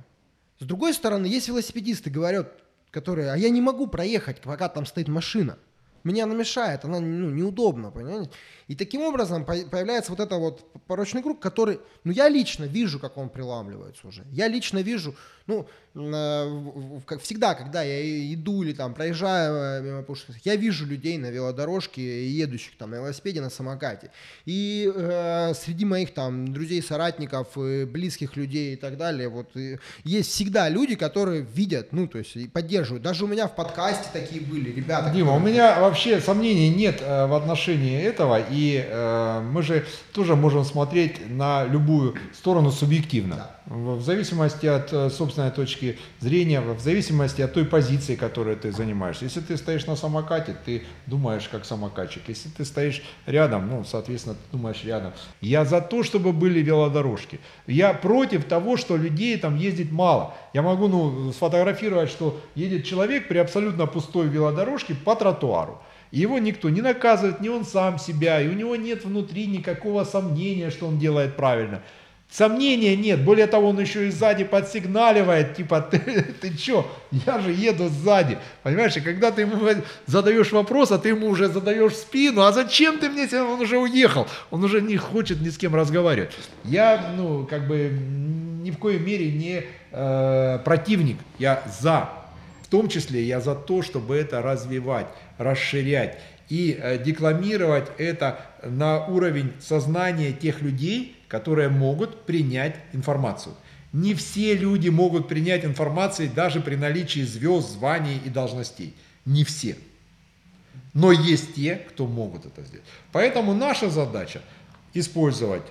С 0.59 0.65
другой 0.65 0.95
стороны, 0.95 1.27
есть 1.27 1.49
велосипедисты, 1.49 2.09
говорят, 2.09 2.51
которые, 2.91 3.31
а 3.33 3.37
я 3.37 3.51
не 3.51 3.61
могу 3.61 3.87
проехать, 3.87 4.41
пока 4.41 4.69
там 4.71 4.87
стоит 4.87 5.09
машина. 5.09 5.59
Мне 6.05 6.25
она 6.25 6.35
мешает, 6.35 6.85
она 6.85 7.01
ну, 7.01 7.31
неудобна, 7.31 7.91
понимаете? 7.91 8.31
И 8.69 8.77
таким 8.77 9.03
образом 9.03 9.45
появляется 9.45 10.13
вот 10.13 10.21
это 10.21 10.37
вот 10.37 10.65
порочный 10.87 11.23
круг, 11.23 11.41
который, 11.41 11.81
ну 12.05 12.13
я 12.13 12.29
лично 12.29 12.65
вижу, 12.65 13.01
как 13.01 13.17
он 13.17 13.29
приламливается 13.29 14.07
уже. 14.07 14.25
Я 14.31 14.47
лично 14.47 14.79
вижу, 14.79 15.17
ну, 15.49 15.67
как 17.05 17.21
всегда, 17.21 17.55
когда 17.55 17.83
я 17.83 18.33
иду 18.33 18.63
или 18.63 18.73
там 18.73 18.95
проезжаю 18.95 19.81
э, 19.81 19.83
мимо 19.83 20.03
Пушкинских, 20.05 20.47
я 20.47 20.55
вижу 20.55 20.87
людей 20.87 21.19
на 21.19 21.27
велодорожке, 21.27 22.29
едущих 22.29 22.77
там 22.79 22.91
на 22.91 22.97
велосипеде, 22.97 23.41
на 23.41 23.51
самокате. 23.51 24.13
И 24.45 24.89
э, 24.95 25.53
среди 25.55 25.85
моих 25.85 26.15
там 26.15 26.53
друзей, 26.53 26.81
соратников, 26.81 27.57
близких 27.57 28.37
людей 28.37 28.75
и 28.75 28.77
так 28.77 28.97
далее, 28.97 29.29
вот 29.29 29.51
есть 30.05 30.31
всегда 30.31 30.69
люди, 30.69 30.95
которые 30.95 31.43
видят, 31.43 31.93
ну, 31.93 32.07
то 32.07 32.19
есть 32.19 32.37
и 32.37 32.47
поддерживают. 32.47 33.03
Даже 33.03 33.25
у 33.25 33.29
меня 33.29 33.49
в 33.49 33.57
подкасте 33.57 34.09
такие 34.13 34.43
были 34.43 34.71
ребята. 34.71 35.11
Дима, 35.11 35.33
у 35.33 35.41
меня 35.41 35.90
вообще 35.91 36.21
сомнений 36.21 36.71
нет 36.71 37.03
э, 37.03 37.27
в 37.27 37.35
отношении 37.35 38.01
этого, 38.01 38.39
и 38.41 38.81
э, 38.87 39.41
мы 39.53 39.63
же 39.63 39.85
тоже 40.13 40.37
можем 40.37 40.65
смотреть 40.65 41.29
на 41.29 41.65
любую 41.65 42.15
сторону 42.33 42.71
субъективно. 42.71 43.51
В 43.60 43.60
в 43.71 44.01
зависимости 44.01 44.67
от 44.67 44.93
э, 44.93 45.11
собственной 45.11 45.53
точки 45.53 45.97
зрения, 46.19 46.61
в 46.61 46.81
зависимости 46.81 47.41
от 47.41 47.53
той 47.53 47.65
позиции, 47.65 48.17
которой 48.17 48.57
ты 48.57 48.73
занимаешься. 48.73 49.27
Если 49.27 49.39
ты 49.39 49.57
стоишь 49.57 49.87
на 49.87 49.95
самокате, 49.95 50.57
ты 50.65 50.83
думаешь 51.07 51.49
как 51.49 51.65
самокатчик. 51.65 52.23
Если 52.27 52.49
ты 52.49 52.65
стоишь 52.65 53.01
рядом, 53.27 53.69
ну, 53.69 53.85
соответственно, 53.85 54.35
ты 54.35 54.57
думаешь 54.57 54.83
рядом. 54.83 55.13
Я 55.41 55.65
за 55.65 55.81
то, 55.81 56.03
чтобы 56.03 56.33
были 56.33 56.61
велодорожки. 56.61 57.39
Я 57.69 57.95
против 57.95 58.45
того, 58.45 58.77
что 58.77 58.97
людей 58.97 59.39
там 59.39 59.57
ездит 59.57 59.93
мало. 59.93 60.35
Я 60.53 60.63
могу 60.63 60.89
ну, 60.89 61.33
сфотографировать, 61.33 62.11
что 62.11 62.41
едет 62.57 62.85
человек 62.85 63.29
при 63.29 63.39
абсолютно 63.39 63.87
пустой 63.87 64.27
велодорожке 64.27 64.97
по 64.97 65.15
тротуару. 65.15 65.81
Его 66.11 66.41
никто 66.41 66.71
не 66.71 66.81
наказывает, 66.81 67.41
ни 67.41 67.49
он 67.49 67.65
сам 67.65 68.01
себя, 68.01 68.43
и 68.43 68.49
у 68.49 68.53
него 68.53 68.75
нет 68.75 69.05
внутри 69.05 69.47
никакого 69.47 70.03
сомнения, 70.03 70.71
что 70.71 70.89
он 70.89 70.99
делает 70.99 71.37
правильно. 71.37 71.83
Сомнения 72.31 72.95
нет, 72.95 73.25
более 73.25 73.49
того, 73.49 73.71
он 73.71 73.81
еще 73.81 74.07
и 74.07 74.11
сзади 74.11 74.45
подсигналивает, 74.45 75.57
типа, 75.57 75.81
ты, 75.81 75.99
ты 76.41 76.57
что, 76.57 76.89
я 77.11 77.41
же 77.41 77.51
еду 77.51 77.89
сзади, 77.89 78.39
понимаешь, 78.63 78.97
и 78.97 79.01
когда 79.01 79.33
ты 79.33 79.43
ему 79.43 79.57
задаешь 80.07 80.53
вопрос, 80.53 80.93
а 80.93 80.99
ты 80.99 81.09
ему 81.09 81.27
уже 81.27 81.49
задаешь 81.49 81.97
спину, 81.97 82.43
а 82.43 82.53
зачем 82.53 82.99
ты 82.99 83.09
мне, 83.09 83.27
он 83.43 83.61
уже 83.61 83.79
уехал, 83.79 84.29
он 84.53 84.63
уже 84.63 84.81
не 84.81 84.97
хочет 84.97 85.41
ни 85.41 85.49
с 85.49 85.59
кем 85.59 85.75
разговаривать. 85.75 86.31
Я, 86.63 87.13
ну, 87.17 87.47
как 87.51 87.67
бы, 87.67 87.91
ни 88.63 88.71
в 88.71 88.79
коей 88.79 89.01
мере 89.01 89.33
не 89.33 89.65
э, 89.91 90.59
противник, 90.65 91.17
я 91.41 91.65
за, 91.81 92.11
в 92.63 92.69
том 92.69 92.89
числе 92.89 93.25
я 93.25 93.41
за 93.41 93.57
то, 93.57 93.83
чтобы 93.83 94.17
это 94.17 94.41
развивать, 94.41 95.09
расширять 95.37 96.21
и 96.51 96.77
э, 96.79 97.03
декламировать 97.03 97.89
это 97.97 98.41
на 98.63 99.07
уровень 99.07 99.53
сознания 99.61 100.33
тех 100.33 100.61
людей, 100.61 101.17
которые 101.29 101.69
могут 101.69 102.27
принять 102.27 102.77
информацию. 102.93 103.55
Не 103.93 104.15
все 104.15 104.55
люди 104.55 104.89
могут 104.89 105.29
принять 105.29 105.65
информацию 105.65 106.29
даже 106.35 106.61
при 106.61 106.75
наличии 106.75 107.21
звезд, 107.21 107.71
званий 107.71 108.21
и 108.25 108.29
должностей. 108.29 108.95
Не 109.25 109.45
все. 109.45 109.77
Но 110.93 111.13
есть 111.13 111.55
те, 111.55 111.77
кто 111.77 112.07
могут 112.07 112.47
это 112.47 112.63
сделать. 112.63 112.87
Поэтому 113.13 113.55
наша 113.55 113.89
задача 113.89 114.43
использовать 114.93 115.63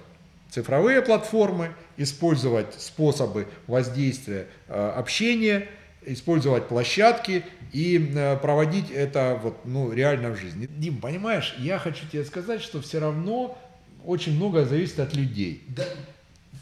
цифровые 0.50 1.02
платформы, 1.02 1.74
использовать 1.98 2.74
способы 2.82 3.48
воздействия 3.68 4.48
э, 4.68 4.94
общения, 4.96 5.68
использовать 6.06 6.68
площадки 6.68 7.44
и 7.72 8.12
э, 8.16 8.38
проводить 8.38 8.92
это 8.92 9.40
вот, 9.42 9.58
ну, 9.66 9.92
реально 9.92 10.32
в 10.32 10.38
жизни. 10.38 10.68
Дим, 10.78 10.98
понимаешь, 10.98 11.56
я 11.60 11.78
хочу 11.80 12.06
тебе 12.12 12.24
сказать, 12.26 12.62
что 12.62 12.82
все 12.82 13.00
равно 13.00 13.58
очень 14.06 14.36
многое 14.36 14.66
зависит 14.66 15.00
от 15.00 15.14
людей. 15.16 15.64
Да, 15.68 15.84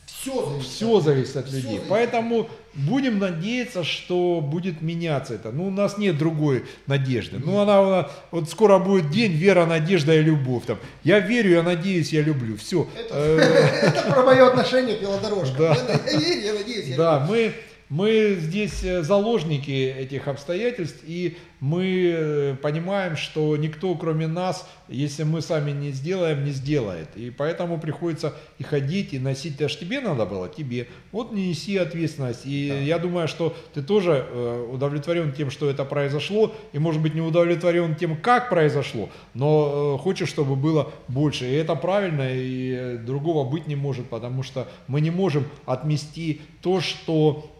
все 0.05 0.45
зависит. 0.45 0.71
Все 0.71 0.99
зависит 0.99 1.37
от 1.37 1.45
людей. 1.47 1.61
зависит. 1.61 1.83
Поэтому 1.87 2.49
будем 2.73 3.19
надеяться, 3.19 3.83
что 3.83 4.41
будет 4.41 4.81
меняться 4.81 5.35
это. 5.35 5.51
Ну, 5.51 5.67
у 5.67 5.71
нас 5.71 5.97
нет 5.97 6.17
другой 6.17 6.65
надежды. 6.87 7.37
Ну, 7.43 7.59
она, 7.59 7.79
она- 7.79 8.09
вот 8.31 8.49
скоро 8.49 8.79
будет 8.79 9.09
день 9.09 9.31
вера, 9.33 9.65
надежда 9.65 10.15
и 10.15 10.21
любовь. 10.21 10.65
Там. 10.65 10.79
Я 11.03 11.19
верю, 11.19 11.51
я 11.51 11.63
надеюсь, 11.63 12.11
я 12.11 12.21
люблю. 12.21 12.57
Все. 12.57 12.87
Это 13.11 14.11
про 14.11 14.23
мое 14.23 14.47
отношение 14.47 14.97
к 14.97 15.01
велодорожкам. 15.01 15.63
Я 15.63 16.19
верю, 16.19 16.41
я 16.41 16.53
надеюсь, 16.53 16.87
я 16.87 16.97
Да, 16.97 17.25
мы, 17.29 17.53
мы 17.89 18.37
здесь 18.39 18.83
э, 18.83 19.01
заложники 19.03 19.71
этих 19.71 20.27
обстоятельств, 20.27 21.01
и 21.05 21.37
мы 21.59 22.13
э, 22.15 22.55
понимаем, 22.61 23.15
что 23.15 23.57
никто, 23.57 23.95
кроме 23.95 24.27
нас, 24.27 24.67
если 24.87 25.23
мы 25.23 25.41
сами 25.41 25.71
не 25.71 25.91
сделаем, 25.91 26.45
не 26.45 26.51
сделает. 26.51 27.09
И 27.15 27.31
поэтому 27.31 27.79
приходится 27.79 28.35
и 28.59 28.63
ходить, 28.63 29.13
и 29.13 29.19
носить. 29.19 29.59
Аж 29.61 29.75
тебе 29.75 29.99
надо 29.99 30.25
было, 30.25 30.49
тебе. 30.49 30.87
Вот 31.11 31.31
не 31.31 31.49
неси 31.49 31.77
ответственность. 31.77 32.45
И 32.45 32.67
я 32.67 32.99
думаю, 32.99 33.27
что 33.27 33.55
ты 33.73 33.81
тоже 33.81 34.25
э, 34.29 34.69
удовлетворен 34.71 35.33
тем, 35.33 35.49
что 35.49 35.69
это 35.69 35.83
произошло, 35.83 36.53
и, 36.73 36.79
может 36.79 37.01
быть, 37.01 37.15
не 37.15 37.21
удовлетворен 37.21 37.95
тем, 37.95 38.17
как 38.17 38.49
произошло, 38.49 39.09
но 39.33 39.95
э, 39.95 40.03
хочешь, 40.03 40.29
чтобы 40.29 40.55
было 40.55 40.91
больше. 41.07 41.45
И 41.45 41.53
это 41.53 41.75
правильно, 41.75 42.29
и 42.31 42.97
другого 42.97 43.49
быть 43.49 43.67
не 43.67 43.75
может, 43.75 44.09
потому 44.09 44.43
что 44.43 44.67
мы 44.87 45.01
не 45.01 45.09
можем 45.09 45.45
отмести 45.65 46.41
то, 46.61 46.81
что 46.81 47.51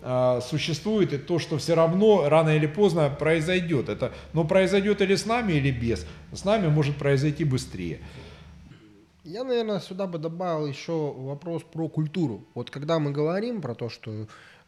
существует, 0.41 1.11
и 1.11 1.17
то, 1.17 1.37
что 1.37 1.57
все 1.57 1.73
равно 1.73 2.29
рано 2.29 2.55
или 2.55 2.65
поздно 2.65 3.09
произойдет. 3.09 3.86
Это, 3.89 4.13
но 4.33 4.43
произойдет 4.43 5.01
или 5.01 5.15
с 5.15 5.25
нами, 5.25 5.53
или 5.53 5.71
без. 5.71 6.05
С 6.31 6.45
нами 6.45 6.67
может 6.67 6.97
произойти 6.97 7.43
быстрее. 7.43 7.99
Я, 9.23 9.43
наверное, 9.43 9.81
сюда 9.81 10.07
бы 10.07 10.19
добавил 10.19 10.65
еще 10.67 11.13
вопрос 11.17 11.61
про 11.63 11.89
культуру. 11.89 12.45
Вот 12.53 12.69
когда 12.69 12.97
мы 12.97 13.11
говорим 13.11 13.61
про 13.61 13.75
то, 13.75 13.89
что 13.89 14.27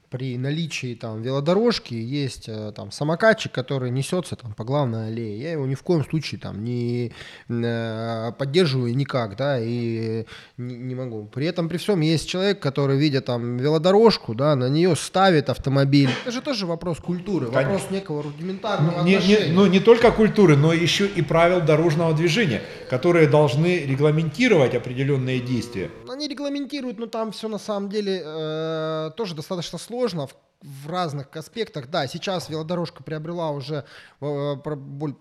при 0.10 0.38
наличии 0.38 0.96
там 0.96 1.22
велодорожки 1.22 1.94
есть 1.94 2.50
э, 2.50 2.72
там 2.76 2.92
самокатчик, 2.92 3.52
который 3.52 3.92
несется 3.92 4.36
там 4.36 4.54
по 4.54 4.64
главной 4.64 5.08
аллее, 5.10 5.40
я 5.40 5.52
его 5.52 5.68
ни 5.68 5.76
в 5.76 5.84
коем 5.84 6.04
случае 6.04 6.40
там 6.40 6.64
не 6.64 7.12
э, 7.48 8.32
поддерживаю 8.38 8.96
никак, 8.96 9.36
да, 9.36 9.60
и 9.60 10.26
не, 10.58 10.76
не 10.76 10.96
могу. 10.96 11.26
При 11.26 11.46
этом 11.46 11.70
при 11.70 11.78
всем 11.78 12.02
есть 12.02 12.28
человек, 12.28 12.60
который 12.60 12.98
видя 12.98 13.22
там 13.22 13.58
велодорожку, 13.58 14.34
да, 14.34 14.56
на 14.56 14.68
нее 14.70 14.96
ставит 14.96 15.50
автомобиль. 15.50 16.10
Это 16.24 16.32
же 16.32 16.42
тоже 16.42 16.66
вопрос 16.66 16.98
культуры, 16.98 17.46
вопрос 17.48 17.66
Конечно. 17.66 17.94
некого 17.94 18.24
рудиментарного 18.24 19.04
Не, 19.04 19.12
не- 19.12 19.16
отношения. 19.18 19.54
ну, 19.54 19.68
не 19.68 19.80
только 19.80 20.12
культуры, 20.12 20.58
но 20.58 20.74
еще 20.74 21.06
и 21.06 21.22
правил 21.22 21.62
дорожного 21.62 22.14
движения, 22.14 22.62
которые 22.90 23.28
должны 23.28 23.86
регламентировать 23.86 24.74
определенные 24.74 25.40
действия. 25.40 25.92
Они 26.10 26.28
регламентируют, 26.28 26.98
но 26.98 27.06
там 27.06 27.32
все 27.32 27.48
на 27.48 27.60
самом 27.60 27.90
деле 27.90 28.24
э, 28.26 29.12
тоже 29.16 29.36
достаточно 29.36 29.78
сложно 29.78 29.99
в, 30.08 30.36
в 30.62 30.90
разных 30.90 31.36
аспектах. 31.36 31.88
Да, 31.88 32.08
сейчас 32.08 32.50
велодорожка 32.50 33.04
приобрела 33.04 33.52
уже 33.52 33.86
э, 34.22 34.56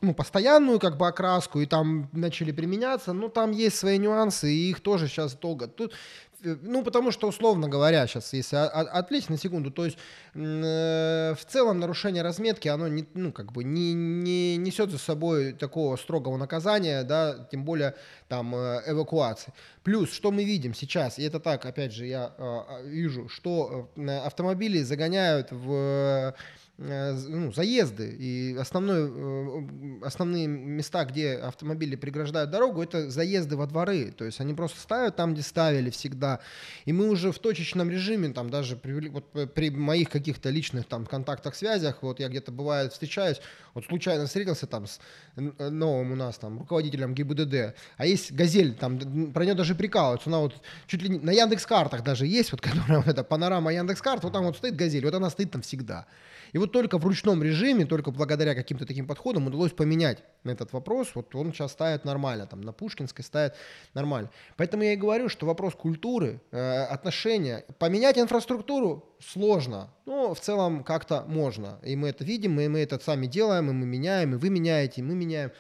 ну, 0.01 0.15
постоянную 0.15 0.79
как 0.79 0.97
бы 0.97 1.07
окраску, 1.07 1.61
и 1.61 1.67
там 1.67 2.09
начали 2.13 2.53
применяться, 2.53 3.13
но 3.13 3.29
там 3.29 3.53
есть 3.53 3.77
свои 3.77 3.99
нюансы, 3.99 4.53
и 4.53 4.71
их 4.71 4.81
тоже 4.81 5.09
сейчас 5.09 5.35
долго. 5.35 5.69
Тут, 5.69 5.95
ну, 6.43 6.83
потому 6.85 7.11
что, 7.11 7.29
условно 7.29 7.69
говоря, 7.69 8.07
сейчас, 8.07 8.33
если 8.33 8.57
о- 8.57 8.67
о- 8.67 8.99
отвлечь 8.99 9.29
на 9.29 9.37
секунду, 9.39 9.71
то 9.71 9.85
есть 9.85 9.99
э, 10.35 11.35
в 11.39 11.45
целом 11.47 11.81
нарушение 11.81 12.23
разметки, 12.23 12.69
оно 12.69 12.89
не, 12.89 13.07
ну, 13.15 13.33
как 13.33 13.53
бы 13.53 13.65
не, 13.65 13.93
не 13.93 14.57
несет 14.57 14.91
за 14.91 14.99
собой 14.99 15.53
такого 15.53 15.97
строгого 15.97 16.37
наказания, 16.37 17.03
да, 17.03 17.49
тем 17.51 17.65
более 17.65 17.95
там 18.29 18.55
э, 18.55 18.83
эвакуации. 18.87 19.53
Плюс, 19.83 20.13
что 20.13 20.31
мы 20.31 20.45
видим 20.45 20.75
сейчас, 20.75 21.19
и 21.19 21.23
это 21.23 21.41
так, 21.41 21.65
опять 21.67 21.93
же, 21.93 22.07
я 22.07 22.33
э, 22.37 22.61
э, 22.69 22.89
вижу, 22.89 23.29
что 23.29 23.91
э, 23.97 24.19
автомобили 24.19 24.83
загоняют 24.83 25.49
в 25.51 25.73
э, 25.73 26.33
ну, 26.79 27.53
заезды 27.53 28.09
и 28.19 28.57
основной, 28.57 29.11
э, 29.11 30.05
основные 30.07 30.47
места, 30.47 31.05
где 31.05 31.33
автомобили 31.35 31.97
преграждают 31.97 32.51
дорогу, 32.51 32.81
это 32.81 33.11
заезды 33.11 33.57
во 33.57 33.67
дворы. 33.67 34.13
То 34.13 34.25
есть 34.25 34.41
они 34.41 34.55
просто 34.55 34.79
ставят 34.81 35.17
там, 35.17 35.35
где 35.35 35.43
ставили 35.43 35.91
всегда. 35.91 36.39
И 36.85 36.93
мы 36.93 37.09
уже 37.09 37.33
в 37.33 37.39
точечном 37.41 37.91
режиме, 37.91 38.29
там 38.29 38.49
даже 38.49 38.77
привели- 38.77 39.09
вот 39.09 39.29
п- 39.33 39.49
при 39.49 39.71
моих 39.71 40.09
каких-то 40.09 40.51
личных 40.51 40.87
там 40.87 41.05
контактах, 41.05 41.57
связях, 41.57 41.99
вот 42.03 42.21
я 42.21 42.29
где-то 42.29 42.53
бывает 42.53 42.93
встречаюсь, 42.93 43.41
вот 43.75 43.85
случайно 43.87 44.27
встретился 44.27 44.69
там 44.69 44.87
с 44.87 45.01
э, 45.35 45.69
новым 45.71 46.13
у 46.13 46.15
нас 46.15 46.39
там 46.39 46.61
руководителем 46.61 47.13
ГИБДД, 47.13 47.75
а 47.97 48.07
есть 48.07 48.31
газель, 48.31 48.75
там 48.75 49.33
про 49.33 49.45
нее 49.45 49.55
даже 49.55 49.75
прикалываются, 49.75 50.31
она 50.31 50.39
вот 50.39 50.55
чуть 50.87 51.03
ли 51.03 51.09
не 51.09 51.19
на 51.19 51.33
Яндекс 51.33 51.67
картах 51.67 52.05
даже 52.05 52.25
есть, 52.25 52.53
вот 52.53 52.61
которая 52.63 52.99
вот 52.99 53.09
эта 53.09 53.25
панорама 53.25 53.73
Яндекс 53.75 54.01
карт, 54.01 54.23
вот 54.23 54.33
там 54.33 54.45
вот 54.45 54.57
стоит 54.57 54.77
газель, 54.77 55.05
вот 55.05 55.15
она 55.15 55.29
стоит 55.29 55.51
там 55.51 55.63
всегда. 55.63 56.07
И 56.53 56.59
вот 56.59 56.73
только 56.73 56.99
в 56.99 57.05
ручном 57.05 57.43
режиме, 57.43 57.87
только 57.87 58.11
благодаря 58.11 58.55
каким-то 58.55 58.87
таким 58.87 59.07
подходам 59.07 59.47
удалось 59.47 59.73
поменять 59.73 60.23
этот 60.45 60.73
вопрос. 60.73 61.11
Вот 61.15 61.35
он 61.35 61.53
сейчас 61.53 61.73
ставит 61.73 62.05
нормально, 62.05 62.47
там 62.47 62.61
на 62.61 62.73
Пушкинской 62.73 63.25
ставит 63.25 63.55
нормально. 63.95 64.31
Поэтому 64.57 64.83
я 64.83 64.93
и 64.93 64.97
говорю, 64.97 65.29
что 65.29 65.47
вопрос 65.47 65.75
культуры, 65.75 66.41
э, 66.51 66.83
отношения, 66.85 67.65
поменять 67.79 68.19
инфраструктуру 68.19 69.05
сложно, 69.21 69.91
но 70.07 70.35
в 70.35 70.41
целом 70.41 70.85
как-то 70.85 71.25
можно. 71.29 71.79
И 71.83 71.97
мы 71.97 72.09
это 72.09 72.25
видим, 72.25 72.59
и 72.61 72.69
мы 72.69 72.81
это 72.81 72.99
сами 72.99 73.27
делаем, 73.27 73.71
и 73.71 73.73
мы 73.73 73.87
меняем, 73.87 74.35
и 74.35 74.39
вы 74.39 74.51
меняете, 74.51 75.01
и 75.01 75.05
мы 75.05 75.15
меняем. 75.15 75.51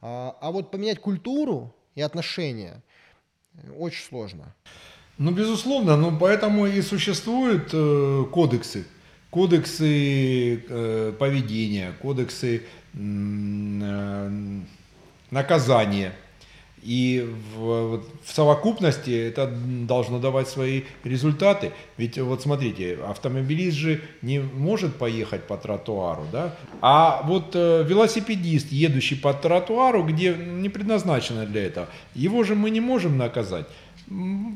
А, 0.00 0.36
а 0.40 0.50
вот 0.50 0.70
поменять 0.70 1.00
культуру 1.00 1.74
и 1.94 2.02
отношения 2.02 2.82
э, 3.54 3.70
очень 3.72 4.04
сложно. 4.04 4.54
Ну, 5.16 5.30
безусловно, 5.30 5.96
ну, 5.96 6.18
поэтому 6.18 6.66
и 6.66 6.82
существуют 6.82 7.70
э, 7.72 8.24
кодексы. 8.32 8.84
Кодексы 9.34 10.62
э, 10.68 11.12
поведения, 11.18 11.92
кодексы 12.00 12.62
э, 12.94 14.60
наказания. 15.32 16.12
И 16.84 17.28
в, 17.56 18.02
в 18.22 18.32
совокупности 18.32 19.10
это 19.10 19.52
должно 19.88 20.20
давать 20.20 20.46
свои 20.48 20.82
результаты. 21.02 21.72
Ведь 21.96 22.16
вот 22.16 22.42
смотрите, 22.42 22.98
автомобилист 23.08 23.76
же 23.76 24.02
не 24.22 24.38
может 24.38 24.94
поехать 24.94 25.48
по 25.48 25.56
тротуару, 25.56 26.26
да? 26.30 26.54
А 26.80 27.22
вот 27.24 27.56
э, 27.56 27.82
велосипедист, 27.88 28.70
едущий 28.70 29.16
по 29.16 29.34
тротуару, 29.34 30.04
где 30.04 30.32
не 30.32 30.68
предназначено 30.68 31.44
для 31.44 31.64
этого, 31.64 31.88
его 32.14 32.44
же 32.44 32.54
мы 32.54 32.70
не 32.70 32.80
можем 32.80 33.18
наказать. 33.18 33.66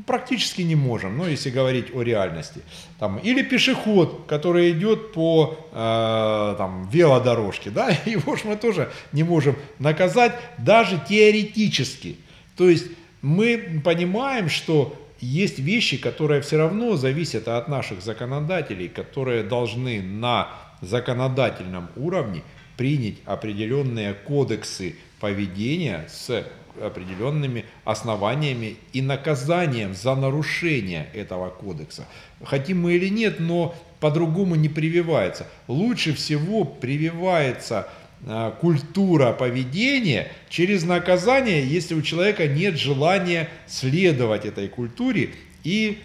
Практически 0.06 0.62
не 0.62 0.74
можем, 0.74 1.16
ну, 1.16 1.26
если 1.26 1.48
говорить 1.48 1.86
о 1.94 2.02
реальности. 2.02 2.60
Там, 2.98 3.18
или 3.18 3.42
пешеход, 3.42 4.26
который 4.26 4.72
идет 4.72 5.12
по 5.12 5.58
э, 5.72 6.54
там, 6.58 6.88
велодорожке, 6.90 7.70
да, 7.70 7.88
его 8.04 8.36
же 8.36 8.42
мы 8.44 8.56
тоже 8.56 8.90
не 9.12 9.22
можем 9.22 9.56
наказать, 9.78 10.32
даже 10.58 11.00
теоретически. 11.08 12.16
То 12.56 12.68
есть 12.68 12.86
мы 13.22 13.80
понимаем, 13.82 14.48
что 14.50 14.94
есть 15.20 15.58
вещи, 15.58 15.96
которые 15.96 16.42
все 16.42 16.58
равно 16.58 16.96
зависят 16.96 17.48
от 17.48 17.68
наших 17.68 18.02
законодателей, 18.02 18.88
которые 18.88 19.42
должны 19.42 20.02
на 20.02 20.48
законодательном 20.80 21.88
уровне 21.96 22.42
принять 22.76 23.16
определенные 23.24 24.14
кодексы 24.14 24.94
поведения 25.20 26.06
с 26.08 26.46
определенными 26.80 27.64
основаниями 27.84 28.76
и 28.92 29.02
наказанием 29.02 29.94
за 29.94 30.14
нарушение 30.14 31.08
этого 31.14 31.50
кодекса. 31.50 32.06
Хотим 32.42 32.82
мы 32.82 32.94
или 32.94 33.08
нет, 33.08 33.40
но 33.40 33.74
по-другому 34.00 34.54
не 34.54 34.68
прививается. 34.68 35.46
Лучше 35.66 36.14
всего 36.14 36.64
прививается 36.64 37.88
а, 38.26 38.52
культура 38.52 39.32
поведения 39.32 40.30
через 40.48 40.84
наказание, 40.84 41.66
если 41.66 41.94
у 41.94 42.02
человека 42.02 42.46
нет 42.46 42.78
желания 42.78 43.48
следовать 43.66 44.44
этой 44.44 44.68
культуре 44.68 45.30
и 45.64 45.98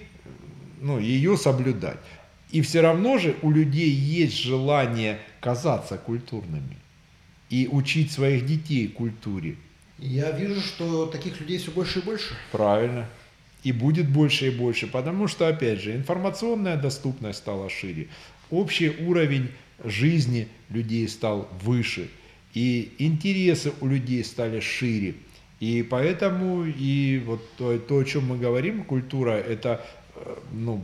ну, 0.82 1.00
ее 1.00 1.38
соблюдать. 1.38 1.98
И 2.52 2.62
все 2.62 2.82
равно 2.82 3.18
же 3.18 3.36
у 3.42 3.50
людей 3.50 3.90
есть 3.90 4.38
желание 4.38 5.20
казаться 5.40 5.98
культурными 5.98 6.78
и 7.50 7.68
учить 7.72 8.12
своих 8.12 8.46
детей 8.46 8.88
культуре. 8.88 9.56
Я 10.00 10.32
вижу, 10.32 10.60
что 10.62 11.06
таких 11.06 11.40
людей 11.40 11.58
все 11.58 11.72
больше 11.72 12.00
и 12.00 12.02
больше. 12.02 12.34
Правильно. 12.52 13.08
И 13.64 13.72
будет 13.72 14.10
больше 14.10 14.48
и 14.48 14.50
больше, 14.50 14.88
потому 14.88 15.28
что, 15.28 15.48
опять 15.48 15.82
же, 15.82 15.96
информационная 15.96 16.76
доступность 16.76 17.40
стала 17.40 17.70
шире, 17.70 18.10
общий 18.50 18.90
уровень 18.90 19.50
жизни 19.84 20.50
людей 20.70 21.08
стал 21.08 21.48
выше, 21.62 22.10
и 22.54 22.94
интересы 23.00 23.72
у 23.80 23.88
людей 23.88 24.24
стали 24.26 24.60
шире. 24.60 25.16
И 25.62 25.82
поэтому 25.82 26.66
и 26.66 27.22
вот 27.26 27.42
то, 27.58 27.78
то 27.80 28.00
о 28.00 28.04
чем 28.04 28.26
мы 28.28 28.38
говорим, 28.38 28.84
культура, 28.84 29.32
это 29.32 29.86
э, 30.16 30.36
ну, 30.52 30.84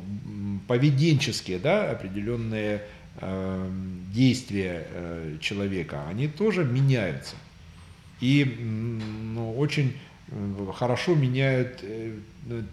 поведенческие 0.69 1.59
да, 1.59 1.91
определенные 1.91 2.83
э, 3.17 3.69
действия 4.13 4.87
э, 4.89 5.37
человека, 5.41 6.07
они 6.07 6.29
тоже 6.29 6.63
меняются 6.63 7.35
и 8.21 8.43
ну, 9.33 9.57
очень 9.57 9.93
хорошо 10.75 11.15
меняют 11.15 11.79
э, 11.81 12.13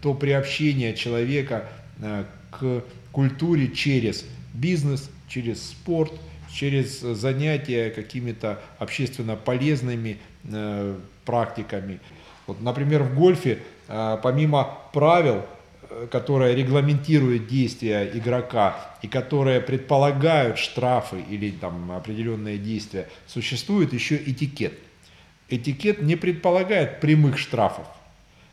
то 0.02 0.14
приобщение 0.14 0.94
человека 0.94 1.68
э, 2.00 2.24
к 2.50 2.82
культуре 3.12 3.68
через 3.68 4.24
бизнес, 4.52 5.10
через 5.28 5.62
спорт, 5.62 6.12
через 6.52 7.00
занятия 7.00 7.90
какими-то 7.90 8.60
общественно 8.78 9.36
полезными 9.36 10.18
э, 10.44 10.98
практиками. 11.24 12.00
Вот, 12.46 12.60
например, 12.62 13.02
в 13.02 13.14
гольфе 13.14 13.58
помимо 14.22 14.78
правил, 14.92 15.44
которые 16.10 16.54
регламентируют 16.54 17.48
действия 17.48 18.08
игрока 18.14 18.76
и 19.02 19.08
которые 19.08 19.60
предполагают 19.60 20.58
штрафы 20.58 21.20
или 21.28 21.50
там 21.50 21.90
определенные 21.90 22.58
действия, 22.58 23.08
существует 23.26 23.92
еще 23.92 24.16
этикет. 24.16 24.74
Этикет 25.48 26.02
не 26.02 26.16
предполагает 26.16 27.00
прямых 27.00 27.38
штрафов, 27.38 27.86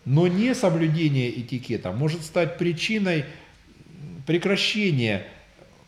но 0.05 0.27
не 0.27 0.53
соблюдение 0.53 1.39
этикета 1.39 1.91
может 1.91 2.23
стать 2.23 2.57
причиной 2.57 3.25
прекращения 4.27 5.25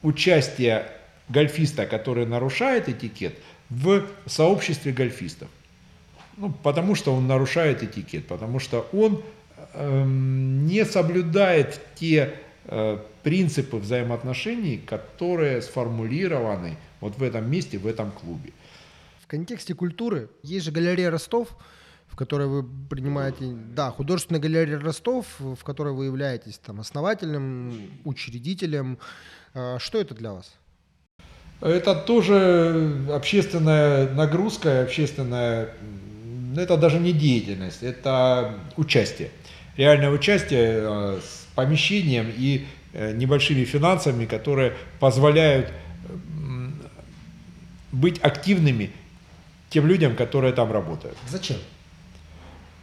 участия 0.01 0.87
гольфиста, 1.29 1.85
который 1.85 2.25
нарушает 2.25 2.89
этикет, 2.89 3.35
в 3.69 4.03
сообществе 4.25 4.91
гольфистов. 4.91 5.49
Ну, 6.37 6.51
потому 6.51 6.95
что 6.95 7.13
он 7.13 7.27
нарушает 7.27 7.81
этикет, 7.83 8.27
потому 8.27 8.59
что 8.59 8.87
он 8.91 9.23
э, 9.73 10.03
не 10.05 10.85
соблюдает 10.85 11.79
те 11.95 12.33
э, 12.65 12.99
принципы 13.23 13.77
взаимоотношений, 13.77 14.77
которые 14.77 15.61
сформулированы 15.61 16.77
вот 16.99 17.17
в 17.17 17.23
этом 17.23 17.49
месте, 17.49 17.77
в 17.77 17.87
этом 17.87 18.11
клубе. 18.11 18.51
В 19.25 19.27
контексте 19.27 19.73
культуры 19.73 20.29
есть 20.43 20.65
же 20.65 20.71
галерея 20.71 21.09
Ростов, 21.09 21.57
в 22.05 22.15
которой 22.15 22.47
вы 22.47 22.63
принимаете, 22.63 23.55
да, 23.73 23.89
художественная 23.89 24.39
галерея 24.39 24.79
Ростов, 24.79 25.25
в 25.39 25.63
которой 25.63 25.95
вы 25.95 26.05
являетесь 26.05 26.59
там 26.59 26.79
основателем, 26.79 27.73
учредителем. 28.03 28.99
А, 29.55 29.79
что 29.79 29.99
это 29.99 30.13
для 30.13 30.31
вас? 30.33 30.53
Это 31.59 31.95
тоже 31.95 33.07
общественная 33.11 34.13
нагрузка, 34.13 34.83
общественная, 34.83 35.73
это 36.55 36.77
даже 36.77 36.99
не 36.99 37.11
деятельность, 37.11 37.81
это 37.81 38.59
участие. 38.77 39.31
Реальное 39.75 40.11
участие 40.11 40.81
э, 40.83 41.19
с 41.19 41.47
помещением 41.55 42.31
и 42.37 42.67
э, 42.93 43.11
небольшими 43.13 43.63
финансами, 43.63 44.27
которые 44.27 44.73
позволяют 44.99 45.73
быть 47.91 48.19
активными 48.21 48.91
тем 49.69 49.87
людям, 49.87 50.15
которые 50.15 50.53
там 50.53 50.71
работают. 50.71 51.17
Зачем? 51.27 51.57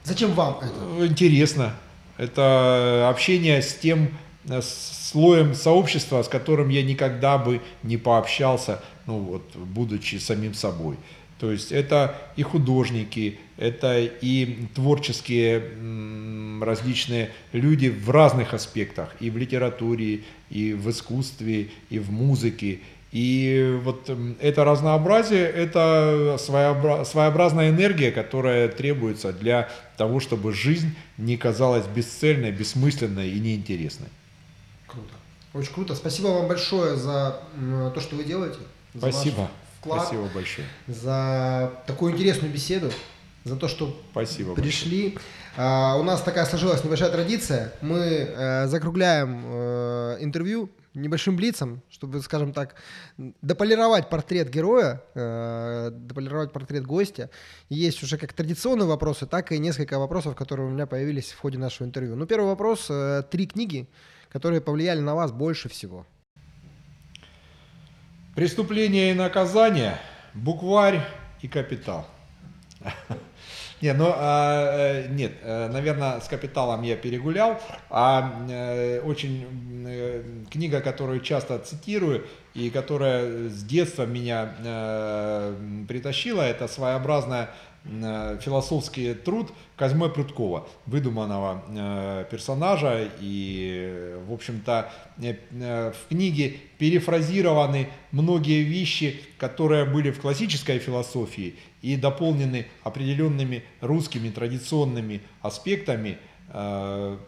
Зачем 0.05 0.33
вам 0.33 0.59
это? 0.59 1.07
Интересно. 1.07 1.75
Это 2.19 3.09
общение 3.09 3.63
с 3.63 3.75
тем 3.75 4.11
э, 4.45 4.61
слоем 4.63 5.55
сообщества, 5.55 6.23
с 6.23 6.29
которым 6.29 6.69
я 6.69 6.83
никогда 6.83 7.39
бы 7.39 7.61
не 7.83 7.97
пообщался, 7.97 8.83
ну 9.07 9.19
вот, 9.19 9.57
будучи 9.57 10.17
самим 10.17 10.55
собой. 10.55 10.97
То 11.39 11.51
есть 11.51 11.73
это 11.73 12.17
и 12.37 12.45
художники, 12.45 13.41
это 13.57 14.01
и 14.01 14.69
творческие 14.77 15.61
различные 16.65 17.33
люди 17.53 17.89
в 17.89 18.11
разных 18.11 18.55
аспектах, 18.55 19.13
и 19.19 19.29
в 19.29 19.37
литературе, 19.37 20.21
и 20.51 20.73
в 20.73 20.89
искусстве, 20.89 21.71
и 21.91 21.99
в 21.99 22.13
музыке, 22.13 22.79
и 23.13 23.79
вот 23.85 24.11
это 24.41 24.65
разнообразие, 24.65 25.45
это 25.45 26.37
своеобразная 26.39 27.69
энергия, 27.69 28.11
которая 28.11 28.69
требуется 28.69 29.35
для 29.35 29.69
того, 29.99 30.19
чтобы 30.19 30.55
жизнь 30.55 30.97
не 31.19 31.37
казалась 31.37 31.87
бесцельной, 31.87 32.51
бессмысленной 32.53 33.29
и 33.29 33.39
неинтересной. 33.39 34.09
Круто. 34.87 35.13
Очень 35.53 35.75
круто. 35.75 35.95
Спасибо 35.95 36.29
вам 36.29 36.49
большое 36.49 36.97
за 36.97 37.39
то, 37.95 38.01
что 38.01 38.17
вы 38.17 38.25
делаете. 38.25 38.59
Спасибо. 38.97 39.51
вклад, 39.79 40.03
Спасибо 40.05 40.29
большое. 40.35 40.67
За 40.87 41.71
такую 41.87 42.15
интересную 42.15 42.51
беседу, 42.51 42.91
за 43.45 43.57
то, 43.57 43.69
что 43.69 43.95
Спасибо 44.13 44.55
пришли. 44.55 45.19
А, 45.59 45.97
у 45.99 46.03
нас 46.03 46.23
такая 46.23 46.47
сложилась 46.47 46.83
небольшая 46.83 47.11
традиция. 47.11 47.75
Мы 47.83 47.99
э, 47.99 48.67
закругляем 48.69 49.43
э, 49.45 50.17
интервью 50.21 50.71
небольшим 50.95 51.37
блицом, 51.37 51.83
чтобы, 51.91 52.21
скажем 52.21 52.53
так, 52.53 52.75
дополировать 53.17 54.09
портрет 54.11 54.51
героя, 54.51 55.03
э, 55.15 55.91
дополировать 55.93 56.53
портрет 56.53 56.85
гостя. 56.85 57.31
Есть 57.69 58.03
уже 58.03 58.19
как 58.19 58.33
традиционные 58.33 58.87
вопросы, 58.87 59.27
так 59.27 59.53
и 59.53 59.59
несколько 59.59 59.99
вопросов, 59.99 60.37
которые 60.37 60.69
у 60.69 60.71
меня 60.71 60.87
появились 60.87 61.33
в 61.33 61.39
ходе 61.39 61.59
нашего 61.59 61.87
интервью. 61.87 62.17
Ну, 62.17 62.27
первый 62.27 62.47
вопрос. 62.47 62.87
Э, 62.91 63.23
три 63.31 63.47
книги, 63.47 63.89
которые 64.29 64.61
повлияли 64.61 65.01
на 65.01 65.15
вас 65.15 65.33
больше 65.33 65.69
всего. 65.69 66.07
«Преступление 68.35 69.11
и 69.11 69.15
наказание», 69.15 69.99
«Букварь» 70.33 71.07
и 71.43 71.49
«Капитал». 71.49 72.07
Не, 73.83 73.95
ну, 73.95 74.13
а, 74.15 75.03
э, 75.03 75.09
нет, 75.09 75.33
э, 75.43 75.69
наверное, 75.69 76.21
с 76.21 76.29
капиталом 76.29 76.83
я 76.83 76.95
перегулял, 76.95 77.61
а 77.91 78.33
э, 78.49 79.01
очень 79.01 80.47
книга, 80.53 80.81
которую 80.81 81.21
часто 81.21 81.59
цитирую 81.59 82.25
и 82.55 82.71
которая 82.71 83.49
с 83.49 83.65
детства 83.65 84.07
меня 84.07 84.55
притащила, 85.89 86.43
это 86.43 86.69
своеобразная 86.69 87.51
философский 87.85 89.15
труд 89.15 89.53
Козьмы 89.77 90.09
Прудкова, 90.09 90.69
выдуманного 90.87 91.65
э, 91.69 92.25
персонажа. 92.31 93.11
И, 93.21 94.17
в 94.29 94.33
общем-то, 94.33 94.93
э, 95.19 95.35
э, 95.51 95.93
в 95.93 96.09
книге 96.09 96.57
перефразированы 96.79 97.89
многие 98.13 98.63
вещи, 98.63 99.21
которые 99.39 99.85
были 99.85 100.13
в 100.13 100.21
классической 100.21 100.79
философии 100.79 101.57
и 101.81 101.97
дополнены 101.97 102.67
определенными 102.85 103.65
русскими 103.81 104.31
традиционными 104.31 105.21
аспектами 105.41 106.19
э, 106.51 107.19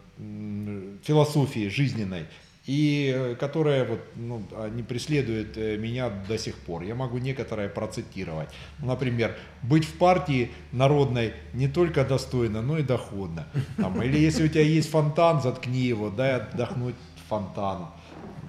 философии 1.03 1.67
жизненной 1.67 2.25
и 2.65 3.13
э, 3.15 3.35
которая 3.35 3.85
вот, 3.85 3.99
ну, 4.15 4.41
не 4.73 4.81
преследует 4.81 5.57
э, 5.57 5.77
меня 5.77 6.09
до 6.09 6.37
сих 6.37 6.55
пор. 6.55 6.83
Я 6.83 6.95
могу 6.95 7.19
некоторые 7.19 7.69
процитировать. 7.69 8.49
Например, 8.79 9.35
быть 9.61 9.85
в 9.85 9.93
партии 9.97 10.51
народной 10.71 11.33
не 11.53 11.67
только 11.67 12.03
достойно, 12.03 12.61
но 12.61 12.79
и 12.79 12.83
доходно. 12.83 13.47
Там, 13.77 14.01
или 14.01 14.17
если 14.17 14.45
у 14.45 14.47
тебя 14.47 14.63
есть 14.63 14.89
фонтан, 14.89 15.41
заткни 15.41 15.81
его, 15.81 16.09
дай 16.09 16.35
отдохнуть 16.35 16.95
фонтану. 17.29 17.91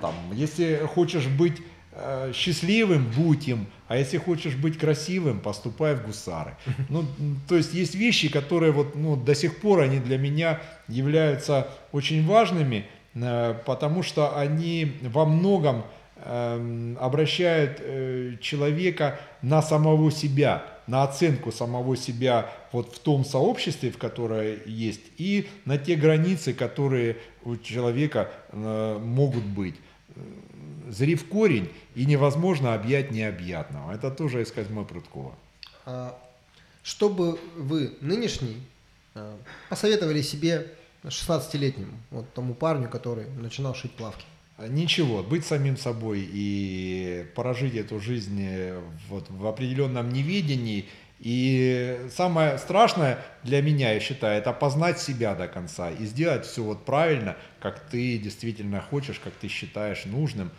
Там, 0.00 0.14
если 0.32 0.82
хочешь 0.94 1.26
быть 1.26 1.60
э, 1.92 2.32
счастливым, 2.34 3.10
будь 3.16 3.48
им, 3.48 3.66
а 3.88 3.96
если 3.96 4.18
хочешь 4.18 4.54
быть 4.54 4.78
красивым, 4.78 5.40
поступай 5.40 5.94
в 5.94 6.06
гусары. 6.06 6.56
Ну, 6.88 7.04
то 7.48 7.56
есть 7.56 7.74
есть 7.74 7.94
вещи, 7.94 8.28
которые 8.30 8.72
вот, 8.72 8.96
ну, 8.96 9.16
до 9.16 9.34
сих 9.34 9.60
пор 9.60 9.80
они 9.80 9.98
для 9.98 10.18
меня 10.18 10.60
являются 10.88 11.68
очень 11.92 12.26
важными, 12.26 12.86
потому 13.64 14.02
что 14.02 14.36
они 14.36 14.98
во 15.02 15.24
многом 15.24 15.84
эм, 16.16 16.98
обращают 17.00 17.78
э, 17.80 18.36
человека 18.40 19.18
на 19.42 19.62
самого 19.62 20.10
себя, 20.10 20.64
на 20.86 21.02
оценку 21.02 21.50
самого 21.50 21.96
себя 21.96 22.52
вот 22.72 22.94
в 22.94 22.98
том 22.98 23.24
сообществе, 23.24 23.90
в 23.90 23.98
которое 23.98 24.58
есть, 24.66 25.00
и 25.16 25.48
на 25.64 25.78
те 25.78 25.96
границы, 25.96 26.52
которые 26.52 27.16
у 27.44 27.56
человека 27.56 28.30
э, 28.50 28.98
могут 29.02 29.44
быть. 29.44 29.76
Зри 30.88 31.14
в 31.14 31.28
корень, 31.28 31.68
и 31.94 32.06
невозможно 32.06 32.74
объять 32.74 33.10
необъятного. 33.10 33.92
Это 33.92 34.10
тоже 34.10 34.42
из 34.42 34.52
Козьмы 34.52 34.84
Прудкова. 34.84 35.34
А, 35.84 36.16
Чтобы 36.82 37.38
вы 37.56 37.94
нынешний 38.00 38.62
посоветовали 39.68 40.22
себе 40.22 40.66
16-летнему, 41.08 41.92
вот 42.10 42.32
тому 42.34 42.54
парню, 42.54 42.88
который 42.88 43.28
начинал 43.30 43.74
шить 43.74 43.92
плавки? 43.92 44.24
Ничего, 44.58 45.22
быть 45.22 45.44
самим 45.44 45.76
собой 45.76 46.26
и 46.32 47.26
прожить 47.34 47.74
эту 47.74 48.00
жизнь 48.00 48.40
э, 48.40 48.80
вот 49.08 49.26
в 49.28 49.46
определенном 49.46 50.10
неведении. 50.10 50.88
И 51.18 52.06
самое 52.10 52.56
страшное 52.58 53.18
для 53.42 53.60
меня, 53.60 53.92
я 53.92 54.00
считаю, 54.00 54.38
это 54.38 54.52
познать 54.52 54.98
себя 54.98 55.34
до 55.34 55.46
конца 55.46 55.90
и 55.90 56.04
сделать 56.06 56.46
все 56.46 56.62
вот 56.62 56.84
правильно, 56.86 57.36
как 57.60 57.80
ты 57.90 58.16
действительно 58.18 58.80
хочешь, 58.80 59.20
как 59.20 59.34
ты 59.34 59.48
считаешь 59.48 60.06
нужным. 60.06 60.50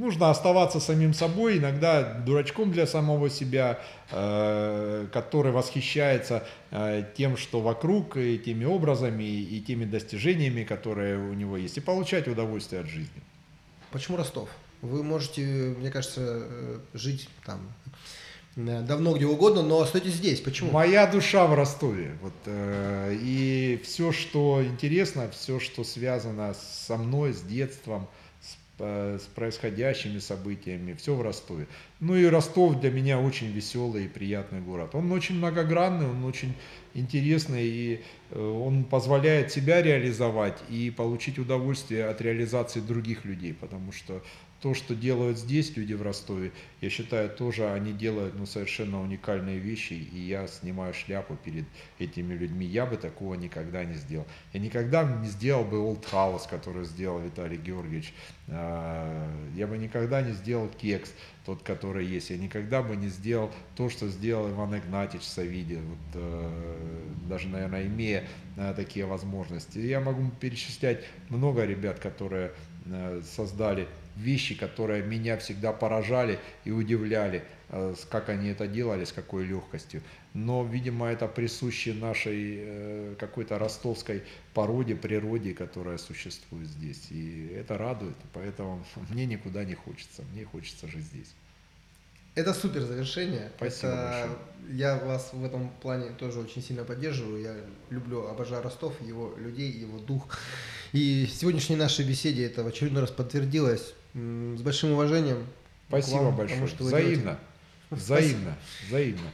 Нужно 0.00 0.30
оставаться 0.30 0.80
самим 0.80 1.12
собой, 1.12 1.58
иногда 1.58 2.02
дурачком 2.02 2.72
для 2.72 2.86
самого 2.86 3.28
себя, 3.28 3.80
э, 4.10 5.06
который 5.12 5.52
восхищается 5.52 6.42
э, 6.70 7.04
тем, 7.14 7.36
что 7.36 7.60
вокруг, 7.60 8.16
и 8.16 8.38
теми 8.38 8.64
образами, 8.64 9.24
и 9.24 9.60
теми 9.60 9.84
достижениями, 9.84 10.64
которые 10.64 11.18
у 11.18 11.34
него 11.34 11.58
есть, 11.58 11.76
и 11.76 11.80
получать 11.82 12.28
удовольствие 12.28 12.80
от 12.80 12.86
жизни. 12.86 13.22
Почему 13.92 14.16
Ростов? 14.16 14.48
Вы 14.80 15.02
можете, 15.02 15.42
мне 15.78 15.90
кажется, 15.90 16.22
э, 16.24 16.78
жить 16.94 17.28
там 17.44 17.60
давно 18.56 19.14
где 19.14 19.26
угодно, 19.26 19.62
но 19.62 19.80
остаетесь 19.80 20.14
здесь. 20.14 20.40
Почему? 20.40 20.70
Моя 20.70 21.06
душа 21.06 21.46
в 21.46 21.52
Ростове. 21.52 22.16
Вот, 22.22 22.32
э, 22.46 23.18
и 23.20 23.78
все, 23.84 24.12
что 24.12 24.64
интересно, 24.64 25.28
все, 25.30 25.60
что 25.60 25.84
связано 25.84 26.54
со 26.54 26.96
мной, 26.96 27.34
с 27.34 27.42
детством– 27.42 28.08
с 28.80 29.22
происходящими 29.34 30.18
событиями, 30.18 30.94
все 30.94 31.14
в 31.14 31.22
Ростове. 31.22 31.66
Ну 32.00 32.16
и 32.16 32.24
Ростов 32.24 32.80
для 32.80 32.90
меня 32.90 33.20
очень 33.20 33.52
веселый 33.52 34.06
и 34.06 34.08
приятный 34.08 34.60
город. 34.60 34.94
Он 34.94 35.12
очень 35.12 35.36
многогранный, 35.36 36.06
он 36.06 36.24
очень 36.24 36.54
интересный, 36.94 37.66
и 37.66 38.00
э, 38.30 38.40
он 38.40 38.84
позволяет 38.84 39.52
себя 39.52 39.82
реализовать 39.82 40.58
и 40.68 40.90
получить 40.90 41.38
удовольствие 41.38 42.06
от 42.06 42.20
реализации 42.20 42.80
других 42.80 43.24
людей, 43.24 43.54
потому 43.54 43.92
что 43.92 44.22
то, 44.60 44.74
что 44.74 44.94
делают 44.94 45.38
здесь 45.38 45.76
люди 45.76 45.94
в 45.94 46.02
Ростове, 46.02 46.52
я 46.80 46.90
считаю, 46.90 47.30
тоже 47.30 47.70
они 47.70 47.92
делают 47.92 48.34
ну, 48.38 48.46
совершенно 48.46 49.00
уникальные 49.00 49.58
вещи, 49.58 49.94
и 49.94 50.18
я 50.18 50.46
снимаю 50.46 50.92
шляпу 50.92 51.36
перед 51.36 51.64
этими 51.98 52.34
людьми. 52.34 52.66
Я 52.66 52.84
бы 52.84 52.96
такого 52.96 53.34
никогда 53.34 53.84
не 53.84 53.94
сделал. 53.94 54.26
Я 54.52 54.60
никогда 54.60 55.04
не 55.04 55.28
сделал 55.28 55.64
бы 55.64 55.78
Old 55.78 56.04
House, 56.12 56.48
который 56.48 56.84
сделал 56.84 57.20
Виталий 57.20 57.56
Георгиевич. 57.56 58.12
А, 58.48 59.28
я 59.54 59.66
бы 59.66 59.78
никогда 59.78 60.20
не 60.20 60.32
сделал 60.32 60.68
кекс, 60.68 61.12
тот, 61.46 61.62
который 61.62 62.06
есть. 62.06 62.30
Я 62.30 62.36
никогда 62.36 62.82
бы 62.82 62.96
не 62.96 63.08
сделал 63.08 63.50
то, 63.76 63.88
что 63.88 64.08
сделал 64.08 64.50
Иван 64.50 64.78
Игнатьевич 64.78 65.26
Савиде, 65.26 65.78
вот, 65.78 65.98
э, 66.14 67.04
даже, 67.28 67.48
наверное, 67.48 67.86
имея 67.86 68.24
э, 68.56 68.74
такие 68.76 69.06
возможности. 69.06 69.78
Я 69.78 70.00
могу 70.00 70.30
перечислять 70.38 71.02
много 71.28 71.64
ребят, 71.64 71.98
которые 71.98 72.52
э, 72.84 73.22
создали 73.24 73.88
вещи, 74.16 74.54
которые 74.54 75.02
меня 75.02 75.36
всегда 75.36 75.72
поражали 75.72 76.38
и 76.64 76.70
удивляли, 76.70 77.44
э, 77.68 77.94
как 78.10 78.28
они 78.28 78.48
это 78.48 78.66
делали, 78.66 79.04
с 79.04 79.12
какой 79.12 79.44
легкостью. 79.44 80.02
Но, 80.34 80.64
видимо, 80.64 81.06
это 81.08 81.26
присуще 81.26 81.94
нашей 81.94 82.58
э, 82.60 83.14
какой-то 83.18 83.58
ростовской 83.58 84.22
породе, 84.54 84.94
природе, 84.94 85.54
которая 85.54 85.98
существует 85.98 86.68
здесь. 86.68 87.06
И 87.10 87.52
это 87.56 87.76
радует, 87.78 88.16
поэтому 88.32 88.84
мне 89.10 89.26
никуда 89.26 89.64
не 89.64 89.74
хочется, 89.74 90.22
мне 90.32 90.44
хочется 90.44 90.86
жить 90.88 91.04
здесь. 91.04 91.34
Это 92.36 92.54
супер 92.54 92.82
завершение. 92.82 93.50
Спасибо 93.56 93.88
это... 93.88 94.28
Я 94.70 94.96
вас 94.98 95.30
в 95.32 95.44
этом 95.44 95.68
плане 95.82 96.10
тоже 96.10 96.38
очень 96.38 96.62
сильно 96.62 96.84
поддерживаю. 96.84 97.42
Я 97.42 97.56
люблю, 97.90 98.28
обожаю 98.28 98.62
Ростов, 98.62 98.94
его 99.00 99.34
людей, 99.36 99.72
его 99.72 99.98
дух. 99.98 100.28
И 100.92 101.26
в 101.26 101.34
сегодняшней 101.34 101.76
нашей 101.76 102.04
беседе 102.04 102.46
это 102.46 102.62
в 102.62 102.68
очередной 102.68 103.02
раз 103.02 103.10
подтвердилось. 103.10 103.94
С 104.14 104.62
большим 104.62 104.92
уважением. 104.92 105.46
Спасибо 105.88 106.18
вам, 106.18 106.36
большое. 106.36 106.66
Что 106.66 106.84
взаимно. 106.84 107.38
Взаимно. 107.90 108.56
Взаимно. 108.88 109.30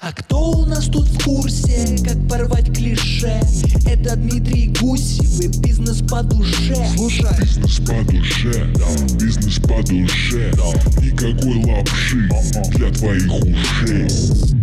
А 0.00 0.12
кто 0.12 0.50
у 0.50 0.66
нас 0.66 0.86
тут 0.86 1.08
в 1.08 1.24
курсе, 1.24 1.98
как 2.04 2.28
порвать 2.28 2.72
клише? 2.76 3.40
Это 3.86 4.16
Дмитрий 4.16 4.68
Гусев 4.80 5.40
и 5.40 5.48
бизнес 5.60 6.00
по 6.08 6.22
душе 6.22 6.76
Слушай 6.94 7.26
Бизнес 7.40 7.80
по 7.80 8.12
душе, 8.12 8.72
да, 8.74 9.16
бизнес 9.16 9.58
по 9.58 9.82
душе, 9.82 10.52
да 10.54 11.02
Никакой 11.02 11.64
лапши 11.64 12.28
для 12.76 12.90
твоих 12.90 13.32
ушей 13.34 14.59